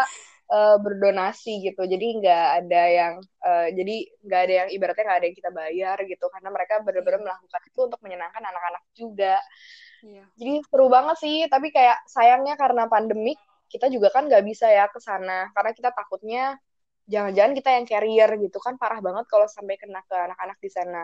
uh, 0.52 0.78
berdonasi 0.80 1.64
gitu. 1.72 1.84
Jadi 1.84 2.08
nggak 2.24 2.48
ada 2.64 2.84
yang 2.88 3.14
uh, 3.44 3.68
jadi 3.72 3.96
nggak 4.24 4.42
ada 4.48 4.54
yang 4.64 4.70
ibaratnya 4.74 5.04
nggak 5.08 5.20
ada 5.20 5.28
yang 5.28 5.38
kita 5.38 5.52
bayar 5.52 5.98
gitu. 6.08 6.26
Karena 6.32 6.50
mereka 6.52 6.74
benar-benar 6.84 7.20
iya. 7.20 7.26
melakukan 7.28 7.62
itu 7.68 7.80
untuk 7.84 8.00
menyenangkan 8.04 8.44
anak-anak 8.44 8.84
juga. 8.96 9.36
Yeah. 10.06 10.30
jadi 10.38 10.62
seru 10.70 10.88
banget 10.94 11.18
sih. 11.20 11.38
Tapi 11.50 11.68
kayak 11.74 11.98
sayangnya 12.08 12.56
karena 12.56 12.86
pandemik 12.86 13.40
kita 13.68 13.92
juga 13.92 14.14
kan 14.14 14.30
nggak 14.30 14.44
bisa 14.46 14.70
ya 14.70 14.88
ke 14.88 15.00
sana. 15.02 15.52
Karena 15.52 15.72
kita 15.76 15.90
takutnya 15.92 16.56
jangan-jangan 17.08 17.54
kita 17.56 17.70
yang 17.76 17.86
carrier 17.90 18.30
gitu 18.40 18.58
kan. 18.62 18.80
Parah 18.80 19.02
banget 19.04 19.26
kalau 19.28 19.48
sampai 19.50 19.76
kena 19.76 20.04
ke 20.06 20.16
anak-anak 20.16 20.58
di 20.62 20.70
sana. 20.72 21.04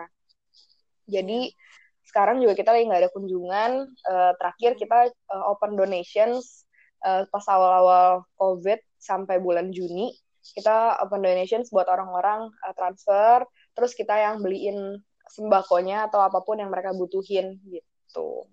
Jadi 1.04 1.52
yeah 1.52 1.82
sekarang 2.04 2.40
juga 2.44 2.54
kita 2.54 2.70
lagi 2.70 2.84
nggak 2.86 3.02
ada 3.04 3.12
kunjungan. 3.12 3.70
Uh, 4.04 4.32
terakhir 4.36 4.76
kita 4.76 5.10
uh, 5.32 5.44
open 5.50 5.74
donations 5.74 6.68
uh, 7.04 7.24
pas 7.28 7.44
awal-awal 7.48 8.28
covid 8.36 8.78
sampai 9.00 9.40
bulan 9.40 9.72
Juni. 9.72 10.12
Kita 10.44 11.00
open 11.00 11.24
donations 11.24 11.72
buat 11.72 11.88
orang-orang 11.88 12.52
uh, 12.64 12.74
transfer. 12.76 13.48
Terus 13.72 13.96
kita 13.96 14.14
yang 14.14 14.44
beliin 14.44 15.00
sembakonya 15.24 16.12
atau 16.12 16.20
apa 16.20 16.44
pun 16.44 16.60
yang 16.60 16.68
mereka 16.68 16.92
butuhin 16.92 17.56
gitu. 17.72 18.44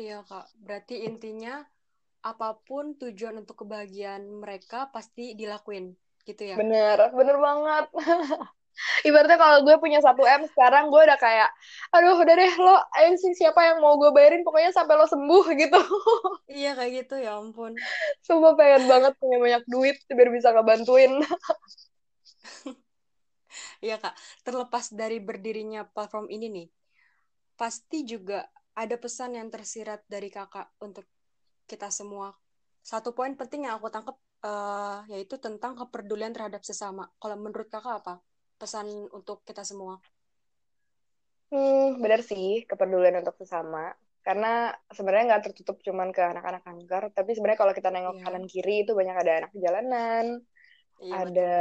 Iya 0.00 0.24
kak. 0.24 0.48
Berarti 0.56 1.04
intinya 1.04 1.60
apa 2.22 2.56
pun 2.64 2.96
tujuan 2.96 3.42
untuk 3.44 3.66
kebahagiaan 3.66 4.24
mereka 4.40 4.88
pasti 4.88 5.36
dilakuin 5.36 5.92
gitu 6.24 6.54
ya? 6.54 6.56
Bener 6.56 7.12
bener 7.12 7.36
banget 7.36 7.86
ibaratnya 9.06 9.38
kalau 9.38 9.58
gue 9.62 9.76
punya 9.78 10.00
satu 10.02 10.24
m 10.24 10.42
sekarang 10.50 10.88
gue 10.88 11.00
udah 11.04 11.18
kayak 11.20 11.50
aduh 11.94 12.16
udah 12.18 12.34
deh 12.34 12.52
lo 12.58 12.76
ayo 12.98 13.14
sih 13.20 13.32
siapa 13.36 13.60
yang 13.62 13.78
mau 13.84 13.94
gue 14.00 14.10
bayarin 14.10 14.42
pokoknya 14.46 14.72
sampai 14.74 14.94
lo 14.98 15.06
sembuh 15.06 15.44
gitu. 15.56 15.80
Iya 16.52 16.76
kayak 16.76 16.92
gitu 17.04 17.14
ya 17.16 17.40
ampun. 17.40 17.72
Sumpah 18.26 18.52
pengen 18.58 18.84
banget 18.84 19.12
punya 19.16 19.38
banyak 19.40 19.62
duit 19.68 19.96
biar 20.08 20.28
bisa 20.32 20.52
ngebantuin. 20.52 21.12
Iya 23.84 24.00
kak. 24.00 24.14
Terlepas 24.46 24.94
dari 24.94 25.18
berdirinya 25.20 25.84
platform 25.84 26.30
ini 26.32 26.46
nih 26.48 26.68
pasti 27.58 28.02
juga 28.08 28.48
ada 28.72 28.96
pesan 28.96 29.36
yang 29.36 29.52
tersirat 29.52 30.02
dari 30.08 30.32
kakak 30.32 30.72
untuk 30.80 31.04
kita 31.68 31.92
semua. 31.92 32.32
Satu 32.80 33.12
poin 33.12 33.36
penting 33.36 33.68
yang 33.68 33.76
aku 33.76 33.92
tangkap 33.92 34.16
uh, 34.42 35.04
yaitu 35.12 35.36
tentang 35.36 35.76
kepedulian 35.76 36.32
terhadap 36.32 36.64
sesama. 36.64 37.12
Kalau 37.20 37.36
menurut 37.36 37.68
kakak 37.68 38.00
apa 38.02 38.14
pesan 38.62 38.86
untuk 39.10 39.42
kita 39.42 39.66
semua? 39.66 39.98
Hmm, 41.50 41.98
benar 41.98 42.22
sih 42.22 42.62
kepedulian 42.62 43.18
untuk 43.18 43.34
sesama. 43.42 43.90
Karena 44.22 44.70
sebenarnya 44.94 45.34
nggak 45.34 45.44
tertutup 45.50 45.82
cuman 45.82 46.14
ke 46.14 46.22
anak-anak 46.22 46.62
kanker, 46.62 47.10
tapi 47.10 47.34
sebenarnya 47.34 47.58
kalau 47.58 47.74
kita 47.74 47.90
nengok 47.90 48.22
yeah. 48.22 48.24
kanan 48.30 48.46
kiri 48.46 48.86
itu 48.86 48.94
banyak 48.94 49.16
ada 49.18 49.32
anak 49.42 49.52
jalanan, 49.58 50.24
yeah, 51.02 51.26
ada 51.26 51.54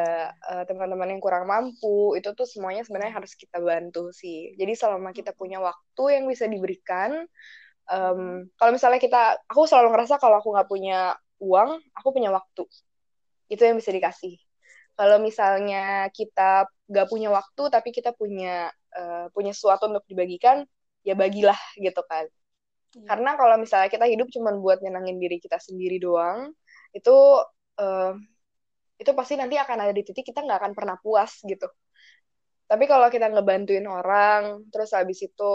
uh, 0.46 0.64
teman-teman 0.70 1.10
yang 1.10 1.22
kurang 1.26 1.50
mampu, 1.50 2.14
itu 2.14 2.30
tuh 2.38 2.46
semuanya 2.46 2.86
sebenarnya 2.86 3.18
harus 3.18 3.34
kita 3.34 3.58
bantu 3.58 4.14
sih. 4.14 4.54
Jadi 4.62 4.78
selama 4.78 5.10
kita 5.10 5.34
punya 5.34 5.58
waktu 5.58 6.04
yang 6.22 6.30
bisa 6.30 6.46
diberikan, 6.46 7.26
um, 7.90 8.46
kalau 8.62 8.72
misalnya 8.78 9.02
kita, 9.02 9.42
aku 9.50 9.66
selalu 9.66 9.98
ngerasa 9.98 10.22
kalau 10.22 10.38
aku 10.38 10.54
nggak 10.54 10.70
punya 10.70 11.18
uang, 11.42 11.82
aku 11.98 12.14
punya 12.14 12.30
waktu. 12.30 12.70
Itu 13.50 13.66
yang 13.66 13.82
bisa 13.82 13.90
dikasih 13.90 14.38
kalau 14.96 15.18
misalnya 15.18 16.12
kita 16.12 16.68
gak 16.92 17.08
punya 17.08 17.32
waktu 17.32 17.64
tapi 17.72 17.90
kita 17.96 18.12
punya 18.16 18.70
uh, 18.96 19.32
punya 19.32 19.56
sesuatu 19.56 19.88
untuk 19.88 20.06
dibagikan 20.08 20.68
ya 21.02 21.18
bagilah 21.18 21.58
gitu 21.80 22.02
kan 22.06 22.28
hmm. 22.98 23.08
karena 23.08 23.34
kalau 23.40 23.56
misalnya 23.58 23.90
kita 23.90 24.06
hidup 24.06 24.28
cuma 24.30 24.54
buat 24.54 24.84
nyenangin 24.84 25.18
diri 25.18 25.38
kita 25.42 25.58
sendiri 25.58 25.98
doang 25.98 26.52
itu 26.92 27.16
uh, 27.80 28.14
itu 29.02 29.12
pasti 29.18 29.34
nanti 29.40 29.58
akan 29.58 29.78
ada 29.90 29.94
di 29.96 30.06
titik 30.06 30.28
kita 30.30 30.46
nggak 30.46 30.60
akan 30.62 30.74
pernah 30.78 30.96
puas 31.02 31.42
gitu 31.42 31.66
tapi 32.70 32.88
kalau 32.88 33.12
kita 33.12 33.28
ngebantuin 33.28 33.84
orang 33.90 34.64
terus 34.72 34.96
habis 34.96 35.20
itu 35.26 35.54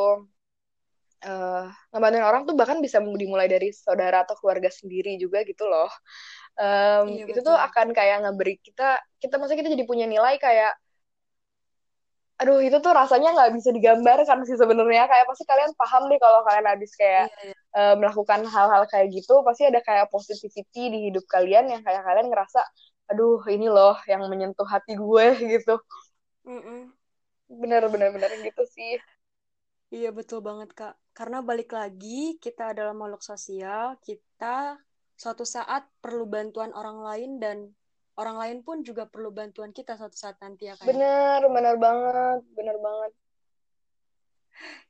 uh, 1.25 1.71
ngebantuin 1.95 2.27
orang 2.27 2.43
tuh 2.45 2.55
bahkan 2.59 2.79
bisa 2.85 3.01
dimulai 3.01 3.49
dari 3.49 3.73
saudara 3.73 4.27
atau 4.27 4.37
keluarga 4.37 4.69
sendiri 4.69 5.17
juga 5.17 5.41
gitu 5.47 5.64
loh. 5.64 5.89
Um, 6.57 7.12
iya, 7.12 7.25
itu 7.29 7.41
tuh 7.41 7.53
akan 7.53 7.93
kayak 7.93 8.25
ngeberi 8.25 8.57
kita 8.61 9.01
kita 9.21 9.37
maksudnya 9.37 9.61
kita 9.64 9.73
jadi 9.77 9.85
punya 9.89 10.07
nilai 10.09 10.37
kayak 10.41 10.73
aduh 12.37 12.61
itu 12.61 12.77
tuh 12.85 12.93
rasanya 12.93 13.33
nggak 13.33 13.53
bisa 13.57 13.73
digambarkan 13.73 14.45
sih 14.45 14.57
sebenarnya. 14.61 15.09
Kayak 15.09 15.25
pasti 15.25 15.45
kalian 15.49 15.73
paham 15.77 16.03
deh 16.12 16.21
kalau 16.21 16.41
kalian 16.45 16.67
habis 16.69 16.93
kayak 16.97 17.33
iya, 17.33 17.53
iya. 17.53 17.57
Uh, 17.77 17.95
melakukan 17.97 18.45
hal-hal 18.45 18.83
kayak 18.89 19.12
gitu 19.12 19.41
pasti 19.45 19.69
ada 19.69 19.81
kayak 19.81 20.09
positivity 20.12 20.83
di 20.93 20.99
hidup 21.12 21.25
kalian 21.29 21.69
yang 21.73 21.81
kayak 21.85 22.05
kalian 22.05 22.29
ngerasa 22.29 22.61
aduh 23.07 23.39
ini 23.47 23.71
loh 23.71 23.95
yang 24.11 24.25
menyentuh 24.29 24.67
hati 24.69 24.97
gue 24.97 25.27
gitu. 25.57 25.81
Bener-bener 27.47 28.11
bener 28.12 28.31
gitu 28.43 28.62
sih 28.69 28.99
iya 29.91 30.11
betul 30.11 30.43
banget 30.43 30.74
kak 30.74 30.95
karena 31.14 31.41
balik 31.41 31.72
lagi 31.72 32.37
kita 32.43 32.74
adalah 32.74 32.93
makhluk 32.93 33.22
sosial 33.22 33.97
kita 34.03 34.80
suatu 35.16 35.49
saat 35.49 35.89
perlu 36.05 36.28
bantuan 36.28 36.70
orang 36.76 37.01
lain 37.01 37.30
dan 37.41 37.72
orang 38.16 38.37
lain 38.37 38.59
pun 38.64 38.80
juga 38.84 39.09
perlu 39.09 39.32
bantuan 39.32 39.72
kita 39.72 39.97
suatu 39.97 40.16
saat 40.16 40.41
nanti 40.41 40.68
ya 40.68 40.74
kak. 40.76 40.89
Bener, 40.89 41.41
bener 41.53 41.76
banget, 41.76 42.41
bener 42.57 42.76
banget. 42.80 43.12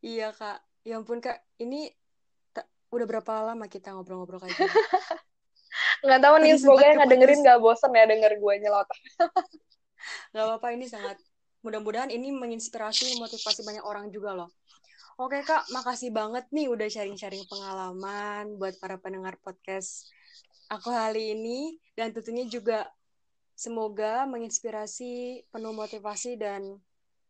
iya 0.03 0.31
kak, 0.31 0.63
ya 0.87 0.99
ampun 0.99 1.19
kak, 1.19 1.43
ini 1.59 1.91
udah 2.95 3.07
berapa 3.07 3.33
lama 3.51 3.67
kita 3.67 3.95
ngobrol-ngobrol 3.95 4.39
kayak 4.39 4.55
gini? 4.55 4.71
nggak 6.07 6.21
tahu 6.23 6.35
nih, 6.39 6.55
semoga 6.55 6.85
yang 6.87 6.97
nggak 7.03 7.11
dengerin 7.11 7.41
nggak 7.43 7.59
bosen 7.59 7.91
ya 7.91 8.05
denger 8.07 8.33
gue 8.39 8.55
nyelot. 8.63 8.89
nggak 10.31 10.45
apa-apa, 10.47 10.69
ini 10.75 10.87
sangat 10.87 11.19
mudah-mudahan 11.67 12.15
ini 12.15 12.31
menginspirasi, 12.31 13.19
motivasi 13.19 13.67
banyak 13.67 13.83
orang 13.83 14.07
juga 14.15 14.39
loh. 14.39 14.51
Oke 15.17 15.41
kak, 15.41 15.65
makasih 15.73 16.13
banget 16.13 16.45
nih 16.53 16.69
udah 16.69 16.93
sharing-sharing 16.93 17.49
pengalaman 17.49 18.61
buat 18.61 18.77
para 18.77 19.01
pendengar 19.01 19.41
podcast 19.41 20.13
aku 20.69 20.91
kali 20.91 21.33
ini 21.33 21.79
dan 21.95 22.11
tentunya 22.11 22.45
juga 22.47 22.85
semoga 23.57 24.29
menginspirasi, 24.29 25.47
penuh 25.49 25.73
motivasi 25.73 26.37
dan 26.37 26.77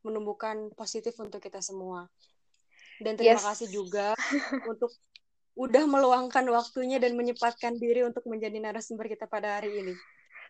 menumbuhkan 0.02 0.74
positif 0.74 1.14
untuk 1.22 1.38
kita 1.38 1.62
semua. 1.62 2.10
Dan 2.98 3.14
terima 3.14 3.38
yes. 3.38 3.46
kasih 3.54 3.68
juga 3.70 4.18
untuk 4.66 4.90
udah 5.56 5.84
meluangkan 5.86 6.44
waktunya 6.52 6.98
dan 6.98 7.14
menyempatkan 7.14 7.78
diri 7.78 8.02
untuk 8.02 8.26
menjadi 8.26 8.58
narasumber 8.60 9.06
kita 9.06 9.30
pada 9.30 9.60
hari 9.60 9.72
ini. 9.84 9.94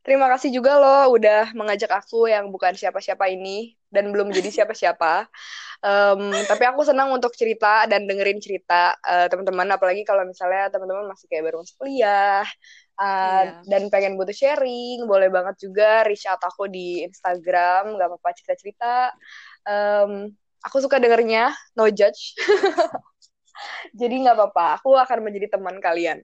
Terima 0.06 0.30
kasih 0.30 0.54
juga 0.54 0.78
loh 0.78 1.18
udah 1.18 1.50
mengajak 1.50 1.90
aku 1.90 2.30
yang 2.30 2.54
bukan 2.54 2.78
siapa-siapa 2.78 3.26
ini 3.26 3.74
dan 3.90 4.14
belum 4.14 4.30
jadi 4.30 4.46
siapa-siapa. 4.62 5.26
Um, 5.82 6.30
tapi 6.46 6.62
aku 6.62 6.86
senang 6.86 7.10
untuk 7.10 7.34
cerita 7.34 7.90
dan 7.90 8.06
dengerin 8.06 8.38
cerita 8.38 8.94
uh, 9.02 9.26
teman-teman, 9.26 9.66
apalagi 9.74 10.06
kalau 10.06 10.22
misalnya 10.22 10.70
teman-teman 10.70 11.10
masih 11.10 11.26
kayak 11.26 11.50
baru 11.50 11.58
masuk 11.58 11.82
kuliah 11.82 12.46
uh, 13.02 13.42
yeah. 13.50 13.66
dan 13.66 13.90
pengen 13.90 14.14
butuh 14.14 14.30
sharing, 14.30 15.10
boleh 15.10 15.26
banget 15.26 15.58
juga 15.58 16.06
reach 16.06 16.22
out 16.30 16.38
aku 16.38 16.70
di 16.70 17.02
Instagram, 17.02 17.98
gak 17.98 18.06
apa-apa 18.06 18.30
cerita-cerita. 18.38 19.10
Um, 19.66 20.30
aku 20.62 20.86
suka 20.86 21.02
dengernya, 21.02 21.50
no 21.74 21.90
judge. 21.90 22.38
Jadi 24.00 24.14
nggak 24.22 24.36
apa-apa, 24.38 24.78
aku 24.78 24.94
akan 24.94 25.18
menjadi 25.26 25.58
teman 25.58 25.82
kalian. 25.82 26.22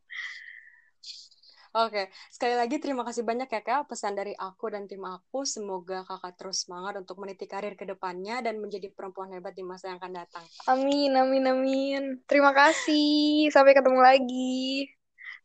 Oke, 1.72 2.12
sekali 2.28 2.52
lagi 2.52 2.76
terima 2.76 3.00
kasih 3.00 3.24
banyak 3.24 3.48
ya 3.48 3.64
Kak 3.64 3.88
pesan 3.88 4.12
dari 4.12 4.36
aku 4.36 4.68
dan 4.68 4.84
tim 4.84 5.00
aku. 5.08 5.48
Semoga 5.48 6.04
Kakak 6.04 6.36
terus 6.36 6.68
semangat 6.68 7.00
untuk 7.00 7.16
meniti 7.16 7.48
karir 7.48 7.80
ke 7.80 7.88
depannya 7.88 8.44
dan 8.44 8.60
menjadi 8.60 8.92
perempuan 8.92 9.32
hebat 9.32 9.56
di 9.56 9.64
masa 9.64 9.88
yang 9.88 9.96
akan 9.96 10.12
datang. 10.12 10.44
Amin, 10.68 11.16
amin, 11.16 11.44
amin. 11.48 12.02
Terima 12.28 12.52
kasih. 12.52 13.48
Sampai 13.48 13.72
ketemu 13.72 14.04
lagi. 14.04 14.84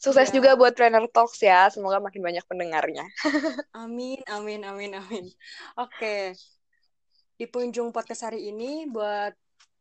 Sukses 0.03 0.27
ya. 0.27 0.35
juga 0.35 0.59
buat 0.59 0.75
Trainer 0.75 1.07
Talks 1.07 1.39
ya. 1.39 1.71
Semoga 1.71 2.03
makin 2.03 2.19
banyak 2.19 2.43
pendengarnya. 2.43 3.07
amin, 3.87 4.19
amin, 4.27 4.67
amin, 4.67 4.91
amin. 4.99 5.25
Oke. 5.79 6.35
Di 7.39 7.47
pengunjung 7.47 7.95
podcast 7.95 8.27
hari 8.27 8.51
ini 8.51 8.83
buat 8.83 9.31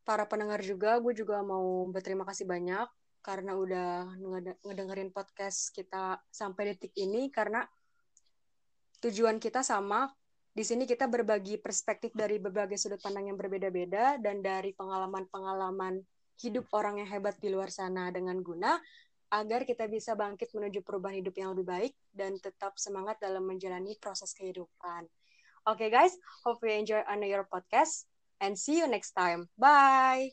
para 0.07 0.23
pendengar 0.31 0.63
juga, 0.63 1.03
gue 1.03 1.11
juga 1.11 1.43
mau 1.43 1.91
berterima 1.91 2.23
kasih 2.23 2.47
banyak 2.47 2.87
karena 3.27 3.59
udah 3.59 4.07
ngedengerin 4.63 5.11
podcast 5.11 5.75
kita 5.75 6.23
sampai 6.31 6.79
detik 6.79 6.95
ini 6.95 7.27
karena 7.35 7.67
tujuan 9.03 9.43
kita 9.43 9.67
sama. 9.67 10.07
Di 10.57 10.65
sini 10.65 10.89
kita 10.89 11.05
berbagi 11.11 11.61
perspektif 11.61 12.15
dari 12.17 12.41
berbagai 12.41 12.81
sudut 12.81 13.03
pandang 13.03 13.29
yang 13.29 13.37
berbeda-beda 13.37 14.17
dan 14.17 14.41
dari 14.41 14.73
pengalaman-pengalaman 14.73 16.01
hidup 16.41 16.65
orang 16.73 17.03
yang 17.03 17.09
hebat 17.13 17.37
di 17.43 17.53
luar 17.53 17.69
sana 17.69 18.09
dengan 18.09 18.41
guna 18.41 18.79
agar 19.37 19.67
kita 19.67 19.91
bisa 19.91 20.17
bangkit 20.17 20.55
menuju 20.55 20.81
perubahan 20.87 21.21
hidup 21.21 21.35
yang 21.37 21.53
lebih 21.53 21.67
baik 21.67 21.93
dan 22.15 22.39
tetap 22.41 22.79
semangat 22.79 23.21
dalam 23.21 23.45
menjalani 23.45 23.99
proses 24.01 24.33
kehidupan. 24.33 25.05
Oke 25.67 25.91
okay, 25.91 25.91
guys, 25.91 26.15
hope 26.47 26.63
you 26.63 26.73
enjoy 26.73 27.03
on 27.05 27.21
your 27.27 27.45
podcast 27.45 28.07
and 28.39 28.55
see 28.57 28.79
you 28.79 28.87
next 28.87 29.13
time. 29.13 29.51
Bye. 29.59 30.33